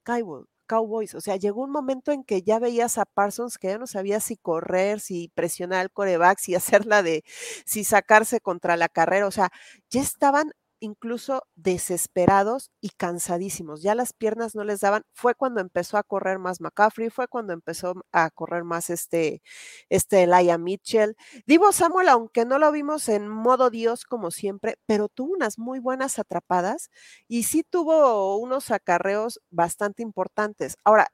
Cowboys. 0.67 1.15
O 1.15 1.21
sea, 1.21 1.37
llegó 1.37 1.63
un 1.63 1.71
momento 1.71 2.11
en 2.11 2.23
que 2.23 2.41
ya 2.43 2.59
veías 2.59 2.97
a 2.97 3.05
Parsons 3.05 3.57
que 3.57 3.69
ya 3.69 3.77
no 3.77 3.87
sabía 3.87 4.19
si 4.19 4.37
correr, 4.37 4.99
si 4.99 5.29
presionar 5.33 5.79
al 5.81 5.91
coreback, 5.91 6.39
si 6.39 6.55
hacerla 6.87 7.03
de, 7.03 7.23
si 7.65 7.83
sacarse 7.83 8.39
contra 8.41 8.77
la 8.77 8.89
carrera. 8.89 9.27
O 9.27 9.31
sea, 9.31 9.49
ya 9.89 10.01
estaban 10.01 10.51
incluso 10.79 11.43
desesperados 11.55 12.71
y 12.81 12.89
cansadísimos. 12.89 13.81
Ya 13.81 13.95
las 13.95 14.13
piernas 14.13 14.55
no 14.55 14.63
les 14.63 14.79
daban. 14.81 15.03
Fue 15.13 15.35
cuando 15.35 15.61
empezó 15.61 15.97
a 15.97 16.03
correr 16.03 16.39
más 16.39 16.61
McCaffrey, 16.61 17.09
fue 17.09 17.27
cuando 17.27 17.53
empezó 17.53 17.93
a 18.11 18.29
correr 18.31 18.63
más 18.63 18.89
este, 18.89 19.41
este 19.89 20.23
Elijah 20.23 20.57
Mitchell. 20.57 21.15
Divo 21.45 21.71
Samuel, 21.71 22.09
aunque 22.09 22.45
no 22.45 22.59
lo 22.59 22.71
vimos 22.71 23.09
en 23.09 23.27
modo 23.27 23.69
Dios 23.69 24.05
como 24.05 24.31
siempre, 24.31 24.77
pero 24.85 25.09
tuvo 25.09 25.33
unas 25.33 25.59
muy 25.59 25.79
buenas 25.79 26.19
atrapadas 26.19 26.89
y 27.27 27.43
sí 27.43 27.63
tuvo 27.63 28.37
unos 28.37 28.71
acarreos 28.71 29.41
bastante 29.49 30.03
importantes. 30.03 30.77
Ahora, 30.83 31.07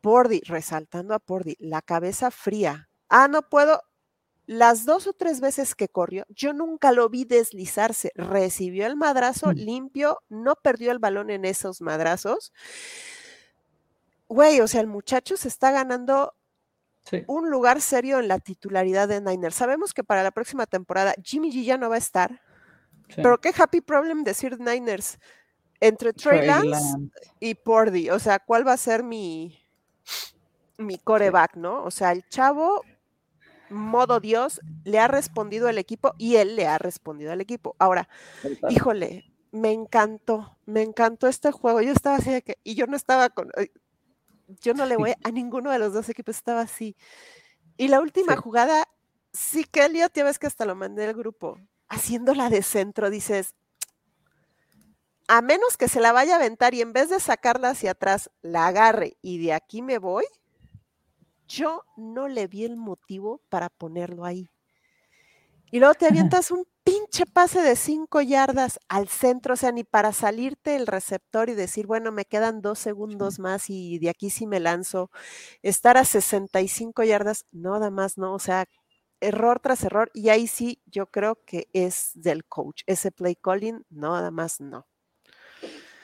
Pordy, 0.00 0.40
resaltando 0.46 1.14
a 1.14 1.18
Pordy, 1.18 1.56
la 1.58 1.82
cabeza 1.82 2.30
fría. 2.30 2.88
Ah, 3.08 3.28
no 3.28 3.42
puedo, 3.42 3.82
las 4.46 4.84
dos 4.84 5.06
o 5.06 5.12
tres 5.12 5.40
veces 5.40 5.74
que 5.74 5.88
corrió, 5.88 6.24
yo 6.28 6.52
nunca 6.52 6.92
lo 6.92 7.08
vi 7.08 7.24
deslizarse. 7.24 8.12
Recibió 8.14 8.86
el 8.86 8.96
madrazo 8.96 9.50
mm. 9.50 9.56
limpio, 9.56 10.22
no 10.28 10.54
perdió 10.56 10.92
el 10.92 10.98
balón 10.98 11.30
en 11.30 11.44
esos 11.44 11.80
madrazos. 11.80 12.52
Güey, 14.28 14.60
o 14.60 14.68
sea, 14.68 14.80
el 14.80 14.86
muchacho 14.86 15.36
se 15.36 15.48
está 15.48 15.70
ganando 15.72 16.34
un 17.26 17.50
lugar 17.50 17.80
serio 17.80 18.18
en 18.18 18.28
la 18.28 18.38
titularidad 18.38 19.08
de 19.08 19.20
Niner. 19.20 19.52
Sabemos 19.52 19.94
que 19.94 20.02
para 20.02 20.22
la 20.22 20.32
próxima 20.32 20.66
temporada 20.66 21.14
Jimmy 21.22 21.52
G 21.52 21.64
ya 21.64 21.78
no 21.78 21.88
va 21.88 21.96
a 21.96 21.98
estar. 21.98 22.40
Pero 23.14 23.40
qué 23.40 23.52
happy 23.56 23.80
problem 23.80 24.24
decir 24.24 24.58
Niners 24.58 25.18
entre 25.80 26.12
Trey, 26.12 26.46
Lance, 26.46 26.98
y 27.38 27.54
Pordy. 27.54 28.10
O 28.10 28.18
sea, 28.18 28.40
¿cuál 28.40 28.66
va 28.66 28.72
a 28.72 28.76
ser 28.76 29.02
mi, 29.02 29.56
mi 30.78 30.98
coreback, 30.98 31.56
no? 31.56 31.84
O 31.84 31.90
sea, 31.90 32.12
el 32.12 32.28
chavo, 32.28 32.82
modo 33.70 34.20
Dios, 34.20 34.60
le 34.84 34.98
ha 34.98 35.08
respondido 35.08 35.68
al 35.68 35.78
equipo 35.78 36.14
y 36.18 36.36
él 36.36 36.56
le 36.56 36.66
ha 36.66 36.78
respondido 36.78 37.32
al 37.32 37.40
equipo. 37.40 37.76
Ahora, 37.78 38.08
híjole, 38.68 39.32
me 39.52 39.72
encantó, 39.72 40.58
me 40.66 40.82
encantó 40.82 41.28
este 41.28 41.50
juego. 41.50 41.80
Yo 41.80 41.92
estaba 41.92 42.16
así 42.16 42.30
de 42.30 42.42
que, 42.42 42.58
y 42.64 42.74
yo 42.74 42.86
no 42.86 42.96
estaba 42.96 43.30
con, 43.30 43.50
yo 44.60 44.74
no 44.74 44.86
le 44.86 44.96
voy 44.96 45.14
a 45.24 45.30
ninguno 45.30 45.70
de 45.70 45.78
los 45.78 45.92
dos 45.92 46.08
equipos, 46.08 46.36
estaba 46.36 46.60
así. 46.62 46.96
Y 47.76 47.88
la 47.88 48.00
última 48.00 48.36
jugada, 48.36 48.88
sí 49.32 49.64
que 49.64 49.84
Elliot, 49.84 50.12
ya 50.14 50.24
ves 50.24 50.38
que 50.38 50.46
hasta 50.46 50.64
lo 50.64 50.74
mandé 50.74 51.06
al 51.06 51.14
grupo, 51.14 51.58
haciéndola 51.88 52.48
de 52.48 52.62
centro, 52.62 53.10
dices, 53.10 53.54
a 55.28 55.42
menos 55.42 55.76
que 55.76 55.88
se 55.88 56.00
la 56.00 56.12
vaya 56.12 56.34
a 56.34 56.36
aventar 56.36 56.74
y 56.74 56.80
en 56.80 56.92
vez 56.92 57.10
de 57.10 57.20
sacarla 57.20 57.70
hacia 57.70 57.92
atrás, 57.92 58.30
la 58.42 58.66
agarre 58.66 59.16
y 59.22 59.44
de 59.44 59.52
aquí 59.52 59.82
me 59.82 59.98
voy, 59.98 60.24
yo 61.48 61.84
no 61.96 62.28
le 62.28 62.46
vi 62.46 62.64
el 62.64 62.76
motivo 62.76 63.42
para 63.48 63.68
ponerlo 63.70 64.24
ahí. 64.24 64.50
Y 65.72 65.80
luego 65.80 65.94
te 65.94 66.06
avientas 66.06 66.50
un 66.50 66.64
pinche 66.84 67.26
pase 67.26 67.60
de 67.60 67.74
cinco 67.76 68.20
yardas 68.20 68.78
al 68.88 69.08
centro, 69.08 69.54
o 69.54 69.56
sea, 69.56 69.72
ni 69.72 69.82
para 69.84 70.12
salirte 70.12 70.76
el 70.76 70.86
receptor 70.86 71.50
y 71.50 71.54
decir, 71.54 71.86
bueno, 71.86 72.12
me 72.12 72.24
quedan 72.24 72.60
dos 72.62 72.78
segundos 72.78 73.38
más 73.40 73.68
y 73.68 73.98
de 73.98 74.10
aquí 74.10 74.30
sí 74.30 74.46
me 74.46 74.60
lanzo. 74.60 75.10
Estar 75.62 75.96
a 75.98 76.04
65 76.04 77.02
yardas, 77.04 77.46
nada 77.52 77.90
más, 77.90 78.16
no, 78.18 78.34
o 78.34 78.38
sea, 78.38 78.66
error 79.20 79.60
tras 79.60 79.84
error. 79.84 80.10
Y 80.14 80.28
ahí 80.30 80.46
sí, 80.46 80.80
yo 80.86 81.06
creo 81.08 81.38
que 81.44 81.68
es 81.72 82.12
del 82.14 82.44
coach. 82.46 82.82
Ese 82.86 83.10
play 83.12 83.36
calling, 83.36 83.84
nada 83.90 84.30
más 84.30 84.60
no. 84.60 84.86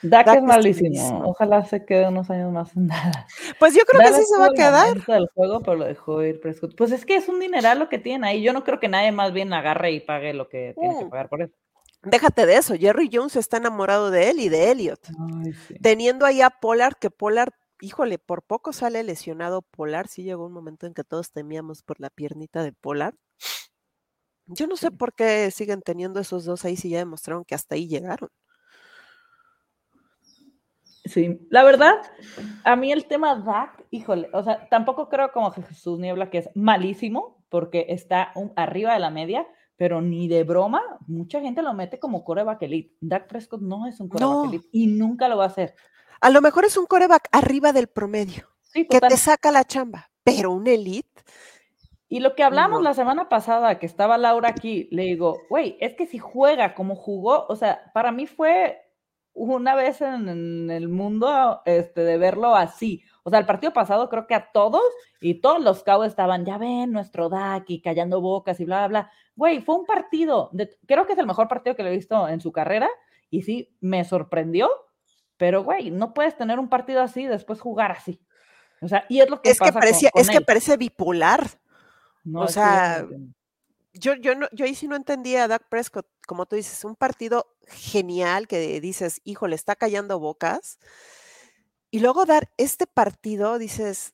Dak, 0.03 0.27
es 0.27 0.43
malísimo. 0.43 1.23
Ojalá 1.25 1.63
se 1.63 1.85
quede 1.85 2.07
unos 2.07 2.29
años 2.29 2.51
más 2.51 2.75
en 2.75 2.87
nada. 2.87 3.25
Pues 3.57 3.73
yo 3.73 3.83
creo 3.85 4.01
que 4.01 4.13
sí 4.13 4.23
se 4.25 4.39
va 4.39 4.47
a 4.47 4.49
quedar. 4.51 5.05
Del 5.05 5.27
juego, 5.27 5.61
pero 5.61 5.75
lo 5.77 5.85
dejó 5.85 6.21
ir 6.23 6.39
Prescott. 6.41 6.75
Pues 6.75 6.91
es 6.91 7.05
que 7.05 7.15
es 7.15 7.29
un 7.29 7.39
dineral 7.39 7.79
lo 7.79 7.89
que 7.89 7.99
tiene 7.99 8.27
ahí. 8.27 8.43
Yo 8.43 8.53
no 8.53 8.63
creo 8.63 8.79
que 8.79 8.89
nadie 8.89 9.11
más 9.11 9.33
bien 9.33 9.53
agarre 9.53 9.91
y 9.91 9.99
pague 10.01 10.33
lo 10.33 10.49
que 10.49 10.75
tiene 10.77 10.99
que 10.99 11.05
mm. 11.05 11.09
pagar 11.09 11.29
por 11.29 11.41
eso. 11.41 11.53
Déjate 12.03 12.45
de 12.45 12.57
eso. 12.57 12.75
Jerry 12.75 13.09
Jones 13.11 13.37
está 13.37 13.57
enamorado 13.57 14.11
de 14.11 14.29
él 14.29 14.39
y 14.41 14.49
de 14.49 14.71
Elliot. 14.71 14.99
Teniendo 15.81 16.25
ahí 16.25 16.41
a 16.41 16.49
Pollard, 16.49 16.95
que 16.99 17.09
Pollard, 17.09 17.53
híjole, 17.79 18.19
por 18.19 18.43
poco 18.43 18.73
sale 18.73 19.03
lesionado 19.03 19.61
Pollard. 19.61 20.07
Sí 20.09 20.23
llegó 20.23 20.45
un 20.45 20.53
momento 20.53 20.85
en 20.85 20.93
que 20.93 21.05
todos 21.05 21.31
temíamos 21.31 21.81
por 21.81 22.01
la 22.01 22.09
piernita 22.09 22.61
de 22.61 22.73
Pollard. 22.73 23.15
Yo 24.47 24.67
no 24.67 24.75
sé 24.75 24.91
por 24.91 25.13
qué 25.13 25.49
siguen 25.51 25.81
teniendo 25.81 26.19
esos 26.19 26.43
dos 26.43 26.65
ahí 26.65 26.75
si 26.75 26.89
ya 26.89 26.97
demostraron 26.97 27.45
que 27.45 27.55
hasta 27.55 27.75
ahí 27.75 27.87
llegaron. 27.87 28.29
Sí, 31.05 31.45
la 31.49 31.63
verdad, 31.63 31.95
a 32.63 32.75
mí 32.77 32.91
el 32.91 33.05
tema 33.05 33.35
Dak, 33.35 33.85
híjole, 33.91 34.29
o 34.31 34.41
sea, 34.41 34.69
tampoco 34.69 35.09
creo 35.09 35.33
como 35.33 35.51
Jesús 35.51 35.99
Niebla 35.99 36.29
que 36.29 36.37
es 36.37 36.49
malísimo, 36.55 37.43
porque 37.49 37.87
está 37.89 38.31
arriba 38.55 38.93
de 38.93 38.99
la 38.99 39.09
media, 39.09 39.45
pero 39.75 40.01
ni 40.01 40.29
de 40.29 40.43
broma, 40.45 40.81
mucha 41.07 41.41
gente 41.41 41.61
lo 41.61 41.73
mete 41.73 41.99
como 41.99 42.23
coreback 42.23 42.61
elite. 42.61 42.95
Dak 43.01 43.27
Prescott 43.27 43.61
no 43.61 43.85
es 43.85 43.99
un 43.99 44.07
coreback 44.07 44.45
elite 44.45 44.67
y 44.71 44.87
nunca 44.87 45.27
lo 45.27 45.37
va 45.37 45.43
a 45.43 45.47
hacer. 45.47 45.75
A 46.21 46.29
lo 46.29 46.39
mejor 46.39 46.63
es 46.63 46.77
un 46.77 46.85
coreback 46.85 47.27
arriba 47.33 47.73
del 47.73 47.87
promedio, 47.87 48.47
que 48.73 49.01
te 49.01 49.17
saca 49.17 49.51
la 49.51 49.65
chamba, 49.65 50.09
pero 50.23 50.51
un 50.51 50.67
elite. 50.67 51.21
Y 52.07 52.19
lo 52.19 52.35
que 52.35 52.43
hablamos 52.43 52.81
la 52.81 52.93
semana 52.93 53.27
pasada, 53.27 53.79
que 53.79 53.87
estaba 53.87 54.17
Laura 54.17 54.49
aquí, 54.49 54.87
le 54.91 55.03
digo, 55.03 55.41
güey, 55.49 55.77
es 55.81 55.95
que 55.95 56.05
si 56.05 56.19
juega 56.19 56.75
como 56.75 56.95
jugó, 56.95 57.45
o 57.49 57.55
sea, 57.55 57.91
para 57.93 58.11
mí 58.11 58.27
fue 58.27 58.82
una 59.33 59.75
vez 59.75 60.01
en, 60.01 60.69
el 60.69 60.89
mundo 60.89 61.61
este, 61.65 62.01
de 62.01 62.17
verlo 62.17 62.55
así. 62.55 63.03
O 63.23 63.29
sea, 63.29 63.39
el 63.39 63.45
partido 63.45 63.73
pasado 63.73 64.09
creo 64.09 64.27
que 64.27 64.35
a 64.35 64.51
todos 64.51 64.83
y 65.19 65.35
todos 65.35 65.61
los 65.61 65.83
cabos 65.83 66.07
estaban, 66.07 66.45
ya 66.45 66.57
ven, 66.57 66.91
nuestro 66.91 67.29
Daki 67.29 67.81
callando 67.81 68.21
bocas 68.21 68.59
y 68.59 68.65
bla, 68.65 68.79
bla, 68.79 68.87
bla. 68.87 69.11
Güey, 69.35 69.61
fue 69.61 69.75
un 69.75 69.85
partido, 69.85 70.49
de, 70.53 70.69
creo 70.85 71.05
que 71.05 71.13
es 71.13 71.19
el 71.19 71.25
mejor 71.25 71.47
partido 71.47 71.75
que 71.75 71.83
le 71.83 71.89
he 71.89 71.95
visto 71.95 72.27
en 72.27 72.41
su 72.41 72.51
carrera 72.51 72.89
y 73.29 73.41
sí, 73.41 73.75
me 73.81 74.03
sorprendió, 74.03 74.69
pero 75.37 75.63
güey, 75.63 75.89
no 75.89 76.13
puedes 76.13 76.37
tener 76.37 76.59
un 76.59 76.69
partido 76.69 77.01
así 77.01 77.23
y 77.23 77.27
después 77.27 77.59
jugar 77.59 77.91
así. 77.91 78.21
O 78.81 78.87
sea, 78.87 79.05
y 79.09 79.21
es 79.21 79.29
lo 79.29 79.41
que 79.41 79.49
es 79.49 79.59
que 79.59 79.71
parecía, 79.71 80.09
es 80.13 80.29
que 80.29 80.41
parece 80.41 80.77
bipolar. 80.77 81.47
o 82.33 82.47
sea, 82.47 83.07
yo, 83.93 84.15
yo, 84.15 84.35
no, 84.35 84.47
yo 84.51 84.65
ahí 84.65 84.75
sí 84.75 84.87
no 84.87 84.95
entendía 84.95 85.43
a 85.43 85.47
Doug 85.47 85.61
Prescott, 85.69 86.07
como 86.27 86.45
tú 86.45 86.55
dices, 86.55 86.83
un 86.83 86.95
partido 86.95 87.55
genial 87.67 88.47
que 88.47 88.81
dices, 88.81 89.21
hijo, 89.23 89.47
le 89.47 89.55
está 89.55 89.75
callando 89.75 90.19
bocas. 90.19 90.79
Y 91.91 91.99
luego 91.99 92.25
dar 92.25 92.49
este 92.57 92.87
partido, 92.87 93.59
dices, 93.59 94.13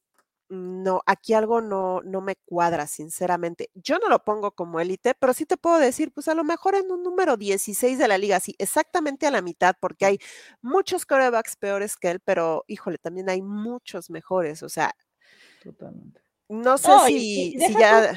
no, 0.49 1.01
aquí 1.05 1.33
algo 1.33 1.61
no, 1.61 2.01
no 2.01 2.21
me 2.21 2.35
cuadra, 2.35 2.87
sinceramente. 2.87 3.69
Yo 3.73 3.99
no 3.99 4.09
lo 4.09 4.23
pongo 4.23 4.51
como 4.51 4.79
élite, 4.79 5.13
pero 5.13 5.33
sí 5.33 5.45
te 5.45 5.57
puedo 5.57 5.77
decir, 5.77 6.11
pues 6.11 6.27
a 6.27 6.33
lo 6.33 6.43
mejor 6.43 6.75
en 6.75 6.91
un 6.91 7.03
número 7.03 7.37
16 7.37 7.97
de 7.97 8.07
la 8.07 8.17
liga, 8.17 8.39
sí, 8.39 8.55
exactamente 8.57 9.27
a 9.27 9.31
la 9.31 9.41
mitad, 9.41 9.75
porque 9.79 10.05
hay 10.05 10.19
muchos 10.61 11.05
corebacks 11.05 11.55
peores 11.55 11.95
que 11.95 12.09
él, 12.09 12.19
pero 12.19 12.65
híjole, 12.67 12.97
también 12.97 13.29
hay 13.29 13.41
muchos 13.41 14.09
mejores, 14.09 14.63
o 14.63 14.69
sea. 14.69 14.93
Totalmente. 15.63 16.21
No 16.49 16.77
sé 16.79 16.91
si, 17.07 17.57
si 17.59 17.73
ya. 17.75 18.13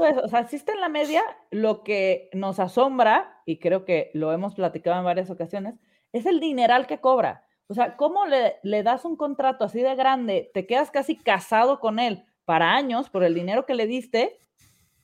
Pues, 0.00 0.16
o 0.16 0.28
sea, 0.28 0.48
si 0.48 0.56
está 0.56 0.72
en 0.72 0.80
la 0.80 0.88
media, 0.88 1.22
lo 1.50 1.84
que 1.84 2.30
nos 2.32 2.58
asombra, 2.58 3.42
y 3.44 3.58
creo 3.58 3.84
que 3.84 4.10
lo 4.14 4.32
hemos 4.32 4.54
platicado 4.54 4.98
en 4.98 5.04
varias 5.04 5.28
ocasiones, 5.28 5.74
es 6.14 6.24
el 6.24 6.40
dineral 6.40 6.86
que 6.86 7.02
cobra. 7.02 7.44
O 7.66 7.74
sea, 7.74 7.98
¿cómo 7.98 8.24
le, 8.24 8.56
le 8.62 8.82
das 8.82 9.04
un 9.04 9.14
contrato 9.14 9.62
así 9.62 9.82
de 9.82 9.94
grande? 9.94 10.50
Te 10.54 10.66
quedas 10.66 10.90
casi 10.90 11.16
casado 11.16 11.80
con 11.80 11.98
él 11.98 12.24
para 12.46 12.72
años 12.72 13.10
por 13.10 13.24
el 13.24 13.34
dinero 13.34 13.66
que 13.66 13.74
le 13.74 13.86
diste 13.86 14.38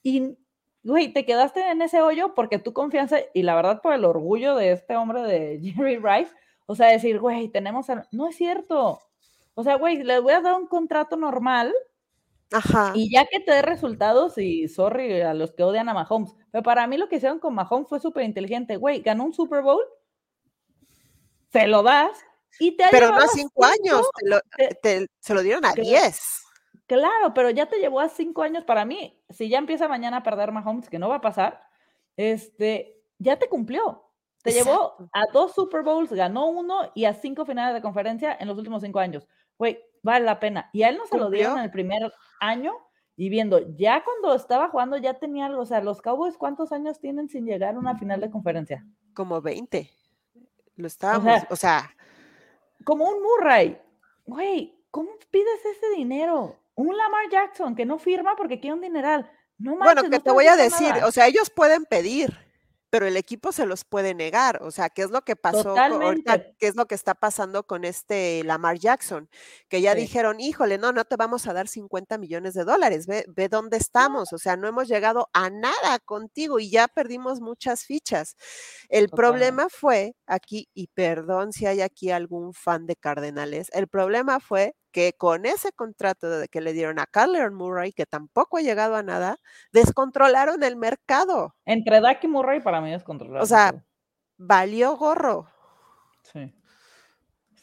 y, 0.03 0.38
güey, 0.82 1.12
te 1.12 1.26
quedaste 1.26 1.68
en 1.70 1.82
ese 1.82 2.01
hoyo 2.01 2.34
porque 2.34 2.59
tu 2.59 2.72
confianza 2.72 3.18
y 3.34 3.42
la 3.42 3.55
verdad 3.55 3.82
por 3.82 3.92
el 3.92 4.07
orgullo 4.07 4.57
de 4.57 4.72
este 4.72 4.97
hombre 4.97 5.20
de 5.24 5.61
Jerry 5.74 5.99
Rice, 5.99 6.32
o 6.64 6.74
sea, 6.74 6.86
decir, 6.86 7.20
güey, 7.20 7.49
tenemos... 7.49 7.86
No 8.12 8.28
es 8.28 8.36
cierto. 8.36 9.03
O 9.55 9.62
sea, 9.62 9.74
güey, 9.74 10.03
le 10.03 10.20
voy 10.20 10.32
a 10.32 10.40
dar 10.40 10.55
un 10.55 10.66
contrato 10.66 11.16
normal 11.16 11.74
Ajá. 12.53 12.92
Y 12.94 13.11
ya 13.12 13.26
que 13.26 13.40
te 13.40 13.53
dé 13.53 13.62
resultados, 13.62 14.38
y 14.38 14.68
sorry 14.68 15.20
a 15.20 15.34
los 15.34 15.53
que 15.53 15.62
odian 15.62 15.88
a 15.88 15.94
Mahomes, 15.94 16.34
pero 16.51 16.62
para 16.62 16.86
mí 16.86 16.97
lo 16.97 17.09
que 17.09 17.16
hicieron 17.16 17.38
con 17.38 17.55
Mahomes 17.55 17.88
fue 17.88 18.01
súper 18.01 18.24
inteligente. 18.24 18.76
Güey, 18.76 19.01
ganó 19.01 19.24
un 19.24 19.32
Super 19.32 19.62
Bowl, 19.62 19.82
se 21.51 21.66
lo 21.66 21.82
das 21.82 22.18
y 22.59 22.76
te 22.76 22.84
Pero 22.90 23.11
no 23.11 23.16
a 23.16 23.28
cinco, 23.28 23.64
años, 23.64 24.07
se 25.20 25.34
lo 25.34 25.42
dieron 25.42 25.64
a 25.64 25.72
diez. 25.72 26.42
Claro, 26.86 27.34
pero 27.34 27.51
ya 27.51 27.66
te 27.66 27.78
llevó 27.78 28.01
a 28.01 28.09
cinco 28.09 28.42
años 28.42 28.64
para 28.64 28.84
mí. 28.84 29.20
Si 29.30 29.49
ya 29.49 29.59
empieza 29.59 29.88
mañana 29.88 30.18
a 30.18 30.22
perder 30.22 30.53
Mahomes, 30.53 30.88
que 30.88 31.01
no 31.01 31.09
va 31.09 31.16
a 31.16 31.20
pasar, 31.20 31.61
este, 32.16 33.03
ya 33.18 33.38
te 33.38 33.49
cumplió. 33.49 34.05
Te 34.42 34.53
llevó 34.53 34.97
a 35.12 35.24
dos 35.32 35.55
Super 35.55 35.82
Bowls, 35.82 36.12
ganó 36.12 36.47
uno 36.47 36.92
y 36.94 37.07
a 37.07 37.14
cinco 37.14 37.44
finales 37.44 37.74
de 37.74 37.82
conferencia 37.82 38.36
en 38.38 38.47
los 38.47 38.57
últimos 38.57 38.82
cinco 38.82 39.01
años. 39.01 39.26
Güey, 39.59 39.82
vale 40.07 40.25
la 40.25 40.41
pena. 40.41 40.71
Y 40.73 40.83
a 40.85 40.89
él 40.89 40.97
no 40.97 41.07
se 41.07 41.19
lo 41.19 41.29
dieron 41.29 41.59
en 41.59 41.65
el 41.65 41.71
primer 41.71 42.13
año 42.41 42.73
y 43.17 43.29
viendo, 43.29 43.61
ya 43.77 44.05
cuando 44.05 44.35
estaba 44.35 44.69
jugando 44.69 44.97
ya 44.97 45.15
tenía 45.15 45.47
algo, 45.47 45.63
o 45.63 45.67
sea, 45.67 45.81
los 45.81 46.01
Cowboys, 46.01 46.37
¿cuántos 46.37 46.73
años 46.73 47.01
tienen 47.01 47.29
sin 47.29 47.47
llegar 47.47 47.75
a 47.75 47.79
una 47.79 47.97
final 47.97 48.21
de 48.21 48.31
conferencia? 48.31 48.87
Como 49.15 49.41
20. 49.41 49.91
Lo 50.77 50.87
estábamos, 50.87 51.43
o 51.51 51.57
sea, 51.57 51.95
como 52.85 53.09
un 53.09 53.23
Murray. 53.23 53.79
Güey, 54.27 54.79
¿cómo 54.91 55.11
pides 55.31 55.65
ese 55.65 55.89
dinero? 55.97 56.57
Un 56.75 56.97
Lamar 56.97 57.29
Jackson 57.31 57.75
que 57.75 57.87
no 57.87 57.99
firma 57.99 58.37
porque 58.37 58.61
quiere 58.61 58.75
un 58.75 58.83
dineral. 58.83 59.31
No 59.59 59.77
bueno, 59.77 60.03
que 60.11 60.21
te 60.21 60.31
voy 60.31 60.47
a 60.47 60.57
decir, 60.57 60.93
o 61.05 61.11
sea, 61.11 61.27
ellos 61.27 61.49
pueden 61.49 61.87
pedir, 61.87 62.37
pero 62.91 63.07
el 63.07 63.16
equipo 63.16 63.53
se 63.53 63.66
los 63.66 63.84
puede 63.84 64.14
negar. 64.14 64.62
O 64.62 64.70
sea, 64.70 64.89
¿qué 64.91 65.03
es 65.03 65.11
lo 65.11 65.22
que 65.22 65.37
pasó 65.37 65.76
ahorita? 65.76 66.53
¿Qué 66.59 66.68
es 66.68 66.76
lo 66.76 66.87
que 66.87 66.95
está 66.95 67.14
pasando 67.14 67.66
con 67.66 67.84
este 67.84 68.43
Lamar 68.45 68.78
Jackson? 68.78 69.28
Que 69.68 69.80
ya 69.80 69.95
dijeron, 69.95 70.41
híjole, 70.41 70.78
no, 70.78 70.93
no 70.93 71.05
te 71.05 71.16
vamos 71.16 71.47
a 71.47 71.53
dar 71.53 71.68
50 71.68 72.18
millones 72.18 72.55
de 72.55 72.64
dólares, 72.64 73.07
ve, 73.07 73.24
ve 73.28 73.49
dónde 73.49 73.76
estamos. 73.76 74.32
O 74.32 74.39
sea, 74.39 74.57
no 74.57 74.68
hemos 74.68 74.89
llegado 74.89 75.28
a 75.32 75.51
nada 75.51 75.99
contigo 76.05 76.59
y 76.59 76.70
ya 76.70 76.89
perdimos 76.89 77.41
muchas 77.41 77.84
fichas. 77.84 78.37
El 78.89 79.09
problema 79.09 79.68
fue 79.68 80.14
aquí, 80.26 80.68
y 80.74 80.89
perdón 80.89 81.53
si 81.53 81.66
hay 81.66 81.80
aquí 81.80 82.11
algún 82.11 82.53
fan 82.55 82.87
de 82.87 82.97
Cardenales, 82.97 83.68
el 83.72 83.89
problema 83.89 84.41
fue 84.41 84.74
que 84.97 85.12
con 85.12 85.44
ese 85.44 85.72
contrato 85.72 86.30
de 86.30 86.49
que 86.49 86.62
le 86.62 86.72
dieron 86.72 86.99
a 86.99 87.05
Kyler 87.05 87.51
Murray, 87.51 87.92
que 87.92 88.07
tampoco 88.07 88.57
ha 88.57 88.62
llegado 88.62 88.97
a 88.97 89.03
nada, 89.03 89.36
descontrolaron 89.70 90.62
el 90.62 90.76
mercado. 90.76 91.55
Entre 91.66 92.01
Dak 92.01 92.24
y 92.24 92.28
Murray 92.28 92.61
para 92.61 92.80
mí 92.80 92.90
descontrolaron. 92.90 93.42
O 93.42 93.47
sea, 93.47 93.74
valió 94.38 94.97
gorro. 94.97 95.51
Sí. 96.22 96.51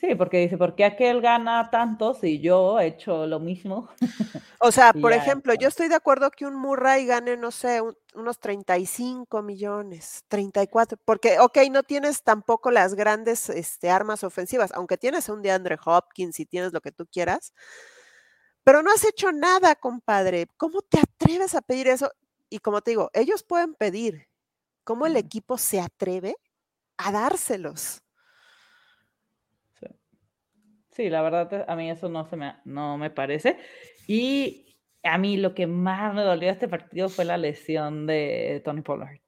Sí, 0.03 0.15
porque 0.15 0.39
dice, 0.39 0.57
¿por 0.57 0.75
qué 0.75 0.83
aquel 0.83 1.21
gana 1.21 1.69
tanto 1.71 2.13
si 2.13 2.41
yo 2.41 2.77
he 2.77 2.87
hecho 2.87 3.25
lo 3.25 3.39
mismo? 3.39 3.89
O 4.65 4.71
sea, 4.71 4.93
por 4.93 5.11
ejemplo, 5.11 5.53
yo 5.55 5.67
estoy 5.67 5.89
de 5.89 5.95
acuerdo 5.95 6.31
que 6.31 6.45
un 6.45 6.55
Murray 6.55 7.05
gane, 7.05 7.35
no 7.35 7.51
sé, 7.51 7.81
unos 8.13 8.39
35 8.39 9.41
millones, 9.41 10.23
34, 10.29 10.97
porque, 11.03 11.37
ok, 11.39 11.57
no 11.69 11.83
tienes 11.83 12.23
tampoco 12.23 12.71
las 12.71 12.95
grandes 12.95 13.49
este, 13.49 13.89
armas 13.89 14.23
ofensivas, 14.23 14.71
aunque 14.71 14.97
tienes 14.97 15.27
un 15.27 15.41
DeAndre 15.41 15.77
Hopkins 15.83 16.39
y 16.39 16.45
tienes 16.45 16.71
lo 16.71 16.79
que 16.79 16.93
tú 16.93 17.05
quieras, 17.11 17.53
pero 18.63 18.83
no 18.83 18.91
has 18.91 19.03
hecho 19.03 19.33
nada, 19.33 19.75
compadre. 19.75 20.47
¿Cómo 20.55 20.81
te 20.81 20.99
atreves 20.99 21.55
a 21.55 21.61
pedir 21.61 21.89
eso? 21.89 22.09
Y 22.49 22.59
como 22.59 22.81
te 22.81 22.91
digo, 22.91 23.09
ellos 23.13 23.43
pueden 23.43 23.73
pedir. 23.73 24.29
¿Cómo 24.85 25.05
el 25.07 25.17
equipo 25.17 25.57
se 25.57 25.81
atreve 25.81 26.37
a 26.95 27.11
dárselos? 27.11 28.02
Sí, 30.95 31.09
la 31.09 31.21
verdad 31.21 31.65
a 31.67 31.75
mí 31.75 31.89
eso 31.89 32.09
no, 32.09 32.25
se 32.25 32.35
me, 32.35 32.55
no 32.65 32.97
me 32.97 33.09
parece. 33.09 33.57
Y 34.07 34.77
a 35.03 35.17
mí 35.17 35.37
lo 35.37 35.53
que 35.53 35.67
más 35.67 36.13
me 36.13 36.21
dolió 36.21 36.47
de 36.47 36.53
este 36.53 36.67
partido 36.67 37.09
fue 37.09 37.25
la 37.25 37.37
lesión 37.37 38.05
de 38.05 38.61
Tony 38.63 38.81
Pollard. 38.81 39.19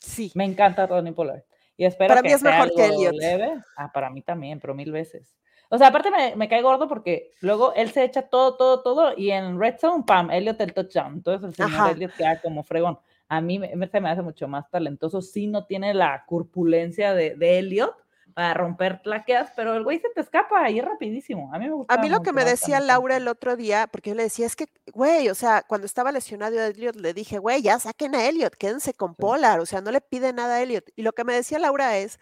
Sí. 0.00 0.32
Me 0.34 0.44
encanta 0.44 0.88
Tony 0.88 1.12
Pollard. 1.12 1.42
Y 1.76 1.84
espero 1.84 2.08
para 2.08 2.22
mí 2.22 2.32
es 2.32 2.42
mejor 2.42 2.72
que 2.74 2.86
Elliot. 2.86 3.14
Leve. 3.14 3.62
Ah, 3.76 3.90
para 3.92 4.10
mí 4.10 4.22
también, 4.22 4.60
pero 4.60 4.74
mil 4.74 4.90
veces. 4.90 5.36
O 5.68 5.78
sea, 5.78 5.88
aparte 5.88 6.10
me, 6.10 6.36
me, 6.36 6.48
cae 6.48 6.62
gordo 6.62 6.88
porque 6.88 7.32
luego 7.40 7.74
él 7.74 7.90
se 7.90 8.04
echa 8.04 8.22
todo, 8.22 8.56
todo, 8.56 8.82
todo 8.82 9.14
y 9.16 9.30
en 9.30 9.58
Red 9.58 9.78
Zone, 9.78 10.04
pam, 10.06 10.30
Elliot 10.30 10.60
el 10.60 10.72
touchdown. 10.72 11.14
Entonces 11.14 11.48
el 11.48 11.54
señor 11.54 11.90
Elliot 11.90 12.14
queda 12.14 12.40
como 12.40 12.62
fregón. 12.62 12.98
A 13.28 13.40
mí 13.40 13.58
me, 13.58 13.88
se 13.88 14.00
me 14.00 14.08
hace 14.08 14.22
mucho 14.22 14.46
más 14.46 14.70
talentoso. 14.70 15.20
Sí 15.20 15.48
no 15.48 15.66
tiene 15.66 15.92
la 15.92 16.24
corpulencia 16.26 17.14
de, 17.14 17.34
de 17.34 17.58
Elliot, 17.58 17.94
para 18.36 18.52
romper 18.52 19.00
plaqueas, 19.00 19.50
pero 19.56 19.74
el 19.74 19.82
güey 19.82 19.98
se 19.98 20.10
te 20.10 20.20
escapa 20.20 20.68
y 20.68 20.78
es 20.78 20.84
rapidísimo. 20.84 21.48
A 21.54 21.58
mí 21.58 21.64
me 21.68 21.72
gusta. 21.72 21.94
A 21.94 21.96
mí 21.96 22.10
lo 22.10 22.20
que 22.20 22.34
me 22.34 22.44
decía 22.44 22.80
Laura 22.80 23.16
el 23.16 23.28
otro 23.28 23.56
día, 23.56 23.86
porque 23.90 24.10
yo 24.10 24.14
le 24.14 24.24
decía, 24.24 24.44
es 24.44 24.54
que, 24.54 24.66
güey, 24.92 25.30
o 25.30 25.34
sea, 25.34 25.62
cuando 25.66 25.86
estaba 25.86 26.12
lesionado 26.12 26.62
Elliot, 26.62 26.96
le 26.96 27.14
dije, 27.14 27.38
güey, 27.38 27.62
ya 27.62 27.78
saquen 27.78 28.14
a 28.14 28.26
Elliot, 28.28 28.54
quédense 28.54 28.92
con 28.92 29.14
Polar, 29.14 29.58
o 29.60 29.64
sea, 29.64 29.80
no 29.80 29.90
le 29.90 30.02
pide 30.02 30.34
nada 30.34 30.56
a 30.56 30.62
Elliot. 30.62 30.84
Y 30.96 31.02
lo 31.02 31.14
que 31.14 31.24
me 31.24 31.32
decía 31.32 31.58
Laura 31.58 31.96
es 31.96 32.18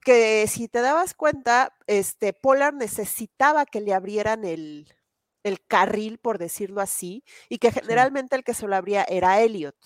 que 0.00 0.46
si 0.46 0.68
te 0.68 0.80
dabas 0.80 1.12
cuenta, 1.12 1.76
este, 1.86 2.32
Polar 2.32 2.72
necesitaba 2.72 3.66
que 3.66 3.82
le 3.82 3.92
abrieran 3.92 4.46
el, 4.46 4.90
el 5.42 5.62
carril, 5.66 6.16
por 6.16 6.38
decirlo 6.38 6.80
así, 6.80 7.24
y 7.50 7.58
que 7.58 7.72
generalmente 7.72 8.36
el 8.36 8.42
que 8.42 8.54
se 8.54 8.66
lo 8.66 8.74
abría 8.74 9.04
era 9.06 9.38
Elliot. 9.42 9.76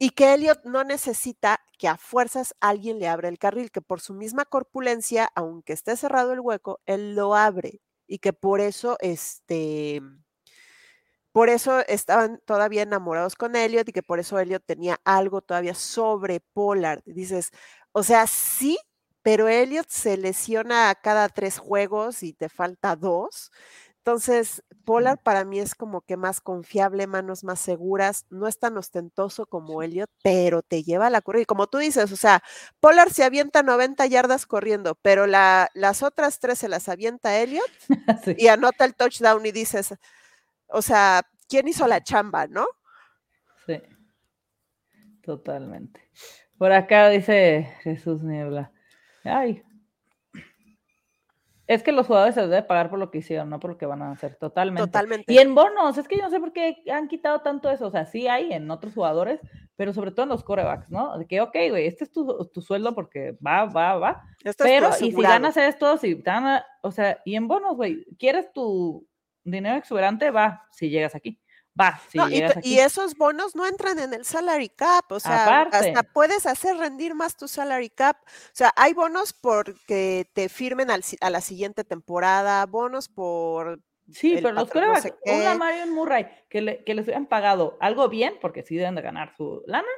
Y 0.00 0.10
que 0.10 0.32
Elliot 0.34 0.64
no 0.64 0.84
necesita 0.84 1.60
que 1.78 1.88
a 1.88 1.96
fuerzas 1.96 2.54
alguien 2.60 2.98
le 3.00 3.08
abra 3.08 3.28
el 3.28 3.38
carril, 3.38 3.70
que 3.72 3.80
por 3.82 4.00
su 4.00 4.14
misma 4.14 4.44
corpulencia, 4.44 5.28
aunque 5.34 5.72
esté 5.72 5.96
cerrado 5.96 6.32
el 6.32 6.40
hueco, 6.40 6.80
él 6.86 7.14
lo 7.16 7.34
abre. 7.34 7.80
Y 8.06 8.18
que 8.20 8.32
por 8.32 8.60
eso, 8.60 8.96
este, 9.00 10.00
por 11.32 11.48
eso 11.50 11.80
estaban 11.86 12.40
todavía 12.46 12.82
enamorados 12.82 13.36
con 13.36 13.54
Elliot 13.56 13.88
y 13.88 13.92
que 13.92 14.02
por 14.02 14.18
eso 14.18 14.38
Elliot 14.38 14.64
tenía 14.66 15.00
algo 15.04 15.40
todavía 15.42 15.74
sobre 15.74 16.40
Pollard. 16.52 17.02
Dices, 17.04 17.50
o 17.92 18.02
sea, 18.02 18.26
sí, 18.26 18.78
pero 19.22 19.48
Elliot 19.48 19.88
se 19.88 20.16
lesiona 20.16 20.94
cada 21.02 21.28
tres 21.28 21.58
juegos 21.58 22.22
y 22.22 22.32
te 22.32 22.48
falta 22.48 22.96
dos. 22.96 23.50
Entonces, 24.08 24.62
Polar 24.86 25.18
para 25.22 25.44
mí 25.44 25.60
es 25.60 25.74
como 25.74 26.00
que 26.00 26.16
más 26.16 26.40
confiable, 26.40 27.06
manos 27.06 27.44
más 27.44 27.60
seguras, 27.60 28.24
no 28.30 28.48
es 28.48 28.58
tan 28.58 28.78
ostentoso 28.78 29.44
como 29.44 29.82
Elliot, 29.82 30.08
pero 30.22 30.62
te 30.62 30.82
lleva 30.82 31.08
a 31.08 31.10
la 31.10 31.20
curva. 31.20 31.42
Y 31.42 31.44
como 31.44 31.66
tú 31.66 31.76
dices, 31.76 32.10
o 32.10 32.16
sea, 32.16 32.42
Polar 32.80 33.10
se 33.10 33.22
avienta 33.22 33.62
90 33.62 34.06
yardas 34.06 34.46
corriendo, 34.46 34.94
pero 35.02 35.26
la, 35.26 35.68
las 35.74 36.02
otras 36.02 36.40
tres 36.40 36.58
se 36.58 36.70
las 36.70 36.88
avienta 36.88 37.38
Elliot 37.38 37.70
y 38.38 38.46
anota 38.46 38.86
el 38.86 38.94
touchdown 38.94 39.44
y 39.44 39.52
dices, 39.52 39.94
o 40.68 40.80
sea, 40.80 41.20
¿quién 41.46 41.68
hizo 41.68 41.86
la 41.86 42.02
chamba, 42.02 42.46
no? 42.46 42.66
Sí, 43.66 43.82
totalmente. 45.22 46.00
Por 46.56 46.72
acá 46.72 47.10
dice 47.10 47.74
Jesús 47.82 48.22
Niebla. 48.22 48.72
Ay, 49.22 49.62
es 51.68 51.82
que 51.82 51.92
los 51.92 52.06
jugadores 52.06 52.34
se 52.34 52.40
deben 52.40 52.66
pagar 52.66 52.88
por 52.88 52.98
lo 52.98 53.10
que 53.10 53.18
hicieron, 53.18 53.50
no 53.50 53.60
por 53.60 53.72
lo 53.72 53.78
que 53.78 53.84
van 53.84 54.00
a 54.00 54.10
hacer. 54.10 54.36
Totalmente. 54.36 54.86
Totalmente. 54.86 55.32
Y 55.32 55.38
en 55.38 55.54
bonos, 55.54 55.98
es 55.98 56.08
que 56.08 56.16
yo 56.16 56.22
no 56.22 56.30
sé 56.30 56.40
por 56.40 56.54
qué 56.54 56.82
han 56.90 57.08
quitado 57.08 57.42
tanto 57.42 57.70
eso. 57.70 57.86
O 57.86 57.90
sea, 57.90 58.06
sí 58.06 58.26
hay 58.26 58.54
en 58.54 58.70
otros 58.70 58.94
jugadores, 58.94 59.38
pero 59.76 59.92
sobre 59.92 60.10
todo 60.10 60.22
en 60.22 60.30
los 60.30 60.42
corebacks, 60.42 60.90
¿no? 60.90 61.18
De 61.18 61.26
que, 61.26 61.42
ok, 61.42 61.54
güey, 61.68 61.86
este 61.86 62.04
es 62.04 62.10
tu, 62.10 62.48
sueldo 62.62 62.94
porque 62.94 63.36
va, 63.46 63.66
va, 63.66 63.96
va. 63.98 64.22
pero, 64.56 64.88
y 64.98 65.12
si 65.12 65.22
ganas 65.22 65.58
esto, 65.58 65.98
si 65.98 66.14
dan, 66.14 66.62
o 66.82 66.90
sea, 66.90 67.20
y 67.26 67.36
en 67.36 67.46
bonos, 67.46 67.76
güey, 67.76 68.02
¿quieres 68.18 68.50
tu 68.52 69.06
dinero 69.44 69.76
exuberante? 69.76 70.30
Va, 70.30 70.66
si 70.72 70.88
llegas 70.88 71.14
aquí 71.14 71.38
va. 71.78 72.00
y, 72.62 72.78
esos 72.78 73.16
bonos 73.16 73.54
no 73.54 73.66
entran 73.66 73.98
en 73.98 74.14
el 74.14 74.24
salary 74.24 74.68
cap, 74.68 75.10
o 75.10 75.20
sea, 75.20 75.62
hasta 75.62 76.02
puedes 76.02 76.46
hacer 76.46 76.76
rendir 76.76 77.14
más 77.14 77.36
tu 77.36 77.48
salary 77.48 77.90
cap. 77.90 78.16
O 78.24 78.54
sea, 78.54 78.72
hay 78.76 78.94
bonos 78.94 79.32
porque 79.32 80.28
te 80.32 80.48
firmen 80.48 80.88
a 80.90 81.30
la 81.30 81.40
siguiente 81.40 81.84
temporada, 81.84 82.64
bonos 82.66 83.08
por 83.08 83.80
Sí, 84.10 84.34
pero 84.34 84.52
los 84.52 84.70
corebacks, 84.70 85.14
una 85.26 85.54
Marion 85.54 85.92
Murray, 85.92 86.26
que, 86.48 86.62
le, 86.62 86.84
que 86.84 86.94
les 86.94 87.04
hubieran 87.04 87.26
pagado 87.26 87.76
algo 87.80 88.08
bien, 88.08 88.34
porque 88.40 88.62
sí 88.62 88.76
deben 88.76 88.94
de 88.94 89.02
ganar 89.02 89.34
su 89.36 89.62
lana, 89.66 89.88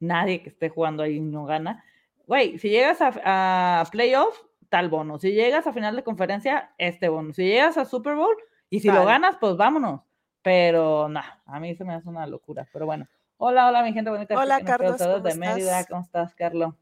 nadie 0.00 0.42
que 0.42 0.48
esté 0.48 0.70
jugando 0.70 1.02
ahí 1.02 1.20
no 1.20 1.44
gana. 1.44 1.84
Güey, 2.26 2.58
si 2.58 2.70
llegas 2.70 3.00
a, 3.02 3.80
a 3.80 3.84
playoff, 3.90 4.38
tal 4.68 4.88
bono. 4.88 5.18
Si 5.18 5.32
llegas 5.32 5.66
a 5.66 5.72
final 5.72 5.96
de 5.96 6.02
conferencia, 6.02 6.72
este 6.78 7.08
bono. 7.08 7.32
Si 7.32 7.44
llegas 7.44 7.76
a 7.76 7.84
Super 7.84 8.16
Bowl 8.16 8.36
y 8.70 8.80
si 8.80 8.88
lo 8.88 9.04
ganas, 9.04 9.36
pues 9.36 9.56
vámonos. 9.56 10.00
Pero 10.42 11.08
no, 11.08 11.20
a 11.46 11.60
mí 11.60 11.74
se 11.74 11.84
me 11.84 11.94
hace 11.94 12.08
una 12.08 12.26
locura. 12.26 12.66
Pero 12.72 12.86
bueno. 12.86 13.08
Hola, 13.36 13.68
hola, 13.68 13.82
mi 13.82 13.92
gente 13.92 14.10
bonita. 14.10 14.36
Hola, 14.36 14.60
Carlos. 14.62 14.96
¿cómo 14.98 15.20
de 15.20 15.34
Mérida. 15.34 15.84
¿Cómo 15.86 16.02
estás, 16.02 16.34
Carlos? 16.34 16.74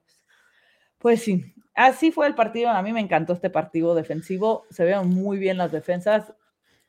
Pues 0.99 1.23
sí, 1.23 1.55
así 1.75 2.11
fue 2.11 2.27
el 2.27 2.35
partido. 2.35 2.71
A 2.71 2.83
mí 2.83 2.93
me 2.93 3.01
encantó 3.01 3.35
este 3.35 3.51
partido 3.51 3.95
defensivo. 3.95 4.65
Se 4.71 4.85
ven 4.85 5.09
muy 5.09 5.39
bien 5.39 5.59
las 5.59 5.71
defensas. 5.71 6.33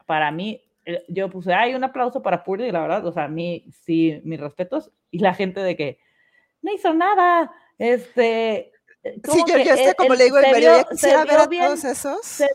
Para 0.06 0.32
mí, 0.32 0.62
eh, 0.86 1.04
yo 1.10 1.30
puse, 1.30 1.54
hay 1.54 1.76
un 1.76 1.84
aplauso 1.84 2.22
para 2.22 2.44
Purdy, 2.46 2.72
la 2.72 2.80
verdad. 2.80 3.06
O 3.06 3.12
sea, 3.12 3.26
a 3.26 3.28
mí 3.28 3.66
sí, 3.84 4.22
mis 4.24 4.40
respetos. 4.40 4.92
Y 5.12 5.20
la 5.20 5.34
gente 5.34 5.60
de 5.60 5.76
que 5.76 6.00
no 6.62 6.74
hizo 6.74 6.94
nada. 6.94 7.52
Este, 7.78 8.72
Sí, 9.04 9.44
yo, 9.48 9.58
yo 9.58 9.74
estoy 9.74 9.94
como 9.96 10.16
le 10.16 10.24
digo, 10.26 10.38
en 10.40 10.60
vio, 10.60 10.88
quisiera 10.90 11.24
ver 11.24 11.38
a 11.38 11.48
todos 11.48 11.84
esos. 11.84 12.26
Se 12.26 12.50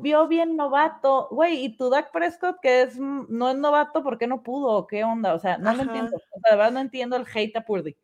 vio, 0.00 0.28
bien 0.28 0.56
novato, 0.56 1.28
güey, 1.30 1.64
y 1.64 1.76
tu 1.76 1.88
Dak 1.88 2.10
Prescott, 2.12 2.58
que 2.60 2.82
es, 2.82 2.98
mm, 2.98 3.26
no 3.28 3.50
es 3.50 3.56
novato, 3.56 4.02
¿por 4.02 4.18
qué 4.18 4.26
no 4.26 4.42
pudo? 4.42 4.86
¿Qué 4.86 5.04
onda? 5.04 5.34
O 5.34 5.38
sea, 5.38 5.58
no 5.58 5.72
lo 5.72 5.82
entiendo. 5.82 6.16
O 6.16 6.18
sea, 6.18 6.50
de 6.50 6.56
verdad 6.56 6.72
no 6.72 6.80
entiendo 6.80 7.16
el 7.16 7.26
hate 7.32 7.56
a 7.56 7.64
Purdy. 7.64 7.96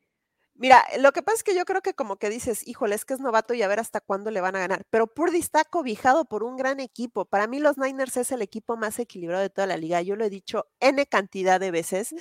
Mira, 0.56 0.84
lo 1.00 1.10
que 1.10 1.20
pasa 1.22 1.36
es 1.38 1.42
que 1.42 1.54
yo 1.56 1.64
creo 1.64 1.82
que 1.82 1.94
como 1.94 2.16
que 2.16 2.30
dices, 2.30 2.66
híjole, 2.66 2.94
es 2.94 3.04
que 3.04 3.14
es 3.14 3.18
novato 3.20 3.54
y 3.54 3.62
a 3.62 3.68
ver 3.68 3.80
hasta 3.80 4.00
cuándo 4.00 4.30
le 4.30 4.40
van 4.40 4.54
a 4.54 4.60
ganar. 4.60 4.82
Pero 4.88 5.08
Purdy 5.08 5.38
está 5.38 5.64
cobijado 5.64 6.26
por 6.26 6.44
un 6.44 6.56
gran 6.56 6.78
equipo. 6.78 7.24
Para 7.24 7.48
mí 7.48 7.58
los 7.58 7.76
Niners 7.76 8.16
es 8.18 8.30
el 8.30 8.40
equipo 8.40 8.76
más 8.76 9.00
equilibrado 9.00 9.42
de 9.42 9.50
toda 9.50 9.66
la 9.66 9.76
liga. 9.76 10.00
Yo 10.02 10.14
lo 10.14 10.24
he 10.24 10.30
dicho 10.30 10.66
N 10.78 11.04
cantidad 11.06 11.58
de 11.58 11.72
veces. 11.72 12.14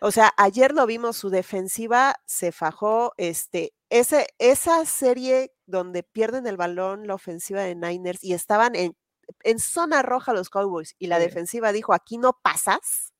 O 0.00 0.10
sea, 0.12 0.32
ayer 0.38 0.72
lo 0.72 0.86
vimos, 0.86 1.16
su 1.18 1.28
defensiva 1.28 2.16
se 2.24 2.52
fajó, 2.52 3.12
este, 3.18 3.74
ese, 3.90 4.28
esa 4.38 4.86
serie 4.86 5.52
donde 5.66 6.02
pierden 6.02 6.46
el 6.46 6.56
balón 6.56 7.06
la 7.06 7.14
ofensiva 7.14 7.62
de 7.62 7.74
Niners 7.74 8.24
y 8.24 8.32
estaban 8.32 8.74
en, 8.76 8.96
en 9.42 9.58
zona 9.58 10.00
roja 10.02 10.32
los 10.32 10.48
Cowboys 10.50 10.94
y 10.98 11.08
la 11.08 11.18
defensiva 11.18 11.70
dijo, 11.72 11.92
aquí 11.92 12.16
no 12.18 12.38
pasas. 12.42 13.10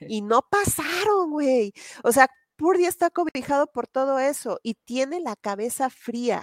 Y 0.00 0.22
no 0.22 0.42
pasaron, 0.50 1.30
güey. 1.30 1.74
O 2.02 2.10
sea, 2.12 2.28
Purdy 2.58 2.86
está 2.86 3.08
cobijado 3.08 3.68
por 3.68 3.86
todo 3.86 4.18
eso 4.18 4.58
y 4.64 4.74
tiene 4.74 5.20
la 5.20 5.36
cabeza 5.36 5.90
fría. 5.90 6.42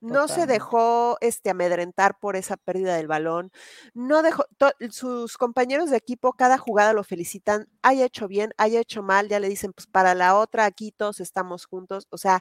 No 0.00 0.28
se 0.28 0.46
dejó 0.46 1.16
este, 1.20 1.50
amedrentar 1.50 2.18
por 2.20 2.36
esa 2.36 2.56
pérdida 2.56 2.94
del 2.96 3.08
balón. 3.08 3.50
No 3.94 4.22
dejó, 4.22 4.44
sus 4.90 5.38
compañeros 5.38 5.90
de 5.90 5.96
equipo, 5.96 6.34
cada 6.34 6.58
jugada 6.58 6.92
lo 6.92 7.02
felicitan. 7.02 7.66
Haya 7.82 8.04
hecho 8.04 8.28
bien, 8.28 8.52
haya 8.58 8.78
hecho 8.80 9.02
mal, 9.02 9.28
ya 9.28 9.40
le 9.40 9.48
dicen, 9.48 9.72
pues 9.72 9.86
para 9.86 10.14
la 10.14 10.36
otra 10.36 10.66
aquí 10.66 10.92
todos 10.92 11.18
estamos 11.18 11.64
juntos. 11.64 12.06
O 12.10 12.18
sea, 12.18 12.40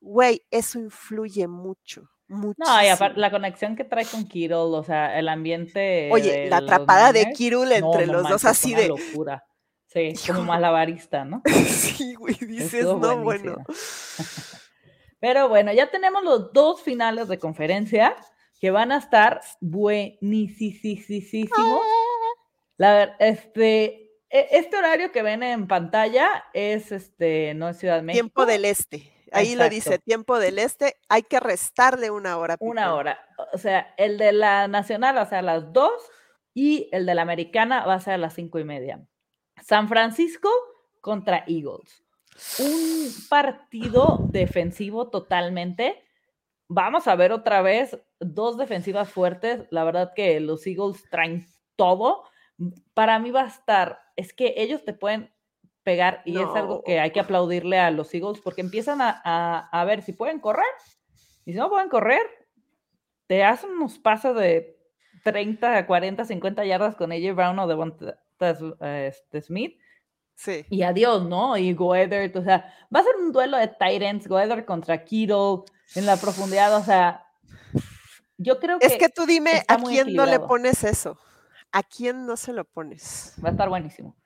güey, 0.00 0.42
eso 0.50 0.80
influye 0.80 1.46
mucho. 1.46 2.08
Muchísimo. 2.26 2.74
No, 2.74 2.82
y 2.82 2.88
aparte 2.88 3.20
la 3.20 3.30
conexión 3.30 3.76
que 3.76 3.84
trae 3.84 4.06
con 4.06 4.26
Kirul, 4.26 4.74
o 4.74 4.82
sea, 4.82 5.18
el 5.18 5.28
ambiente. 5.28 6.08
Oye, 6.10 6.48
la 6.48 6.58
atrapada 6.58 7.12
de 7.12 7.32
Kirul 7.32 7.70
entre 7.70 8.06
los 8.06 8.26
dos, 8.26 8.44
así 8.46 8.74
de. 8.74 8.88
locura. 8.88 9.44
Sí, 9.92 10.14
como 10.24 10.44
malabarista, 10.44 11.24
¿no? 11.24 11.42
sí, 11.66 12.14
güey, 12.14 12.36
dices, 12.36 12.84
no, 12.84 13.16
bueno. 13.18 13.56
Pero 15.20 15.48
bueno, 15.48 15.72
ya 15.72 15.90
tenemos 15.90 16.22
los 16.22 16.52
dos 16.52 16.80
finales 16.80 17.26
de 17.26 17.40
conferencia 17.40 18.16
que 18.60 18.70
van 18.70 18.92
a 18.92 18.98
estar 18.98 19.40
buenísimos. 19.60 21.00
La 22.76 22.94
ver, 22.94 23.16
este, 23.18 24.12
e, 24.30 24.48
este 24.52 24.76
horario 24.76 25.10
que 25.10 25.22
ven 25.22 25.42
en 25.42 25.66
pantalla 25.66 26.44
es 26.54 26.92
este, 26.92 27.54
no 27.54 27.68
es 27.68 27.78
Ciudad 27.78 27.96
de 27.96 28.02
México. 28.02 28.22
Tiempo 28.22 28.46
del 28.46 28.64
Este. 28.66 29.12
ahí 29.32 29.56
lo 29.56 29.68
dice, 29.68 29.98
tiempo 29.98 30.38
del 30.38 30.60
este, 30.60 30.96
hay 31.08 31.22
que 31.22 31.40
restarle 31.40 32.12
una 32.12 32.38
hora. 32.38 32.56
Una 32.60 32.94
hora. 32.94 33.18
O 33.52 33.58
sea, 33.58 33.92
el 33.96 34.18
de 34.18 34.30
la 34.30 34.68
nacional 34.68 35.16
va 35.16 35.22
a 35.22 35.26
ser 35.26 35.38
a 35.38 35.42
las 35.42 35.72
dos 35.72 35.92
y 36.54 36.88
el 36.92 37.06
de 37.06 37.14
la 37.16 37.22
americana 37.22 37.84
va 37.84 37.94
a 37.94 38.00
ser 38.00 38.14
a 38.14 38.18
las 38.18 38.34
cinco 38.34 38.60
y 38.60 38.64
media. 38.64 39.04
San 39.62 39.88
Francisco 39.88 40.48
contra 41.00 41.44
Eagles. 41.46 42.04
Un 42.58 43.08
partido 43.28 44.18
defensivo 44.30 45.08
totalmente. 45.08 46.02
Vamos 46.68 47.08
a 47.08 47.16
ver 47.16 47.32
otra 47.32 47.62
vez 47.62 47.98
dos 48.18 48.56
defensivas 48.56 49.10
fuertes. 49.10 49.66
La 49.70 49.84
verdad 49.84 50.12
que 50.14 50.40
los 50.40 50.66
Eagles 50.66 51.04
traen 51.10 51.46
todo. 51.76 52.24
Para 52.94 53.18
mí 53.18 53.30
va 53.30 53.42
a 53.42 53.48
estar, 53.48 54.00
es 54.16 54.32
que 54.32 54.54
ellos 54.56 54.84
te 54.84 54.92
pueden 54.92 55.32
pegar 55.82 56.22
y 56.24 56.38
es 56.38 56.48
algo 56.54 56.82
que 56.84 57.00
hay 57.00 57.10
que 57.10 57.20
aplaudirle 57.20 57.78
a 57.78 57.90
los 57.90 58.12
Eagles 58.12 58.40
porque 58.40 58.60
empiezan 58.60 59.00
a, 59.00 59.84
ver 59.86 60.02
si 60.02 60.12
pueden 60.12 60.38
correr 60.38 60.66
y 61.44 61.52
si 61.52 61.58
no 61.58 61.70
pueden 61.70 61.88
correr, 61.88 62.20
te 63.26 63.44
hacen 63.44 63.70
unos 63.70 63.98
pasos 63.98 64.36
de 64.36 64.78
30, 65.24 65.86
40, 65.86 66.24
50 66.24 66.64
yardas 66.66 66.96
con 66.96 67.12
AJ 67.12 67.34
Brown 67.34 67.58
o 67.58 67.66
de 68.40 69.06
este, 69.06 69.42
Smith. 69.42 69.78
Sí. 70.34 70.64
Y 70.70 70.82
adiós, 70.82 71.26
¿no? 71.26 71.56
Y 71.56 71.74
Goether, 71.74 72.36
o 72.36 72.42
sea, 72.42 72.74
va 72.94 73.00
a 73.00 73.04
ser 73.04 73.16
un 73.16 73.30
duelo 73.30 73.58
de 73.58 73.68
Titans, 73.68 74.26
Goether 74.26 74.64
contra 74.64 75.04
Kittle 75.04 75.64
en 75.94 76.06
la 76.06 76.16
profundidad, 76.16 76.74
o 76.76 76.82
sea, 76.82 77.26
yo 78.38 78.58
creo 78.58 78.78
que... 78.78 78.86
Es 78.86 78.96
que 78.96 79.10
tú 79.10 79.26
dime 79.26 79.62
a 79.68 79.76
quién 79.76 80.14
no 80.14 80.24
le 80.24 80.40
pones 80.40 80.82
eso, 80.84 81.18
a 81.72 81.82
quién 81.82 82.24
no 82.24 82.38
se 82.38 82.54
lo 82.54 82.64
pones. 82.64 83.34
Va 83.44 83.50
a 83.50 83.52
estar 83.52 83.68
buenísimo. 83.68 84.16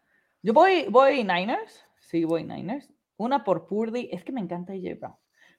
Yo 0.40 0.52
voy, 0.52 0.86
voy 0.88 1.24
Niners, 1.24 1.84
sí, 1.98 2.24
voy 2.24 2.44
Niners. 2.44 2.92
Una 3.16 3.42
por 3.42 3.66
Purdy, 3.66 4.08
es 4.12 4.22
que 4.22 4.32
me 4.32 4.40
encanta 4.40 4.72
AJ 4.72 4.98
Brown, 5.00 5.16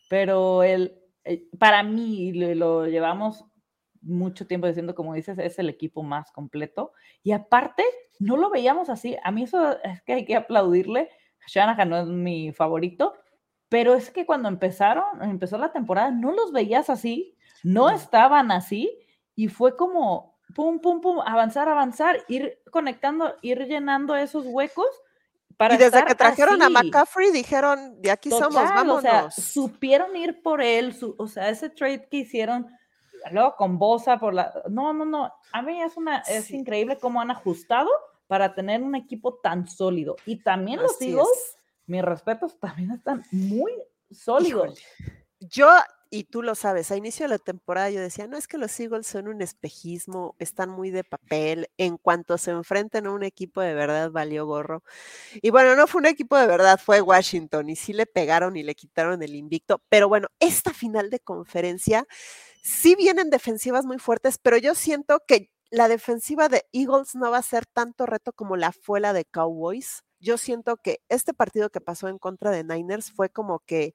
pero 0.09 0.63
el, 0.63 0.97
eh, 1.25 1.49
para 1.59 1.83
mí 1.83 2.31
lo 2.33 2.85
llevamos 2.85 3.45
mucho 4.05 4.47
tiempo 4.47 4.67
diciendo, 4.67 4.95
como 4.95 5.13
dices, 5.13 5.37
es 5.39 5.59
el 5.59 5.67
equipo 5.67 6.03
más 6.03 6.31
completo. 6.31 6.93
Y 7.23 7.31
aparte, 7.31 7.83
no 8.19 8.37
lo 8.37 8.49
veíamos 8.49 8.89
así. 8.89 9.17
A 9.23 9.31
mí 9.31 9.43
eso 9.43 9.77
es 9.83 10.01
que 10.03 10.13
hay 10.13 10.25
que 10.25 10.35
aplaudirle. 10.35 11.09
Shanahan 11.47 11.89
no 11.89 11.97
es 11.97 12.07
mi 12.07 12.53
favorito, 12.53 13.15
pero 13.69 13.93
es 13.93 14.09
que 14.09 14.25
cuando 14.25 14.47
empezaron, 14.47 15.21
empezó 15.21 15.57
la 15.57 15.71
temporada, 15.71 16.11
no 16.11 16.31
los 16.31 16.51
veías 16.51 16.89
así, 16.89 17.35
no 17.63 17.89
estaban 17.89 18.51
así, 18.51 18.99
y 19.35 19.47
fue 19.47 19.75
como 19.75 20.37
pum, 20.55 20.79
pum, 20.79 21.01
pum, 21.01 21.19
avanzar, 21.25 21.67
avanzar, 21.67 22.23
ir 22.27 22.59
conectando, 22.71 23.35
ir 23.41 23.65
llenando 23.65 24.15
esos 24.15 24.45
huecos. 24.47 24.87
Para 25.57 25.75
y 25.75 25.77
desde 25.77 26.03
que 26.05 26.15
trajeron 26.15 26.61
a 26.61 26.69
McCaffrey 26.69 27.31
dijeron, 27.31 28.01
de 28.01 28.11
aquí 28.11 28.29
somos, 28.29 28.55
vámonos. 28.55 28.97
O 28.97 29.01
sea, 29.01 29.31
supieron 29.31 30.15
ir 30.15 30.41
por 30.41 30.61
él, 30.61 30.95
o 31.17 31.27
sea, 31.27 31.49
ese 31.49 31.69
trade 31.69 32.07
que 32.09 32.17
hicieron 32.17 32.67
luego 33.31 33.55
con 33.55 33.77
Bosa 33.77 34.19
por 34.19 34.33
la. 34.33 34.63
No, 34.69 34.93
no, 34.93 35.05
no. 35.05 35.33
A 35.51 35.61
mí 35.61 35.81
es 35.81 35.97
una, 35.97 36.19
es 36.19 36.51
increíble 36.51 36.97
cómo 36.97 37.21
han 37.21 37.31
ajustado 37.31 37.89
para 38.27 38.55
tener 38.55 38.81
un 38.81 38.95
equipo 38.95 39.35
tan 39.35 39.67
sólido. 39.67 40.15
Y 40.25 40.37
también 40.37 40.81
los 40.81 40.99
Eagles, 41.01 41.57
mis 41.85 42.01
respetos, 42.01 42.59
también 42.59 42.91
están 42.91 43.23
muy 43.31 43.71
sólidos. 44.11 44.79
Yo, 45.39 45.69
y 46.09 46.23
tú 46.23 46.41
lo 46.41 46.55
sabes, 46.55 46.89
a 46.91 46.95
inicio 46.95 47.25
de 47.25 47.29
la 47.29 47.37
temporada 47.37 47.89
yo 47.89 47.99
decía, 47.99 48.25
no 48.25 48.37
es 48.37 48.47
que 48.47 48.57
los 48.57 48.79
Eagles 48.79 49.05
son 49.05 49.27
un 49.27 49.41
espejismo, 49.41 50.35
están 50.39 50.69
muy 50.69 50.89
de 50.89 51.03
papel, 51.03 51.69
en 51.77 51.97
cuanto 51.97 52.37
se 52.37 52.51
enfrenten 52.51 53.05
a 53.05 53.11
un 53.11 53.23
equipo 53.23 53.61
de 53.61 53.73
verdad 53.73 54.09
valió 54.11 54.45
gorro. 54.45 54.81
Y 55.41 55.49
bueno, 55.51 55.75
no 55.75 55.87
fue 55.87 55.99
un 55.99 56.07
equipo 56.07 56.37
de 56.37 56.47
verdad, 56.47 56.79
fue 56.83 57.01
Washington, 57.01 57.69
y 57.69 57.75
sí 57.75 57.93
le 57.93 58.05
pegaron 58.05 58.55
y 58.55 58.63
le 58.63 58.75
quitaron 58.75 59.21
el 59.21 59.35
invicto, 59.35 59.81
pero 59.89 60.07
bueno, 60.07 60.29
esta 60.39 60.73
final 60.73 61.09
de 61.09 61.19
conferencia 61.19 62.07
sí 62.65 62.95
vienen 62.95 63.29
defensivas 63.29 63.85
muy 63.85 63.99
fuertes, 63.99 64.39
pero 64.39 64.57
yo 64.57 64.73
siento 64.73 65.21
que 65.27 65.51
la 65.69 65.87
defensiva 65.87 66.49
de 66.49 66.65
Eagles 66.73 67.13
no 67.13 67.29
va 67.29 67.37
a 67.37 67.43
ser 67.43 67.67
tanto 67.67 68.07
reto 68.07 68.33
como 68.33 68.57
la 68.57 68.71
fue 68.71 68.99
la 68.99 69.13
de 69.13 69.23
Cowboys. 69.23 70.03
Yo 70.19 70.39
siento 70.39 70.77
que 70.77 71.01
este 71.07 71.35
partido 71.35 71.69
que 71.69 71.79
pasó 71.79 72.07
en 72.07 72.17
contra 72.17 72.49
de 72.49 72.63
Niners 72.63 73.11
fue 73.11 73.29
como 73.29 73.59
que 73.59 73.93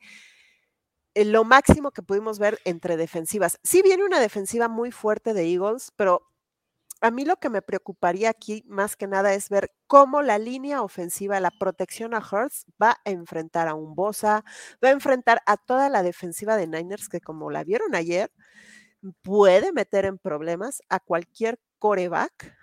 eh, 1.14 1.24
lo 1.24 1.42
máximo 1.42 1.90
que 1.90 2.02
pudimos 2.02 2.38
ver 2.38 2.60
entre 2.64 2.96
defensivas. 2.96 3.58
Sí 3.64 3.82
viene 3.82 4.04
una 4.04 4.20
defensiva 4.20 4.68
muy 4.68 4.92
fuerte 4.92 5.34
de 5.34 5.52
Eagles, 5.52 5.90
pero 5.96 6.29
a 7.00 7.10
mí 7.10 7.24
lo 7.24 7.36
que 7.36 7.50
me 7.50 7.62
preocuparía 7.62 8.30
aquí 8.30 8.64
más 8.68 8.96
que 8.96 9.06
nada 9.06 9.34
es 9.34 9.48
ver 9.48 9.72
cómo 9.86 10.22
la 10.22 10.38
línea 10.38 10.82
ofensiva, 10.82 11.40
la 11.40 11.50
protección 11.50 12.14
a 12.14 12.18
Hurts 12.18 12.66
va 12.80 12.96
a 13.04 13.10
enfrentar 13.10 13.68
a 13.68 13.74
un 13.74 13.94
Bosa, 13.94 14.44
va 14.84 14.88
a 14.88 14.92
enfrentar 14.92 15.42
a 15.46 15.56
toda 15.56 15.88
la 15.88 16.02
defensiva 16.02 16.56
de 16.56 16.66
Niners 16.66 17.08
que 17.08 17.20
como 17.20 17.50
la 17.50 17.64
vieron 17.64 17.94
ayer, 17.94 18.30
puede 19.22 19.72
meter 19.72 20.04
en 20.04 20.18
problemas 20.18 20.82
a 20.88 21.00
cualquier 21.00 21.58
coreback 21.78 22.56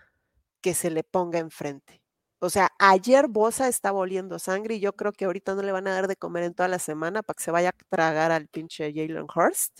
que 0.61 0.73
se 0.73 0.89
le 0.91 1.03
ponga 1.03 1.39
enfrente. 1.39 2.01
O 2.39 2.49
sea, 2.49 2.69
ayer 2.79 3.27
Bosa 3.27 3.67
estaba 3.67 3.99
oliendo 3.99 4.39
sangre 4.39 4.75
y 4.75 4.79
yo 4.79 4.93
creo 4.93 5.11
que 5.11 5.25
ahorita 5.25 5.55
no 5.55 5.63
le 5.63 5.71
van 5.71 5.88
a 5.88 5.93
dar 5.93 6.07
de 6.07 6.15
comer 6.15 6.43
en 6.43 6.53
toda 6.53 6.69
la 6.69 6.79
semana 6.79 7.23
para 7.23 7.35
que 7.35 7.43
se 7.43 7.51
vaya 7.51 7.69
a 7.69 7.73
tragar 7.89 8.31
al 8.31 8.47
pinche 8.47 8.93
Jalen 8.93 9.27
Hurst. 9.33 9.79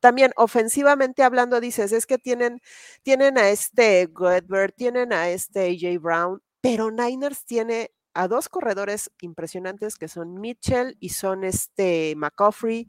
También 0.00 0.32
ofensivamente 0.36 1.22
hablando, 1.22 1.60
dices, 1.60 1.92
es 1.92 2.06
que 2.06 2.18
tienen, 2.18 2.60
tienen 3.02 3.38
a 3.38 3.48
este 3.50 4.06
Goodberg, 4.06 4.74
tienen 4.74 5.12
a 5.12 5.28
este 5.30 5.70
AJ 5.70 6.00
Brown, 6.00 6.42
pero 6.60 6.90
Niners 6.90 7.44
tiene 7.44 7.92
a 8.14 8.28
dos 8.28 8.48
corredores 8.48 9.10
impresionantes 9.20 9.96
que 9.96 10.08
son 10.08 10.40
Mitchell 10.40 10.96
y 11.00 11.10
son 11.10 11.44
este 11.44 12.14
McCaffrey 12.16 12.88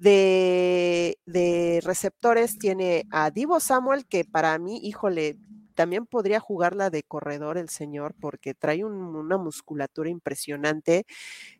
de, 0.00 1.80
receptores 1.84 2.58
tiene 2.58 3.04
a 3.10 3.30
Divo 3.30 3.60
Samuel, 3.60 4.06
que 4.06 4.24
para 4.24 4.58
mí, 4.58 4.80
híjole, 4.82 5.36
también 5.80 6.04
podría 6.04 6.40
jugarla 6.40 6.90
de 6.90 7.04
corredor 7.04 7.56
el 7.56 7.70
señor, 7.70 8.14
porque 8.20 8.52
trae 8.52 8.84
una 8.84 9.38
musculatura 9.38 10.10
impresionante. 10.10 11.06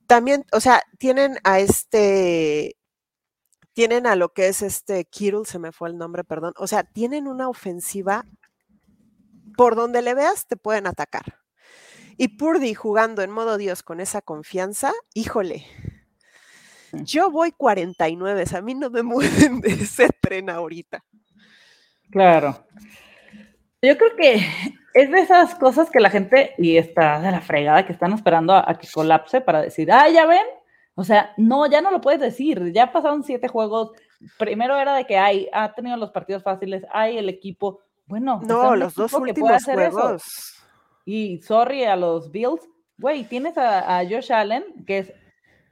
También, 0.07 0.45
o 0.53 0.61
sea, 0.61 0.83
tienen 0.99 1.39
a 1.43 1.59
este, 1.59 2.77
tienen 3.73 4.07
a 4.07 4.17
lo 4.17 4.35
que 4.35 4.49
es 4.49 4.61
este 4.61 5.07
Kittle, 5.07 5.47
se 5.47 5.59
me 5.59 5.73
fue 5.73 5.89
el 5.89 5.97
nombre, 5.97 6.23
perdón. 6.23 6.53
O 6.59 6.67
sea, 6.67 6.85
tienen 6.85 7.29
una 7.29 7.49
ofensiva 7.49 8.27
por 9.57 9.75
donde 9.75 10.03
le 10.03 10.13
veas, 10.13 10.47
te 10.47 10.59
pueden 10.59 10.87
atacar. 10.87 11.39
Y 12.19 12.37
Purdy 12.37 12.75
jugando 12.75 13.23
en 13.23 13.31
modo 13.31 13.57
Dios 13.57 13.83
con 13.83 14.01
esa 14.01 14.21
confianza, 14.21 14.93
híjole, 15.15 15.65
yo 16.93 17.31
voy 17.31 17.53
49, 17.53 18.45
a 18.55 18.61
mí 18.61 18.75
no 18.75 18.91
me 18.91 19.03
mueven 19.03 19.63
de 19.63 19.71
ese 19.71 20.11
tren 20.21 20.51
ahorita. 20.51 21.03
Claro. 22.11 22.67
Yo 23.83 23.97
creo 23.97 24.17
que 24.17 24.35
es 24.95 25.11
de 25.11 25.19
esas 25.21 25.55
cosas 25.55 25.91
que 25.91 26.01
la 26.01 26.11
gente, 26.11 26.55
y 26.59 26.77
está 26.77 27.21
de 27.21 27.31
la 27.31 27.41
fregada, 27.41 27.87
que 27.87 27.93
están 27.93 28.13
esperando 28.13 28.55
a, 28.55 28.79
que 28.79 28.89
colapse 28.93 29.41
para 29.41 29.63
decir, 29.63 29.91
ah, 29.91 30.09
ya 30.09 30.27
ven. 30.27 30.47
O 30.95 31.05
sea, 31.05 31.33
no, 31.37 31.67
ya 31.67 31.81
no 31.81 31.91
lo 31.91 32.01
puedes 32.01 32.21
decir. 32.21 32.73
Ya 32.73 32.93
pasaron 32.93 33.23
siete 33.23 33.49
juegos. 33.49 33.93
Primero 34.39 34.79
era 34.79 34.95
de 34.95 35.07
que 35.07 35.17
hay, 35.17 35.49
ha 35.53 35.73
tenido 35.73 35.97
los 35.97 36.11
partidos 36.11 36.43
fáciles, 36.43 36.85
hay 36.93 37.17
el 37.17 37.29
equipo. 37.29 37.81
Bueno, 38.07 38.41
no, 38.47 38.77
los 38.77 38.95
dos 38.95 39.13
últimos 39.15 39.65
juegos. 39.65 40.57
Y 41.07 41.41
sorry 41.41 41.85
a 41.85 41.97
los 41.97 42.31
Bills. 42.31 42.69
Güey, 42.99 43.25
tienes 43.25 43.57
a 43.57 44.03
Josh 44.07 44.31
Allen, 44.31 44.85
que 44.87 44.99
es 44.99 45.13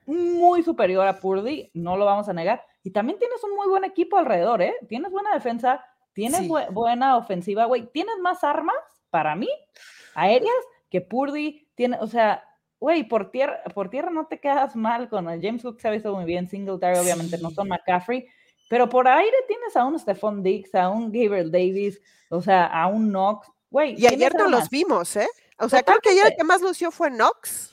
muy 0.08 0.62
superior 0.62 1.06
a 1.06 1.20
Purdy, 1.20 1.70
no 1.74 1.98
lo 1.98 2.06
vamos 2.06 2.28
a 2.28 2.32
negar. 2.32 2.64
Y 2.82 2.90
también 2.90 3.18
tienes 3.18 3.44
un 3.44 3.54
muy 3.54 3.68
buen 3.68 3.84
equipo 3.84 4.16
alrededor, 4.16 4.62
¿eh? 4.62 4.74
Tienes 4.88 5.12
buena 5.12 5.34
defensa, 5.34 5.84
tienes 6.18 6.48
buena 6.72 7.16
ofensiva, 7.16 7.66
güey. 7.66 7.86
Tienes 7.92 8.18
más 8.20 8.42
armas, 8.42 8.74
para 9.08 9.36
mí, 9.36 9.48
aéreas, 10.14 10.52
que 10.90 11.00
Purdy 11.00 11.68
tiene, 11.76 11.96
o 12.00 12.08
sea, 12.08 12.44
güey, 12.80 13.04
por 13.04 13.30
tierra, 13.30 13.62
por 13.72 13.88
tierra 13.88 14.10
no 14.10 14.26
te 14.26 14.40
quedas 14.40 14.74
mal 14.74 15.08
con 15.08 15.28
el 15.28 15.40
James 15.40 15.62
Cook 15.62 15.80
se 15.80 15.86
ha 15.86 15.92
visto 15.92 16.12
muy 16.14 16.24
bien, 16.24 16.48
Singletary 16.48 16.98
obviamente 16.98 17.38
no 17.38 17.50
son 17.50 17.68
McCaffrey, 17.68 18.26
pero 18.68 18.88
por 18.88 19.06
aire 19.06 19.36
tienes 19.46 19.76
a 19.76 19.84
un 19.84 19.96
Stephon 19.96 20.42
Diggs, 20.42 20.74
a 20.74 20.88
un 20.88 21.12
Gabriel 21.12 21.52
Davis, 21.52 22.00
o 22.30 22.42
sea, 22.42 22.66
a 22.66 22.88
un 22.88 23.10
Knox, 23.10 23.48
güey. 23.70 23.94
Y 23.96 24.06
ayer 24.06 24.34
no 24.34 24.48
los 24.48 24.68
vimos, 24.68 25.14
¿eh? 25.16 25.28
O 25.60 25.68
sea, 25.68 25.84
creo 25.84 26.00
que 26.00 26.10
ayer 26.10 26.26
el 26.26 26.36
que 26.36 26.44
más 26.44 26.60
lució 26.60 26.90
fue 26.90 27.10
Knox. 27.10 27.72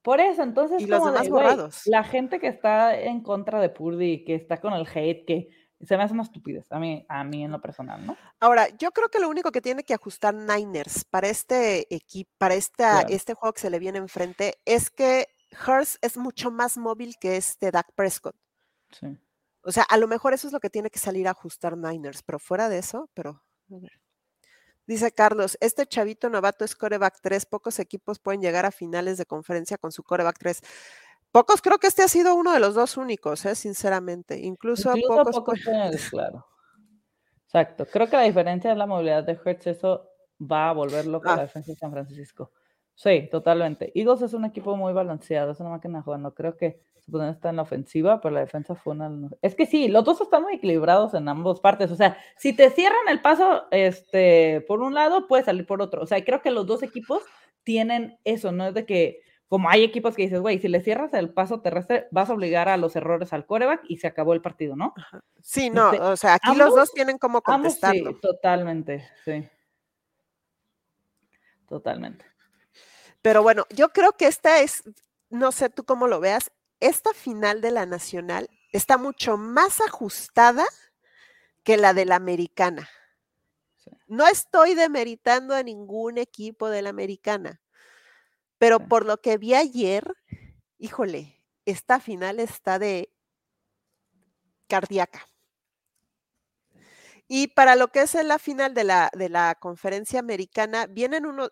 Por 0.00 0.20
eso, 0.20 0.42
entonces, 0.42 0.80
y 0.82 0.86
la 0.86 2.04
gente 2.04 2.38
que 2.38 2.46
está 2.46 2.98
en 2.98 3.22
contra 3.22 3.60
de 3.60 3.68
Purdy, 3.68 4.24
que 4.24 4.36
está 4.36 4.60
con 4.60 4.72
el 4.72 4.86
hate, 4.86 5.26
que 5.26 5.48
se 5.84 5.96
me 5.96 6.02
hace 6.02 6.14
una 6.14 6.22
estupidez 6.22 6.70
a 6.72 6.78
mí, 6.78 7.04
a 7.08 7.24
mí 7.24 7.44
en 7.44 7.52
lo 7.52 7.60
personal, 7.60 8.04
¿no? 8.06 8.16
Ahora, 8.40 8.68
yo 8.76 8.92
creo 8.92 9.08
que 9.08 9.18
lo 9.18 9.28
único 9.28 9.52
que 9.52 9.60
tiene 9.60 9.84
que 9.84 9.94
ajustar 9.94 10.34
Niners 10.34 11.04
para 11.04 11.28
este 11.28 11.94
equipo, 11.94 12.30
para 12.38 12.54
esta, 12.54 13.02
este 13.02 13.34
juego 13.34 13.52
que 13.52 13.60
se 13.60 13.70
le 13.70 13.78
viene 13.78 13.98
enfrente, 13.98 14.54
es 14.64 14.90
que 14.90 15.28
Hurst 15.66 15.96
es 16.02 16.16
mucho 16.16 16.50
más 16.50 16.78
móvil 16.78 17.16
que 17.20 17.36
este 17.36 17.70
Dak 17.70 17.92
Prescott. 17.94 18.36
Sí. 18.90 19.18
O 19.62 19.72
sea, 19.72 19.82
a 19.82 19.96
lo 19.96 20.06
mejor 20.06 20.32
eso 20.32 20.46
es 20.46 20.52
lo 20.52 20.60
que 20.60 20.70
tiene 20.70 20.90
que 20.90 20.98
salir 20.98 21.26
a 21.26 21.32
ajustar 21.32 21.76
Niners, 21.76 22.22
pero 22.22 22.38
fuera 22.38 22.68
de 22.68 22.78
eso, 22.78 23.10
pero. 23.14 23.42
Dice 24.86 25.10
Carlos, 25.10 25.58
este 25.60 25.84
chavito 25.84 26.30
novato 26.30 26.64
es 26.64 26.76
coreback 26.76 27.18
3, 27.20 27.46
pocos 27.46 27.80
equipos 27.80 28.20
pueden 28.20 28.40
llegar 28.40 28.64
a 28.64 28.70
finales 28.70 29.18
de 29.18 29.26
conferencia 29.26 29.76
con 29.76 29.90
su 29.90 30.04
coreback 30.04 30.38
3. 30.38 30.60
Pocos, 31.36 31.60
creo 31.60 31.76
que 31.76 31.88
este 31.88 32.02
ha 32.02 32.08
sido 32.08 32.34
uno 32.34 32.54
de 32.54 32.60
los 32.60 32.74
dos 32.74 32.96
únicos, 32.96 33.44
¿eh? 33.44 33.54
sinceramente. 33.54 34.38
Incluso, 34.38 34.90
pocos. 35.06 35.60
claro. 36.08 36.46
Exacto. 37.44 37.84
Creo 37.92 38.08
que 38.08 38.16
la 38.16 38.22
diferencia 38.22 38.72
es 38.72 38.78
la 38.78 38.86
movilidad 38.86 39.22
de 39.22 39.38
Hertz, 39.44 39.66
eso 39.66 40.08
va 40.40 40.70
a 40.70 40.72
volver 40.72 41.06
loco 41.06 41.28
la 41.28 41.34
ah. 41.34 41.40
defensa 41.42 41.72
de 41.72 41.76
San 41.76 41.92
Francisco. 41.92 42.52
Sí, 42.94 43.28
totalmente. 43.30 43.92
Eagles 43.94 44.22
es 44.22 44.32
un 44.32 44.46
equipo 44.46 44.76
muy 44.76 44.94
balanceado, 44.94 45.52
es 45.52 45.60
una 45.60 45.68
máquina 45.68 46.00
jugando. 46.00 46.32
Creo 46.32 46.56
que 46.56 46.80
su 47.04 47.20
está 47.20 47.50
en 47.50 47.56
la 47.56 47.62
ofensiva, 47.62 48.18
pero 48.22 48.34
la 48.34 48.40
defensa 48.40 48.74
fue 48.74 48.94
una. 48.94 49.10
Es 49.42 49.54
que 49.54 49.66
sí, 49.66 49.88
los 49.88 50.04
dos 50.04 50.22
están 50.22 50.42
muy 50.42 50.54
equilibrados 50.54 51.12
en 51.12 51.28
ambas 51.28 51.60
partes. 51.60 51.90
O 51.90 51.96
sea, 51.96 52.16
si 52.38 52.54
te 52.56 52.70
cierran 52.70 53.08
el 53.10 53.20
paso 53.20 53.64
este, 53.72 54.64
por 54.66 54.80
un 54.80 54.94
lado, 54.94 55.26
puede 55.26 55.44
salir 55.44 55.66
por 55.66 55.82
otro. 55.82 56.00
O 56.00 56.06
sea, 56.06 56.24
creo 56.24 56.40
que 56.40 56.50
los 56.50 56.66
dos 56.66 56.82
equipos 56.82 57.22
tienen 57.62 58.18
eso, 58.24 58.52
no 58.52 58.68
es 58.68 58.72
de 58.72 58.86
que 58.86 59.20
como 59.48 59.70
hay 59.70 59.84
equipos 59.84 60.16
que 60.16 60.22
dices, 60.22 60.40
güey, 60.40 60.58
si 60.58 60.68
le 60.68 60.80
cierras 60.80 61.14
el 61.14 61.30
paso 61.30 61.60
terrestre, 61.60 62.08
vas 62.10 62.30
a 62.30 62.34
obligar 62.34 62.68
a 62.68 62.76
los 62.76 62.96
errores 62.96 63.32
al 63.32 63.46
coreback 63.46 63.84
y 63.88 63.98
se 63.98 64.08
acabó 64.08 64.32
el 64.32 64.42
partido, 64.42 64.74
¿no? 64.74 64.92
Sí, 65.40 65.70
no, 65.70 65.92
este, 65.92 66.04
o 66.04 66.16
sea, 66.16 66.34
aquí 66.34 66.54
los 66.56 66.74
dos 66.74 66.92
tienen 66.92 67.18
como 67.18 67.42
contestarlo. 67.42 68.12
sí, 68.12 68.20
totalmente, 68.20 69.08
sí. 69.24 69.48
Totalmente. 71.68 72.24
Pero 73.22 73.42
bueno, 73.42 73.64
yo 73.70 73.90
creo 73.90 74.12
que 74.12 74.26
esta 74.26 74.60
es, 74.60 74.82
no 75.30 75.52
sé 75.52 75.68
tú 75.68 75.84
cómo 75.84 76.06
lo 76.06 76.20
veas, 76.20 76.50
esta 76.80 77.12
final 77.12 77.60
de 77.60 77.70
la 77.70 77.86
nacional 77.86 78.48
está 78.72 78.98
mucho 78.98 79.36
más 79.36 79.80
ajustada 79.80 80.64
que 81.62 81.76
la 81.76 81.94
de 81.94 82.04
la 82.04 82.16
americana. 82.16 82.88
No 84.06 84.26
estoy 84.26 84.74
demeritando 84.74 85.54
a 85.54 85.62
ningún 85.62 86.18
equipo 86.18 86.68
de 86.68 86.82
la 86.82 86.90
americana, 86.90 87.60
pero 88.58 88.80
por 88.80 89.04
lo 89.04 89.20
que 89.20 89.38
vi 89.38 89.54
ayer, 89.54 90.14
híjole, 90.78 91.42
esta 91.64 92.00
final 92.00 92.40
está 92.40 92.78
de 92.78 93.10
cardíaca. 94.68 95.26
Y 97.28 97.48
para 97.48 97.74
lo 97.74 97.88
que 97.88 98.02
es 98.02 98.14
la 98.14 98.38
final 98.38 98.72
de 98.72 98.84
la, 98.84 99.10
de 99.12 99.28
la 99.28 99.56
conferencia 99.56 100.20
americana, 100.20 100.86
vienen 100.86 101.26
uno, 101.26 101.48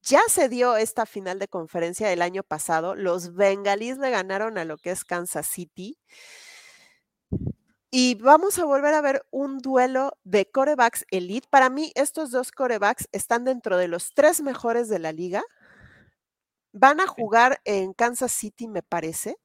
ya 0.00 0.20
se 0.28 0.48
dio 0.48 0.76
esta 0.76 1.04
final 1.04 1.40
de 1.40 1.48
conferencia 1.48 2.12
el 2.12 2.22
año 2.22 2.44
pasado, 2.44 2.94
los 2.94 3.34
bengalíes 3.34 3.98
le 3.98 4.10
ganaron 4.10 4.56
a 4.56 4.64
lo 4.64 4.78
que 4.78 4.92
es 4.92 5.04
Kansas 5.04 5.48
City. 5.48 5.98
Y 7.90 8.16
vamos 8.16 8.58
a 8.58 8.64
volver 8.64 8.94
a 8.94 9.00
ver 9.00 9.26
un 9.30 9.58
duelo 9.58 10.16
de 10.22 10.50
corebacks 10.50 11.06
elite. 11.10 11.48
Para 11.50 11.70
mí, 11.70 11.92
estos 11.94 12.30
dos 12.30 12.52
corebacks 12.52 13.08
están 13.10 13.44
dentro 13.44 13.78
de 13.78 13.88
los 13.88 14.12
tres 14.12 14.42
mejores 14.42 14.88
de 14.88 14.98
la 14.98 15.12
liga. 15.12 15.42
Van 16.78 17.00
a 17.00 17.06
jugar 17.06 17.62
en 17.64 17.94
Kansas 17.94 18.32
City, 18.32 18.68
me 18.68 18.82
parece. 18.82 19.38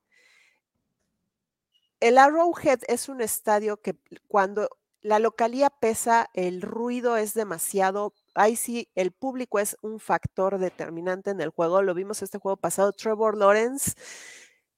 El 2.01 2.17
Arrowhead 2.17 2.79
es 2.89 3.07
un 3.07 3.21
estadio 3.21 3.77
que 3.77 3.95
cuando 4.27 4.67
la 4.99 5.17
localía 5.19 5.69
pesa, 5.69 6.29
el 6.34 6.61
ruido 6.61 7.15
es 7.15 7.34
demasiado. 7.34 8.13
Ahí 8.36 8.57
sí, 8.57 8.89
el 8.95 9.13
público 9.13 9.59
es 9.59 9.77
un 9.82 10.01
factor 10.01 10.59
determinante 10.59 11.29
en 11.29 11.39
el 11.39 11.51
juego. 11.51 11.82
Lo 11.82 11.93
vimos 11.93 12.21
este 12.21 12.38
juego 12.38 12.57
pasado. 12.57 12.91
Trevor 12.91 13.38
Lawrence 13.38 13.93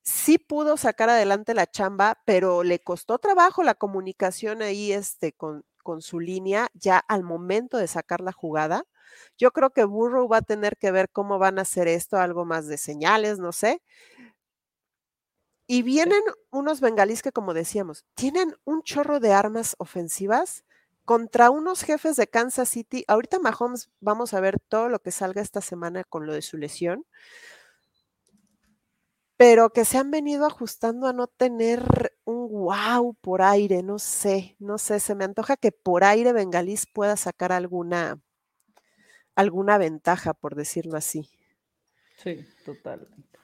sí 0.03 0.37
pudo 0.37 0.77
sacar 0.77 1.09
adelante 1.09 1.55
la 1.55 1.65
chamba, 1.65 2.21
pero 2.23 2.61
le 2.61 2.77
costó 2.83 3.17
trabajo 3.17 3.63
la 3.63 3.73
comunicación 3.73 4.61
ahí 4.61 4.91
este, 4.91 5.31
con, 5.33 5.65
con 5.81 6.03
su 6.03 6.19
línea 6.19 6.67
ya 6.75 6.99
al 6.99 7.23
momento 7.23 7.77
de 7.77 7.87
sacar 7.87 8.21
la 8.21 8.31
jugada. 8.31 8.85
Yo 9.37 9.51
creo 9.51 9.71
que 9.71 9.83
Burrow 9.85 10.27
va 10.27 10.37
a 10.37 10.41
tener 10.41 10.77
que 10.77 10.91
ver 10.91 11.09
cómo 11.11 11.39
van 11.39 11.59
a 11.59 11.63
hacer 11.63 11.87
esto, 11.87 12.17
algo 12.17 12.45
más 12.45 12.67
de 12.67 12.77
señales, 12.77 13.39
no 13.39 13.51
sé. 13.51 13.81
Y 15.67 15.81
vienen 15.81 16.21
unos 16.51 16.81
bengalíes 16.81 17.21
que, 17.21 17.31
como 17.31 17.53
decíamos, 17.53 18.05
tienen 18.15 18.53
un 18.65 18.83
chorro 18.83 19.19
de 19.19 19.31
armas 19.33 19.75
ofensivas 19.79 20.65
contra 21.05 21.49
unos 21.49 21.83
jefes 21.83 22.15
de 22.17 22.27
Kansas 22.27 22.69
City. 22.69 23.03
Ahorita 23.07 23.39
Mahomes, 23.39 23.89
vamos 24.01 24.33
a 24.33 24.39
ver 24.41 24.59
todo 24.59 24.89
lo 24.89 24.99
que 24.99 25.11
salga 25.11 25.41
esta 25.41 25.61
semana 25.61 26.03
con 26.03 26.25
lo 26.25 26.33
de 26.33 26.41
su 26.41 26.57
lesión, 26.57 27.05
pero 29.37 29.71
que 29.71 29.85
se 29.85 29.97
han 29.97 30.11
venido 30.11 30.45
ajustando 30.45 31.07
a 31.07 31.13
no 31.13 31.27
tener 31.27 32.13
un 32.25 32.47
wow 32.49 33.15
por 33.21 33.41
aire, 33.41 33.83
no 33.83 33.99
sé, 33.99 34.55
no 34.59 34.77
sé, 34.77 34.99
se 34.99 35.15
me 35.15 35.25
antoja 35.25 35.57
que 35.57 35.71
por 35.71 36.03
aire 36.03 36.33
Bengalís 36.33 36.85
pueda 36.93 37.17
sacar 37.17 37.51
alguna, 37.51 38.19
alguna 39.35 39.77
ventaja, 39.77 40.33
por 40.33 40.55
decirlo 40.55 40.97
así. 40.97 41.29
Sí, 42.17 42.45
totalmente. 42.65 43.39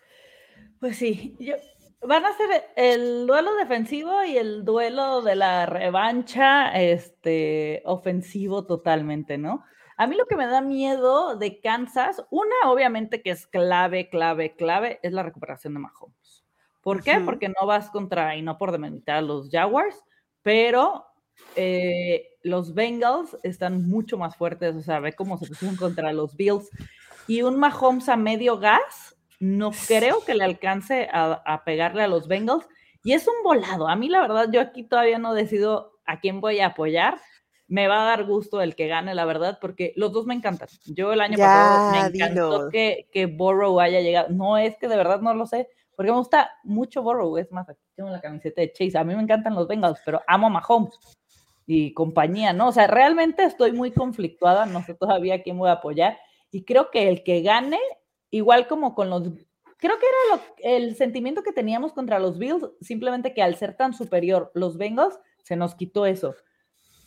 Pues 0.79 0.97
sí, 0.97 1.35
yo, 1.39 1.55
van 2.01 2.25
a 2.25 2.33
ser 2.37 2.65
el 2.75 3.27
duelo 3.27 3.55
defensivo 3.55 4.23
y 4.23 4.37
el 4.37 4.63
duelo 4.63 5.21
de 5.21 5.35
la 5.35 5.65
revancha 5.65 6.69
este, 6.79 7.81
ofensivo 7.85 8.65
totalmente, 8.65 9.37
¿no? 9.37 9.63
A 9.97 10.07
mí 10.07 10.15
lo 10.15 10.25
que 10.27 10.37
me 10.37 10.47
da 10.47 10.61
miedo 10.61 11.35
de 11.35 11.59
Kansas, 11.59 12.23
una 12.29 12.55
obviamente 12.67 13.21
que 13.21 13.31
es 13.31 13.47
clave, 13.47 14.09
clave, 14.09 14.55
clave, 14.55 14.99
es 15.03 15.11
la 15.11 15.23
recuperación 15.23 15.73
de 15.73 15.81
Mahomes. 15.81 16.45
¿Por 16.81 17.03
qué? 17.03 17.19
Porque 17.19 17.49
no 17.49 17.67
vas 17.67 17.89
contra, 17.89 18.37
y 18.37 18.41
no 18.41 18.57
por 18.57 18.71
demeritar 18.71 19.17
a 19.17 19.21
los 19.21 19.49
Jaguars, 19.51 20.01
pero 20.41 21.05
eh, 21.57 22.28
los 22.41 22.73
Bengals 22.73 23.37
están 23.43 23.87
mucho 23.87 24.17
más 24.17 24.35
fuertes, 24.35 24.75
o 24.75 24.81
sea, 24.81 24.99
ve 24.99 25.13
cómo 25.13 25.37
se 25.37 25.47
pusieron 25.47 25.75
contra 25.75 26.13
los 26.13 26.35
Bills. 26.35 26.69
Y 27.27 27.41
un 27.41 27.59
Mahomes 27.59 28.09
a 28.09 28.15
medio 28.15 28.57
gas, 28.57 29.15
no 29.39 29.71
creo 29.87 30.23
que 30.25 30.35
le 30.35 30.43
alcance 30.43 31.07
a, 31.11 31.61
pegarle 31.65 32.03
a 32.03 32.07
los 32.07 32.27
Bengals. 32.27 32.67
Y 33.03 33.13
es 33.13 33.27
un 33.27 33.43
volado. 33.43 33.87
A 33.87 33.95
mí, 33.95 34.09
la 34.09 34.21
verdad, 34.21 34.47
yo 34.51 34.59
aquí 34.59 34.83
todavía 34.83 35.19
no 35.19 35.33
decido 35.33 35.99
a 36.05 36.19
quién 36.19 36.41
voy 36.41 36.59
a 36.59 36.67
apoyar. 36.67 37.19
Me 37.67 37.87
va 37.87 38.01
a 38.01 38.05
dar 38.05 38.25
gusto 38.25 38.61
el 38.61 38.75
que 38.75 38.87
gane, 38.87 39.13
la 39.13 39.25
verdad, 39.25 39.59
porque 39.61 39.93
los 39.95 40.11
dos 40.11 40.25
me 40.25 40.33
encantan. 40.33 40.67
Yo 40.85 41.13
el 41.13 41.21
año 41.21 41.37
pasado 41.37 41.91
me 41.91 41.99
encantó 42.07 42.69
que, 42.69 43.07
que 43.11 43.27
Borrow 43.27 43.79
haya 43.79 44.01
llegado. 44.01 44.29
No 44.29 44.57
es 44.57 44.75
que 44.77 44.87
de 44.87 44.97
verdad 44.97 45.21
no 45.21 45.33
lo 45.35 45.45
sé, 45.45 45.69
porque 45.95 46.11
me 46.11 46.17
gusta 46.17 46.49
mucho 46.63 47.03
Borrow. 47.03 47.37
Es 47.37 47.51
más, 47.51 47.69
aquí 47.69 47.83
tengo 47.95 48.09
la 48.09 48.21
camiseta 48.21 48.61
de 48.61 48.73
Chase. 48.73 48.97
A 48.97 49.03
mí 49.03 49.15
me 49.15 49.21
encantan 49.21 49.53
los 49.53 49.67
Bengals, 49.67 49.99
pero 50.03 50.19
amo 50.27 50.47
a 50.47 50.49
Mahomes 50.49 51.18
y 51.71 51.93
compañía, 51.93 52.51
¿no? 52.51 52.69
O 52.69 52.71
sea, 52.71 52.87
realmente 52.87 53.43
estoy 53.43 53.73
muy 53.73 53.91
conflictuada, 53.91 54.65
no 54.65 54.83
sé 54.83 54.95
todavía 54.95 55.35
a 55.35 55.41
quién 55.43 55.59
voy 55.59 55.69
a 55.69 55.73
apoyar 55.73 56.17
y 56.49 56.63
creo 56.63 56.89
que 56.89 57.07
el 57.07 57.23
que 57.23 57.43
gane, 57.43 57.77
igual 58.31 58.67
como 58.67 58.95
con 58.95 59.11
los, 59.11 59.29
creo 59.77 59.99
que 59.99 60.05
era 60.07 60.75
el 60.77 60.95
sentimiento 60.95 61.43
que 61.43 61.51
teníamos 61.51 61.93
contra 61.93 62.17
los 62.17 62.39
Bills, 62.39 62.67
simplemente 62.81 63.35
que 63.35 63.43
al 63.43 63.55
ser 63.55 63.77
tan 63.77 63.93
superior 63.93 64.49
los 64.55 64.79
Bengals, 64.79 65.19
se 65.43 65.55
nos 65.55 65.75
quitó 65.75 66.07
eso. 66.07 66.33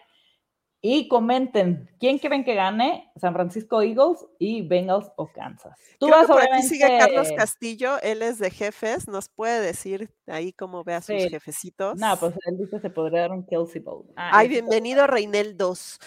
Y 0.81 1.09
comenten, 1.09 1.91
¿quién 1.99 2.19
creen 2.19 2.45
que 2.45 2.55
gane? 2.55 3.11
San 3.17 3.35
Francisco 3.35 3.83
Eagles 3.83 4.25
y 4.39 4.63
Bengals 4.63 5.11
o 5.17 5.33
Kansas. 5.33 5.77
Tú 5.99 6.09
vas 6.09 6.27
que 6.27 6.33
por 6.33 6.43
aquí 6.43 6.63
sigue 6.63 6.87
Carlos 6.87 7.33
Castillo, 7.37 8.01
él 8.01 8.23
es 8.23 8.39
de 8.39 8.51
jefes, 8.51 9.09
nos 9.09 9.29
puede 9.29 9.61
decir 9.61 10.09
ahí 10.29 10.53
cómo 10.53 10.85
ve 10.85 10.95
a 10.95 11.01
sus 11.01 11.17
jefecitos. 11.17 11.99
No, 11.99 12.17
pues 12.17 12.35
él 12.47 12.59
dice 12.59 12.79
se 12.79 12.91
podría 12.91 13.23
dar 13.23 13.33
un 13.33 13.45
Kelsey 13.45 13.81
Bowl. 13.81 14.07
Ah, 14.15 14.31
Ay, 14.35 14.49
bienvenido 14.49 15.05
Reinel 15.09 15.57
2. 15.57 15.99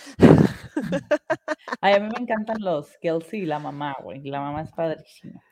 Ay, 1.82 1.94
a 1.96 2.00
mí 2.00 2.08
me 2.08 2.22
encantan 2.22 2.62
los 2.62 2.98
Kelsey 3.02 3.42
y 3.42 3.46
la 3.46 3.60
mamá, 3.60 3.98
güey. 4.02 4.22
La 4.24 4.40
mamá 4.40 4.62
es 4.62 4.72
padrísima. 4.72 5.44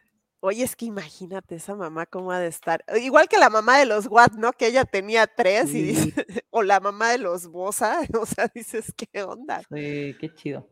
Oye, 0.41 0.63
es 0.63 0.75
que 0.75 0.85
imagínate 0.85 1.55
esa 1.55 1.75
mamá 1.75 2.05
cómo 2.05 2.31
ha 2.31 2.39
de 2.39 2.47
estar. 2.47 2.83
Igual 3.01 3.27
que 3.27 3.37
la 3.37 3.49
mamá 3.49 3.77
de 3.77 3.85
los 3.85 4.07
Watt, 4.07 4.33
¿no? 4.33 4.53
Que 4.53 4.67
ella 4.67 4.85
tenía 4.85 5.27
tres 5.27 5.73
y 5.73 5.83
dice, 5.83 6.13
o 6.49 6.63
la 6.63 6.79
mamá 6.79 7.11
de 7.11 7.17
los 7.17 7.47
Bosa, 7.47 7.99
o 8.19 8.25
sea, 8.25 8.49
dices, 8.53 8.93
¿qué 8.95 9.23
onda? 9.23 9.61
Sí, 9.69 10.15
qué 10.19 10.33
chido. 10.35 10.69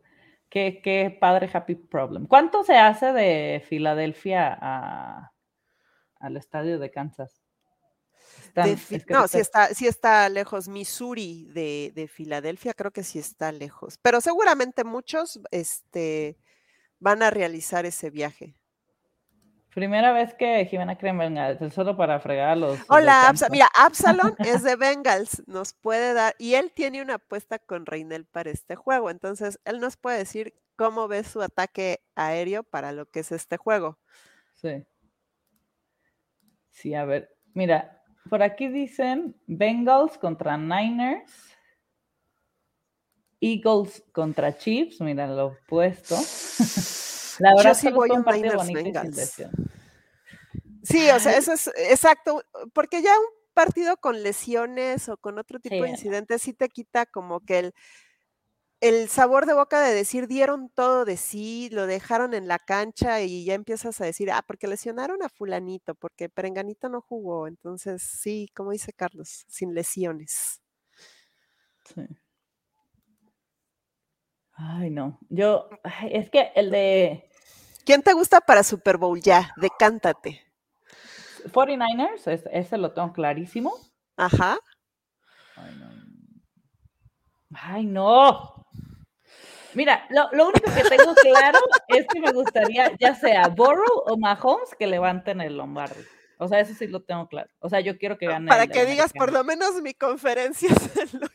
Qué, 0.48 0.80
qué 0.82 1.16
padre 1.20 1.50
happy 1.52 1.74
problem. 1.74 2.26
¿Cuánto 2.26 2.64
se 2.64 2.76
hace 2.76 3.12
de 3.12 3.62
Filadelfia 3.68 4.56
a, 4.58 5.32
al 6.20 6.36
estadio 6.38 6.78
de 6.78 6.90
Kansas? 6.90 7.42
no, 9.08 9.28
sí 9.28 9.38
está, 9.38 9.68
sí 9.74 9.86
está 9.86 10.28
lejos. 10.28 10.68
Missouri 10.68 11.44
de, 11.52 11.92
de, 11.94 12.08
Filadelfia, 12.08 12.74
creo 12.74 12.90
que 12.90 13.04
sí 13.04 13.18
está 13.18 13.52
lejos. 13.52 13.98
Pero 14.02 14.20
seguramente 14.20 14.84
muchos 14.84 15.40
este, 15.50 16.38
van 16.98 17.22
a 17.22 17.30
realizar 17.30 17.86
ese 17.86 18.10
viaje. 18.10 18.57
Primera 19.78 20.12
vez 20.12 20.34
que 20.34 20.66
Jimena 20.66 20.98
cree 20.98 21.12
en 21.12 21.18
Bengals, 21.18 21.72
solo 21.72 21.96
para 21.96 22.18
fregar 22.18 22.48
a 22.48 22.56
los. 22.56 22.80
Hola, 22.88 23.32
mira, 23.52 23.68
Absalon 23.76 24.34
es 24.40 24.64
de 24.64 24.74
Bengals, 24.74 25.46
nos 25.46 25.72
puede 25.72 26.14
dar, 26.14 26.34
y 26.36 26.54
él 26.54 26.72
tiene 26.74 27.00
una 27.00 27.14
apuesta 27.14 27.60
con 27.60 27.86
Reinel 27.86 28.24
para 28.24 28.50
este 28.50 28.74
juego, 28.74 29.08
entonces 29.08 29.60
él 29.64 29.78
nos 29.78 29.96
puede 29.96 30.18
decir 30.18 30.52
cómo 30.74 31.06
ve 31.06 31.22
su 31.22 31.42
ataque 31.42 32.00
aéreo 32.16 32.64
para 32.64 32.90
lo 32.90 33.06
que 33.06 33.20
es 33.20 33.30
este 33.30 33.56
juego. 33.56 34.00
Sí. 34.56 34.84
Sí, 36.72 36.94
a 36.94 37.04
ver, 37.04 37.36
mira, 37.54 38.02
por 38.28 38.42
aquí 38.42 38.66
dicen 38.66 39.40
Bengals 39.46 40.18
contra 40.18 40.56
Niners, 40.56 41.56
Eagles 43.40 44.02
contra 44.10 44.56
Chiefs, 44.56 45.00
mira 45.00 45.28
lo 45.28 45.46
opuesto. 45.46 46.16
La 47.38 47.54
verdad 47.54 47.74
sí 47.74 47.90
voy 47.90 48.10
a 48.12 48.18
Niners 48.32 48.66
Bengals. 48.72 49.42
Sí, 50.82 51.10
o 51.10 51.20
sea, 51.20 51.36
eso 51.36 51.52
es 51.52 51.70
exacto, 51.76 52.42
porque 52.72 53.02
ya 53.02 53.10
un 53.18 53.26
partido 53.52 53.96
con 53.96 54.22
lesiones 54.22 55.08
o 55.08 55.16
con 55.16 55.38
otro 55.38 55.58
tipo 55.58 55.82
de 55.82 55.90
incidentes 55.90 56.42
sí 56.42 56.52
te 56.52 56.68
quita 56.68 57.06
como 57.06 57.40
que 57.40 57.58
el, 57.58 57.74
el 58.80 59.08
sabor 59.08 59.46
de 59.46 59.54
boca 59.54 59.80
de 59.80 59.92
decir 59.92 60.28
dieron 60.28 60.70
todo 60.70 61.04
de 61.04 61.16
sí, 61.16 61.68
lo 61.72 61.86
dejaron 61.86 62.34
en 62.34 62.46
la 62.46 62.58
cancha 62.58 63.20
y 63.22 63.44
ya 63.44 63.54
empiezas 63.54 64.00
a 64.00 64.04
decir, 64.04 64.30
ah, 64.30 64.44
porque 64.46 64.68
lesionaron 64.68 65.22
a 65.22 65.28
fulanito, 65.28 65.94
porque 65.94 66.28
Perenganito 66.28 66.88
no 66.88 67.00
jugó. 67.00 67.48
Entonces, 67.48 68.02
sí, 68.02 68.48
como 68.54 68.70
dice 68.70 68.92
Carlos, 68.92 69.44
sin 69.48 69.74
lesiones. 69.74 70.62
Sí. 71.94 72.02
Ay, 74.58 74.90
no. 74.90 75.18
Yo, 75.28 75.70
es 76.10 76.30
que 76.30 76.50
el 76.56 76.70
de. 76.70 77.30
¿Quién 77.84 78.02
te 78.02 78.12
gusta 78.12 78.40
para 78.40 78.64
Super 78.64 78.98
Bowl 78.98 79.20
ya? 79.20 79.52
Decántate. 79.56 80.42
49ers, 81.44 82.48
ese 82.52 82.76
lo 82.76 82.92
tengo 82.92 83.12
clarísimo. 83.12 83.72
Ajá. 84.16 84.58
Ay, 85.56 85.76
no. 85.78 85.90
Ay, 87.54 87.86
no. 87.86 88.66
Mira, 89.74 90.06
lo, 90.10 90.28
lo, 90.32 90.48
único 90.48 90.74
que 90.74 90.82
tengo 90.82 91.14
claro 91.14 91.60
es 91.88 92.06
que 92.12 92.20
me 92.20 92.32
gustaría, 92.32 92.92
ya 92.98 93.14
sea 93.14 93.46
Burrow 93.48 94.02
o 94.06 94.18
Mahomes, 94.18 94.74
que 94.76 94.88
levanten 94.88 95.40
el 95.40 95.56
Lombardi. 95.56 96.02
O 96.38 96.48
sea, 96.48 96.60
eso 96.60 96.74
sí 96.74 96.88
lo 96.88 97.02
tengo 97.02 97.28
claro. 97.28 97.48
O 97.60 97.68
sea, 97.68 97.80
yo 97.80 97.96
quiero 97.96 98.18
que 98.18 98.26
gane. 98.26 98.48
Para 98.48 98.66
que 98.66 98.86
digas, 98.86 99.12
por 99.12 99.32
lo 99.32 99.44
menos 99.44 99.80
mi 99.82 99.94
conferencia 99.94 100.68
se 100.74 101.16
lo. 101.16 101.28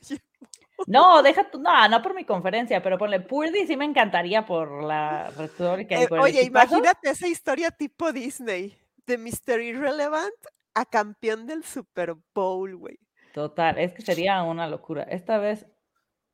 No, 0.87 1.21
deja 1.21 1.49
tu, 1.49 1.59
no, 1.59 1.87
no 1.87 2.01
por 2.01 2.13
mi 2.13 2.25
conferencia, 2.25 2.81
pero 2.81 2.97
ponle 2.97 3.19
Purdy 3.19 3.67
sí 3.67 3.77
me 3.77 3.85
encantaría 3.85 4.45
por 4.45 4.83
la 4.83 5.29
retórica. 5.31 6.01
Eh, 6.01 6.07
oye, 6.11 6.43
imagínate 6.43 7.09
esa 7.09 7.27
historia 7.27 7.71
tipo 7.71 8.11
Disney, 8.11 8.77
de 9.05 9.17
Mr. 9.17 9.61
Irrelevant 9.61 10.33
a 10.73 10.85
campeón 10.85 11.45
del 11.45 11.63
Super 11.63 12.15
Bowl, 12.33 12.75
güey. 12.75 12.99
Total, 13.33 13.77
es 13.79 13.93
que 13.93 14.01
sería 14.01 14.43
una 14.43 14.67
locura. 14.67 15.03
Esta 15.03 15.37
vez, 15.37 15.65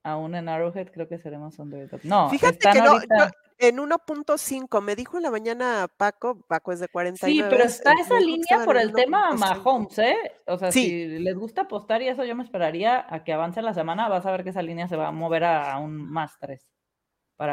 aún 0.04 0.36
en 0.36 0.50
Arrowhead, 0.50 0.92
creo 0.92 1.08
que 1.08 1.18
seremos 1.18 1.60
underdog. 1.60 2.02
No, 2.04 2.30
fíjate 2.30 2.70
que 2.72 2.82
no, 2.82 3.00
en 3.60 3.78
1.5, 3.78 4.82
me 4.82 4.96
dijo 4.96 5.18
en 5.18 5.24
la 5.24 5.32
mañana 5.32 5.88
Paco, 5.98 6.42
Paco 6.48 6.72
es 6.72 6.80
de 6.80 6.88
49. 6.88 7.34
Sí, 7.34 7.46
pero 7.50 7.64
está 7.64 7.94
esa 7.94 8.20
línea 8.20 8.64
por 8.64 8.78
el 8.78 8.94
tema 8.94 9.32
Mahomes, 9.34 10.00
¿eh? 10.00 10.16
O 10.48 10.58
sea, 10.58 10.72
si 10.72 11.06
les 11.20 11.36
gusta 11.36 11.64
apostar 11.64 12.02
y 12.02 12.08
eso 12.08 12.24
yo 12.24 12.36
me 12.36 12.44
esperaría 12.44 13.06
a 13.14 13.24
que 13.24 13.34
avance 13.34 13.62
la 13.62 13.74
semana, 13.74 14.08
vas 14.08 14.26
a 14.26 14.32
ver 14.32 14.44
que 14.44 14.52
esa 14.52 14.62
línea 14.62 14.88
se 14.88 14.96
va 14.96 15.10
a 15.10 15.12
mover 15.12 15.44
a, 15.44 15.78
un 15.78 16.10
más 16.10 16.38
3. 16.40 16.66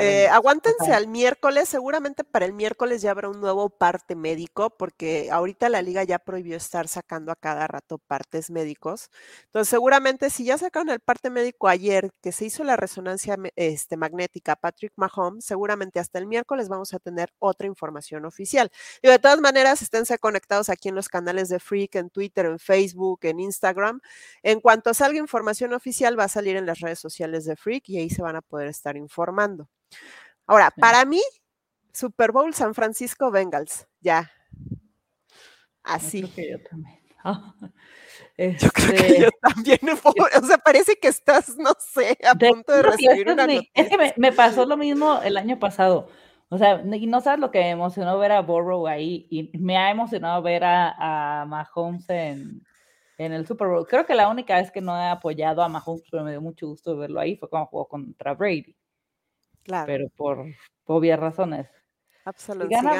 Eh, 0.01 0.27
aguántense 0.27 0.93
al 0.93 1.07
miércoles, 1.07 1.69
seguramente 1.69 2.25
para 2.25 2.45
el 2.45 2.53
miércoles 2.53 3.03
ya 3.03 3.13
habrá 3.13 3.29
un 3.29 3.41
nuevo 3.41 3.71
parte 3.71 4.17
médico, 4.17 4.71
porque 4.71 5.29
ahorita 5.31 5.69
la 5.69 5.81
liga 5.81 6.03
ya 6.03 6.19
prohibió 6.19 6.57
estar 6.57 6.89
sacando 6.89 7.31
a 7.31 7.37
cada 7.37 7.69
rato 7.69 7.99
partes 7.99 8.51
médicos. 8.51 9.11
Entonces, 9.45 9.69
seguramente 9.69 10.29
si 10.31 10.45
ya 10.45 10.59
sacaron 10.59 10.91
el 10.91 10.99
parte 10.99 11.31
médico 11.31 11.69
ayer, 11.69 12.11
que 12.21 12.33
se 12.33 12.47
hizo 12.47 12.65
la 12.65 12.77
resonancia 12.77 13.37
este, 13.55 13.97
magnética 13.97 14.57
Patrick 14.57 14.93
Mahomes, 14.97 15.45
seguramente 15.45 16.01
hasta 16.01 16.19
el 16.19 16.27
miércoles 16.27 16.69
vamos 16.69 16.93
a 16.93 16.99
tener 16.99 17.33
otra 17.39 17.69
información 17.69 18.25
oficial. 18.25 18.73
Y 19.03 19.09
de 19.09 19.21
todas 19.21 19.41
maneras, 19.41 19.83
esténse 19.83 20.19
conectados 20.19 20.69
aquí 20.69 20.89
en 20.89 20.97
los 20.97 21.09
canales 21.09 21.49
de 21.49 21.61
Freak, 21.61 21.95
en 21.95 22.11
Twitter, 22.11 22.47
en 22.47 22.59
Facebook, 22.59 23.21
en 23.23 23.39
Instagram. 23.39 24.01
En 24.43 24.61
cuanto 24.61 24.93
salga 24.95 25.19
información 25.21 25.73
oficial, 25.75 26.19
va 26.19 26.25
a 26.25 26.29
salir 26.29 26.57
en 26.57 26.67
las 26.67 26.81
redes 26.81 26.99
sociales 26.99 27.45
de 27.45 27.55
Freak 27.55 27.89
y 27.89 27.99
ahí 27.99 28.11
se 28.11 28.23
van 28.23 28.35
a 28.35 28.43
poder 28.43 28.67
estar 28.67 28.97
informando. 28.97 29.69
Ahora, 30.47 30.71
para 30.71 31.05
mí, 31.05 31.23
Super 31.93 32.33
Bowl 32.33 32.55
San 32.55 32.75
Francisco 32.75 33.31
Bengals, 33.31 33.87
ya. 34.01 34.31
Así. 35.83 36.23
Yo 36.23 36.29
creo 36.29 36.35
que 36.35 36.51
yo 36.51 36.69
también. 36.69 36.97
Yo 38.39 38.69
creo 38.71 38.91
que 38.91 38.97
este 38.97 39.21
yo 39.23 39.31
también. 39.41 39.79
O 39.83 40.47
sea, 40.47 40.59
parece 40.59 40.97
que 40.97 41.09
estás, 41.09 41.57
no 41.57 41.73
sé, 41.79 42.19
a 42.29 42.35
punto 42.35 42.73
de 42.73 42.83
recibir 42.83 43.29
una 43.31 43.47
noticia. 43.47 43.71
Es 43.75 43.89
que 43.89 44.15
me, 44.17 44.33
pasó 44.33 44.67
lo 44.67 44.77
mismo 44.77 45.21
el 45.25 45.37
año 45.37 45.59
pasado. 45.59 46.09
O 46.49 46.59
sea, 46.59 46.83
y 46.85 47.07
no 47.07 47.21
sabes 47.21 47.41
lo 47.41 47.51
que 47.51 47.59
me 47.59 47.71
emocionó 47.71 48.19
ver 48.19 48.33
a 48.33 48.43
Burrow 48.43 48.87
ahí 48.87 49.27
y 49.31 49.51
me 49.59 49.77
ha 49.77 49.91
emocionado 49.91 50.43
ver 50.43 50.63
a, 50.65 51.41
a 51.41 51.47
Mahomes 51.47 52.09
en, 52.11 52.63
en 53.19 53.33
el 53.33 53.47
Super 53.47 53.69
Bowl. 53.69 53.87
Creo 53.87 54.07
que 54.07 54.15
la 54.15 54.29
única 54.29 54.57
vez 54.57 54.71
que 54.71 54.81
no 54.81 54.97
he 54.97 55.09
apoyado 55.09 55.63
a 55.63 55.69
Mahomes, 55.69 56.05
pero 56.11 56.23
me 56.23 56.31
dio 56.31 56.41
mucho 56.41 56.69
gusto 56.69 56.97
verlo 56.97 57.19
ahí, 57.19 57.37
fue 57.37 57.49
cuando 57.49 57.67
jugó 57.67 57.89
contra 57.89 58.35
Brady. 58.35 58.77
Claro. 59.67 59.87
Pero 59.87 60.09
por 60.17 60.47
obvias 60.85 61.19
razones. 61.19 61.67
Absolutamente. 62.25 62.97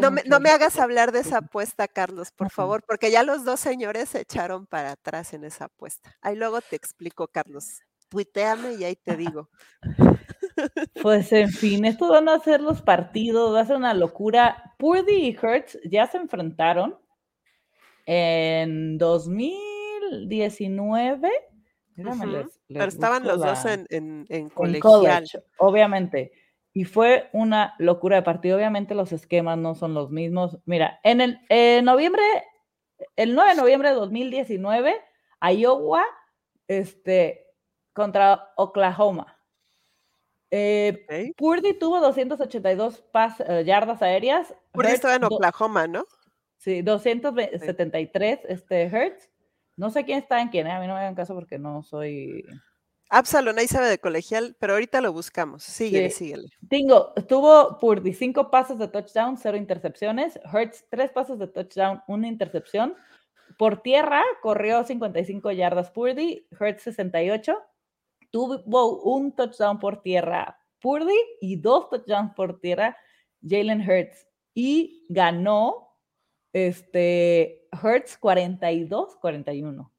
no, 0.00 0.10
me, 0.10 0.22
no 0.24 0.38
me 0.38 0.50
hagas 0.50 0.78
hablar 0.78 1.12
de 1.12 1.20
esa 1.20 1.38
apuesta, 1.38 1.88
Carlos, 1.88 2.30
por 2.30 2.50
favor, 2.50 2.84
porque 2.86 3.10
ya 3.10 3.22
los 3.22 3.46
dos 3.46 3.60
señores 3.60 4.10
se 4.10 4.20
echaron 4.20 4.66
para 4.66 4.92
atrás 4.92 5.32
en 5.32 5.44
esa 5.44 5.64
apuesta. 5.64 6.14
Ahí 6.20 6.36
luego 6.36 6.60
te 6.60 6.76
explico, 6.76 7.28
Carlos. 7.28 7.80
Tuiteame 8.10 8.74
y 8.74 8.84
ahí 8.84 8.96
te 8.96 9.16
digo. 9.34 9.48
Pues 11.00 11.32
en 11.32 11.48
fin, 11.50 11.86
estos 11.86 12.10
van 12.10 12.28
a 12.28 12.38
ser 12.38 12.60
los 12.60 12.82
partidos, 12.82 13.54
va 13.54 13.60
a 13.60 13.66
ser 13.66 13.76
una 13.76 13.94
locura. 13.94 14.74
Purdy 14.78 15.28
y 15.28 15.38
Hertz 15.40 15.78
ya 15.84 16.06
se 16.06 16.18
enfrentaron 16.18 16.98
en 18.04 18.98
2019 18.98 21.30
pero 21.94 22.84
estaban 22.84 23.26
los 23.26 23.40
dos 23.40 23.64
en, 23.64 24.26
en, 24.28 24.48
colegial. 24.50 25.24
obviamente. 25.58 26.32
Y 26.74 26.84
fue 26.84 27.28
una 27.32 27.74
locura 27.78 28.16
de 28.16 28.22
partido. 28.22 28.56
Obviamente 28.56 28.94
los 28.94 29.12
esquemas 29.12 29.58
no 29.58 29.74
son 29.74 29.92
los 29.92 30.10
mismos. 30.10 30.58
Mira, 30.64 31.00
en 31.04 31.20
el 31.20 31.84
noviembre, 31.84 32.22
el 33.16 33.34
9 33.34 33.50
de 33.50 33.56
noviembre 33.56 33.88
de 33.90 33.94
2019, 33.94 34.94
Iowa 35.42 36.04
este, 36.68 37.46
contra 37.92 38.52
Oklahoma. 38.56 39.38
Eh, 40.50 41.32
Purdy 41.36 41.78
tuvo 41.78 42.00
282 42.00 43.04
eh, 43.48 43.64
yardas 43.64 44.02
aéreas. 44.02 44.54
Purdy 44.72 44.92
estaba 44.92 45.16
en 45.16 45.24
Oklahoma, 45.24 45.86
¿no? 45.86 46.06
Sí, 46.58 46.82
273 46.82 48.40
este, 48.48 48.82
Hertz. 48.82 49.31
No 49.76 49.90
sé 49.90 50.04
quién 50.04 50.18
está 50.18 50.40
en 50.40 50.48
quién, 50.48 50.66
¿eh? 50.66 50.72
a 50.72 50.80
mí 50.80 50.86
no 50.86 50.94
me 50.94 51.00
hagan 51.00 51.14
caso 51.14 51.34
porque 51.34 51.58
no 51.58 51.82
soy 51.82 52.44
Absalon 53.12 53.58
ahí 53.58 53.66
sabe 53.66 53.88
de 53.88 53.98
colegial, 53.98 54.56
pero 54.58 54.72
ahorita 54.72 55.02
lo 55.02 55.12
buscamos. 55.12 55.62
Síguele, 55.62 56.08
síguele. 56.08 56.48
Tingo, 56.70 57.12
tuvo 57.28 57.78
Purdy 57.78 58.14
cinco 58.14 58.50
pases 58.50 58.78
de 58.78 58.88
touchdown, 58.88 59.36
cero 59.36 59.58
intercepciones. 59.58 60.40
Hertz, 60.50 60.86
tres 60.88 61.10
pases 61.10 61.38
de 61.38 61.46
touchdown, 61.46 62.02
una 62.08 62.26
intercepción. 62.26 62.94
Por 63.58 63.82
tierra, 63.82 64.22
corrió 64.40 64.82
55 64.82 65.52
yardas 65.52 65.90
Purdy, 65.90 66.48
Hertz 66.58 66.84
68. 66.84 67.54
Tuvo 68.30 69.02
un 69.02 69.36
touchdown 69.36 69.78
por 69.78 70.00
tierra 70.00 70.58
Purdy 70.80 71.18
y 71.42 71.56
dos 71.56 71.90
touchdowns 71.90 72.32
por 72.34 72.60
tierra 72.60 72.96
Jalen 73.46 73.82
Hurts. 73.82 74.26
Y 74.54 75.04
ganó 75.10 75.91
este, 76.52 77.68
Hertz 77.72 78.18
42-41. 78.20 79.90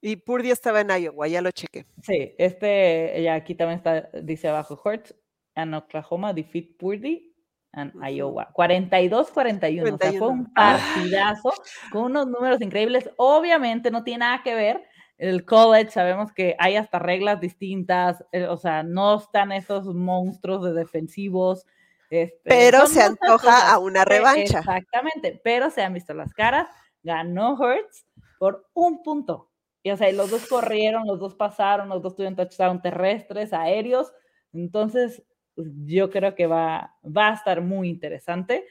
Y 0.00 0.16
Purdy 0.16 0.50
estaba 0.50 0.82
en 0.82 0.90
Iowa, 0.90 1.28
ya 1.28 1.40
lo 1.40 1.50
chequé. 1.50 1.86
Sí, 2.02 2.34
este, 2.36 3.22
ya 3.22 3.34
aquí 3.34 3.54
también 3.54 3.78
está, 3.78 4.10
dice 4.22 4.48
abajo, 4.48 4.78
Hurts 4.84 5.14
en 5.54 5.72
Oklahoma 5.72 6.34
defeat 6.34 6.76
Purdy 6.78 7.34
en 7.72 7.92
Iowa. 8.02 8.52
42-41, 8.52 9.94
o 9.94 9.98
sea, 9.98 10.12
fue 10.12 10.28
un 10.28 10.52
ah. 10.56 10.78
partidazo 10.78 11.52
con 11.90 12.04
unos 12.04 12.26
números 12.26 12.60
increíbles. 12.60 13.08
Obviamente 13.16 13.90
no 13.90 14.04
tiene 14.04 14.18
nada 14.18 14.42
que 14.42 14.54
ver 14.54 14.82
el 15.16 15.44
college, 15.44 15.90
sabemos 15.90 16.32
que 16.32 16.56
hay 16.58 16.76
hasta 16.76 16.98
reglas 16.98 17.40
distintas, 17.40 18.24
eh, 18.32 18.46
o 18.46 18.56
sea, 18.56 18.82
no 18.82 19.16
están 19.16 19.52
esos 19.52 19.86
monstruos 19.94 20.64
de 20.64 20.72
defensivos. 20.72 21.66
Este, 22.10 22.40
pero 22.44 22.86
se 22.86 23.02
antoja 23.02 23.72
a 23.72 23.78
una 23.78 24.04
revancha. 24.04 24.58
Exactamente, 24.60 25.40
pero 25.42 25.70
se 25.70 25.82
han 25.82 25.94
visto 25.94 26.14
las 26.14 26.32
caras, 26.32 26.68
ganó 27.02 27.54
Hurts 27.54 28.06
por 28.38 28.68
un 28.74 29.02
punto. 29.02 29.50
Y 29.82 29.90
o 29.90 29.96
sea, 29.96 30.10
los 30.12 30.30
dos 30.30 30.46
corrieron, 30.46 31.06
los 31.06 31.20
dos 31.20 31.34
pasaron, 31.34 31.88
los 31.88 32.02
dos 32.02 32.16
tuvieron 32.16 32.36
touchdown 32.36 32.80
terrestres, 32.80 33.52
aéreos. 33.52 34.12
Entonces, 34.52 35.22
pues, 35.54 35.68
yo 35.84 36.10
creo 36.10 36.34
que 36.34 36.46
va, 36.46 36.96
va 37.04 37.30
a 37.30 37.34
estar 37.34 37.60
muy 37.60 37.88
interesante. 37.88 38.66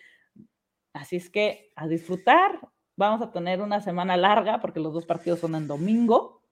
Así 0.94 1.18
es 1.18 1.30
que 1.30 1.72
a 1.76 1.88
disfrutar. 1.88 2.60
Vamos 2.96 3.22
a 3.22 3.32
tener 3.32 3.62
una 3.62 3.82
semana 3.82 4.18
larga 4.18 4.62
porque 4.62 4.80
los 4.80 4.94
dos 4.94 5.06
partidos 5.06 5.40
son 5.40 5.56
en 5.56 5.68
domingo. 5.68 6.44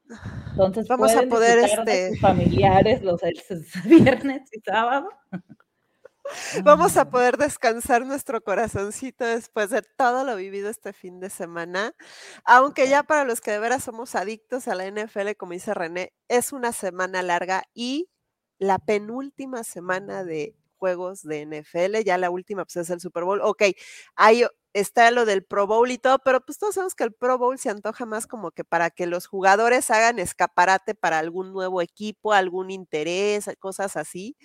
Entonces, 0.52 0.88
vamos 0.88 1.16
a 1.16 1.24
poder 1.24 1.60
este... 1.60 2.18
familiares 2.20 3.02
los 3.02 3.22
viernes 3.86 4.50
y 4.52 4.60
sábado. 4.62 5.10
Vamos 6.64 6.98
a 6.98 7.10
poder 7.10 7.38
descansar 7.38 8.06
nuestro 8.06 8.42
corazoncito 8.42 9.26
después 9.26 9.70
de 9.70 9.82
todo 9.82 10.24
lo 10.24 10.36
vivido 10.36 10.70
este 10.70 10.94
fin 10.94 11.20
de 11.20 11.30
semana. 11.30 11.94
Aunque 12.46 12.88
ya 12.88 13.04
para 13.04 13.24
los 13.26 13.42
que 13.42 13.52
de 13.52 13.60
veras 13.60 13.84
somos 13.84 14.16
adictos 14.16 14.68
a 14.68 14.76
la 14.76 14.86
NFL, 14.90 15.36
como 15.38 15.54
dice 15.54 15.74
René, 15.74 16.14
es 16.28 16.54
una 16.54 16.72
semana 16.72 17.22
larga 17.22 17.64
y 17.74 18.10
la 18.60 18.80
penúltima 18.80 19.64
semana 19.64 20.24
de 20.24 20.56
juegos 20.78 21.22
de 21.24 21.46
NFL, 21.46 22.04
ya 22.04 22.18
la 22.18 22.30
última 22.30 22.66
pues 22.66 22.78
es 22.78 22.90
el 22.90 23.00
Super 23.00 23.24
Bowl. 23.24 23.42
Ok, 23.42 23.64
ahí 24.16 24.46
está 24.74 25.12
lo 25.12 25.26
del 25.26 25.44
Pro 25.44 25.68
Bowl 25.68 25.92
y 25.92 25.98
todo, 25.98 26.20
pero 26.20 26.42
pues 26.42 26.58
todos 26.58 26.76
sabemos 26.76 26.96
que 26.96 27.04
el 27.04 27.14
Pro 27.14 27.38
Bowl 27.38 27.60
se 27.60 27.70
antoja 27.70 28.06
más 28.06 28.26
como 28.26 28.52
que 28.52 28.64
para 28.64 28.90
que 28.90 29.06
los 29.06 29.28
jugadores 29.28 29.92
hagan 29.92 30.18
escaparate 30.20 30.96
para 30.96 31.20
algún 31.20 31.52
nuevo 31.54 31.82
equipo, 31.82 32.34
algún 32.34 32.72
interés, 32.72 33.50
cosas 33.60 33.98
así. 33.98 34.36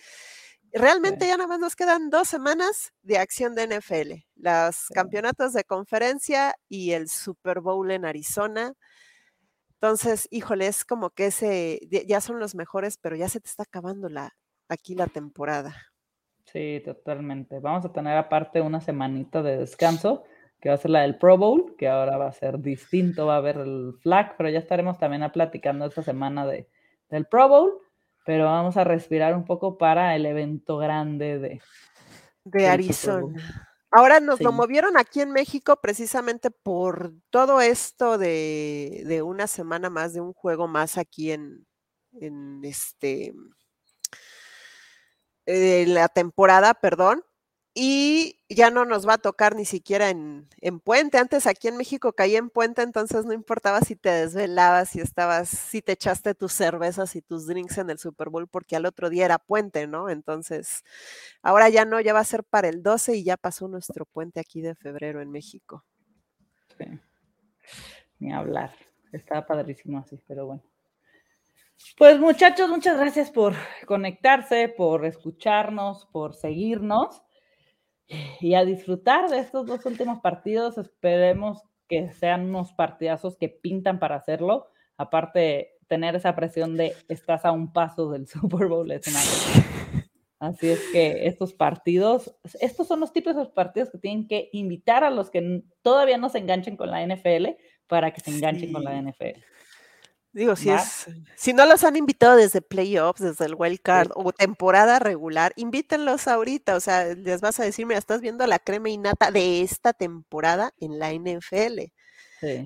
Realmente 0.73 1.27
ya 1.27 1.37
nada 1.37 1.49
más 1.49 1.59
nos 1.59 1.77
quedan 1.77 2.11
dos 2.11 2.29
semanas 2.29 2.93
de 3.03 3.19
acción 3.19 3.55
de 3.55 3.67
NFL, 3.67 4.13
los 4.37 4.89
campeonatos 4.95 5.53
de 5.53 5.65
conferencia 5.65 6.55
y 6.69 6.93
el 6.93 7.09
Super 7.09 7.61
Bowl 7.61 7.91
en 7.91 8.05
Arizona. 8.05 8.75
Entonces, 9.75 10.27
híjole, 10.31 10.67
es 10.67 10.85
como 10.85 11.11
que 11.11 11.27
ese, 11.27 11.81
ya 12.07 12.21
son 12.21 12.39
los 12.39 12.55
mejores, 12.55 12.99
pero 12.99 13.17
ya 13.17 13.29
se 13.29 13.41
te 13.41 13.49
está 13.49 13.63
acabando 13.63 14.09
la, 14.09 14.35
aquí 14.69 14.95
la 14.95 15.07
temporada. 15.07 15.75
Sí, 16.45 16.81
totalmente. 16.85 17.59
Vamos 17.61 17.85
a 17.85 17.93
tener 17.93 18.17
aparte 18.17 18.61
una 18.61 18.81
semanita 18.81 19.43
de 19.43 19.59
descanso, 19.59 20.25
que 20.61 20.69
va 20.69 20.77
a 20.77 20.79
ser 20.79 20.91
la 20.91 21.03
del 21.03 21.19
Pro 21.19 21.37
Bowl, 21.37 21.75
que 21.77 21.89
ahora 21.89 22.17
va 22.17 22.29
a 22.29 22.33
ser 22.33 22.61
distinto, 22.61 23.27
va 23.27 23.35
a 23.35 23.39
haber 23.39 23.59
el 23.59 23.95
flag, 24.01 24.37
pero 24.37 24.49
ya 24.49 24.59
estaremos 24.59 24.99
también 24.99 25.29
platicando 25.31 25.87
esta 25.87 26.03
semana 26.03 26.47
de, 26.47 26.69
del 27.11 27.27
Pro 27.27 27.49
Bowl 27.49 27.86
pero 28.27 28.47
vamos 28.47 28.77
a 28.77 28.85
respirar 28.85 29.35
un 29.35 29.45
poco 29.45 29.79
para 29.79 30.17
el 30.17 30.27
evento 30.27 30.77
grande 30.79 31.39
de, 31.39 31.63
de 32.45 32.69
Arizona. 32.69 33.71
Ahora 33.93 34.19
nos 34.19 34.41
lo 34.41 34.51
movieron 34.53 34.99
aquí 34.99 35.21
en 35.21 35.31
México 35.31 35.79
precisamente 35.81 36.51
por 36.51 37.13
todo 37.31 37.61
esto 37.61 38.19
de, 38.19 39.05
de, 39.07 39.23
una 39.23 39.47
semana 39.47 39.89
más, 39.89 40.13
de 40.13 40.21
un 40.21 40.33
juego 40.33 40.67
más 40.67 40.99
aquí 40.99 41.31
en, 41.31 41.67
en 42.21 42.61
este 42.65 43.33
eh, 45.47 45.87
la 45.87 46.09
temporada, 46.09 46.75
perdón 46.75 47.23
y 47.79 48.39
ya 48.49 48.71
no 48.71 48.87
nos 48.87 49.07
va 49.07 49.15
a 49.15 49.19
tocar 49.19 49.55
ni 49.55 49.67
siquiera 49.67 50.09
en, 50.09 50.49
puente. 50.83 51.19
Antes 51.19 51.47
aquí 51.47 51.69
en 51.69 51.77
México 51.77 52.15
caía 52.15 52.39
en 52.39 52.49
puente, 52.49 52.81
entonces 52.81 53.27
no 53.27 53.35
importaba 53.35 53.83
si 53.83 53.97
te 53.97 54.09
desvelabas, 54.09 54.89
si 54.89 55.01
estabas, 55.01 55.51
si 55.51 55.83
te 55.83 55.93
echaste 55.93 56.35
tus 56.35 56.55
cervezas 56.55 57.15
y 57.17 57.21
tus 57.21 57.47
drinks 57.47 57.77
en 57.77 57.91
el 57.91 57.99
Super 57.99 58.31
Bowl, 58.31 58.49
porque 58.49 58.77
al 58.77 58.87
otro 58.87 59.11
día 59.11 59.27
era 59.27 59.39
puente, 59.39 59.87
¿no? 59.87 60.09
Entonces, 60.09 60.85
ahora 61.43 61.69
ya 61.69 61.85
no, 61.85 62.01
ya 62.01 62.15
va 62.15 62.21
a 62.21 62.25
ser 62.25 62.45
para 62.45 62.69
el 62.69 62.83
12 62.83 63.17
y 63.17 63.25
ya 63.25 63.37
pasó 63.37 63.69
nuestro 63.69 64.07
puente 64.07 64.41
aquí 64.41 64.63
de 64.63 64.75
febrero 64.75 65.21
en 65.21 65.31
México. 65.31 65.85
Sí. 66.79 66.87
Ni 68.21 68.33
hablar. 68.33 68.73
Estaba 69.13 69.47
padrísimo 69.47 69.99
así, 69.99 70.19
pero 70.27 70.47
bueno. 70.47 70.63
Pues 71.99 72.19
muchachos, 72.19 72.71
muchas 72.71 72.99
gracias 72.99 73.31
por 73.31 73.53
conectarse, 73.85 74.71
por 74.71 75.05
escucharnos, 75.05 76.07
por 76.07 76.35
seguirnos 76.35 77.26
y 78.41 78.55
a 78.55 78.65
disfrutar 78.65 79.29
de 79.31 79.39
estos 79.39 79.67
dos 79.67 79.85
últimos 79.87 80.21
partidos. 80.21 80.79
Esperemos 80.79 81.63
que 81.89 82.13
sean 82.13 82.49
unos 82.49 82.73
partidazos 82.73 83.37
que 83.37 83.49
pintan 83.49 83.99
para 83.99 84.17
hacerlo. 84.17 84.69
Aparte, 84.97 85.77
tener 85.87 86.17
esa 86.17 86.35
presión 86.35 86.77
de 86.77 86.95
estás 87.09 87.45
a 87.45 87.53
un 87.53 87.73
paso 87.73 88.11
del 88.11 88.27
Super 88.29 88.67
Bowl 88.69 88.91
es 88.91 89.07
una 89.07 89.21
Así 90.39 90.69
es 90.69 90.81
que 90.93 91.27
estos 91.27 91.55
partidos, 91.55 92.37
estos 92.61 92.87
son 92.87 93.01
los 93.01 93.13
tipos 93.13 93.35
de 93.35 93.47
partidos 93.47 93.91
que 93.91 93.99
tienen 93.99 94.29
que 94.29 94.51
invitar 94.53 95.03
a 95.03 95.11
los 95.11 95.31
que 95.31 95.63
todavía 95.81 96.19
no 96.19 96.29
se 96.29 96.39
enganchen 96.39 96.77
con 96.77 96.91
la 96.91 97.07
NFL 97.07 97.47
para 97.87 98.13
que 98.13 98.21
se 98.21 98.31
enganchen 98.33 98.71
con 98.71 98.85
la 98.85 99.01
NFL. 99.01 99.41
Digo, 100.37 100.55
si 100.55 100.69
es, 100.69 101.07
si 101.35 101.55
no 101.55 101.65
los 101.65 101.83
han 101.83 101.97
invitado 101.97 102.37
desde 102.37 102.61
playoffs, 102.61 103.23
desde 103.23 103.47
el 103.47 103.55
wild 103.55 103.81
card 103.81 104.11
o 104.15 104.33
temporada 104.33 104.99
regular, 104.99 105.55
invítenlos 105.57 106.29
ahorita. 106.29 106.77
O 106.77 106.81
sea, 106.81 107.15
les 107.15 107.41
vas 107.41 107.59
a 107.59 107.65
decir, 107.65 107.87
mira, 107.87 107.99
estás 107.99 108.21
viendo 108.21 108.47
la 108.47 108.59
crema 108.59 108.91
innata 108.91 109.31
de 109.31 109.63
esta 109.63 109.95
temporada 109.95 110.75
en 110.79 110.99
la 110.99 111.15
NFL. 111.15 111.91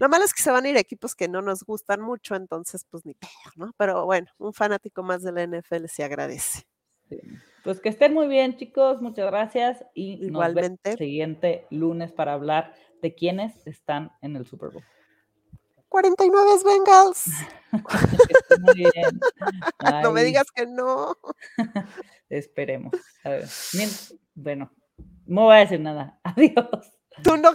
Lo 0.01 0.09
malo 0.09 0.25
es 0.25 0.35
que 0.35 0.43
se 0.43 0.51
van 0.51 0.65
a 0.65 0.69
ir 0.69 0.77
equipos 0.77 1.15
que 1.15 1.29
no 1.29 1.43
nos 1.43 1.63
gustan 1.63 2.01
mucho, 2.01 2.35
entonces, 2.35 2.85
pues 2.91 3.07
ni 3.07 3.15
peor, 3.15 3.53
¿no? 3.55 3.73
Pero 3.77 4.05
bueno, 4.05 4.27
un 4.39 4.53
fanático 4.53 5.05
más 5.05 5.23
de 5.23 5.31
la 5.31 5.47
NFL 5.47 5.87
se 5.87 6.03
agradece. 6.03 6.65
Pues 7.63 7.81
que 7.81 7.91
estén 7.91 8.15
muy 8.15 8.27
bien, 8.27 8.57
chicos. 8.57 9.01
Muchas 9.01 9.27
gracias. 9.27 9.85
Y 9.95 10.27
igualmente. 10.27 10.71
Nos 10.71 10.83
vemos 10.83 11.01
el 11.01 11.07
siguiente 11.07 11.67
lunes 11.71 12.11
para 12.11 12.33
hablar 12.33 12.75
de 13.01 13.15
quiénes 13.15 13.65
están 13.65 14.11
en 14.23 14.35
el 14.35 14.45
Super 14.45 14.71
Bowl. 14.71 14.83
49 15.91 16.65
Bengals. 16.65 17.25
no 20.03 20.13
me 20.13 20.25
digas 20.25 20.47
que 20.55 20.67
no. 20.67 21.17
Esperemos. 22.31 22.93
Bueno, 24.35 24.73
no 25.27 25.43
voy 25.43 25.57
a 25.57 25.59
decir 25.61 25.81
nada. 25.81 26.19
Adiós. 26.25 26.93
Tú 27.23 27.37
no. 27.37 27.51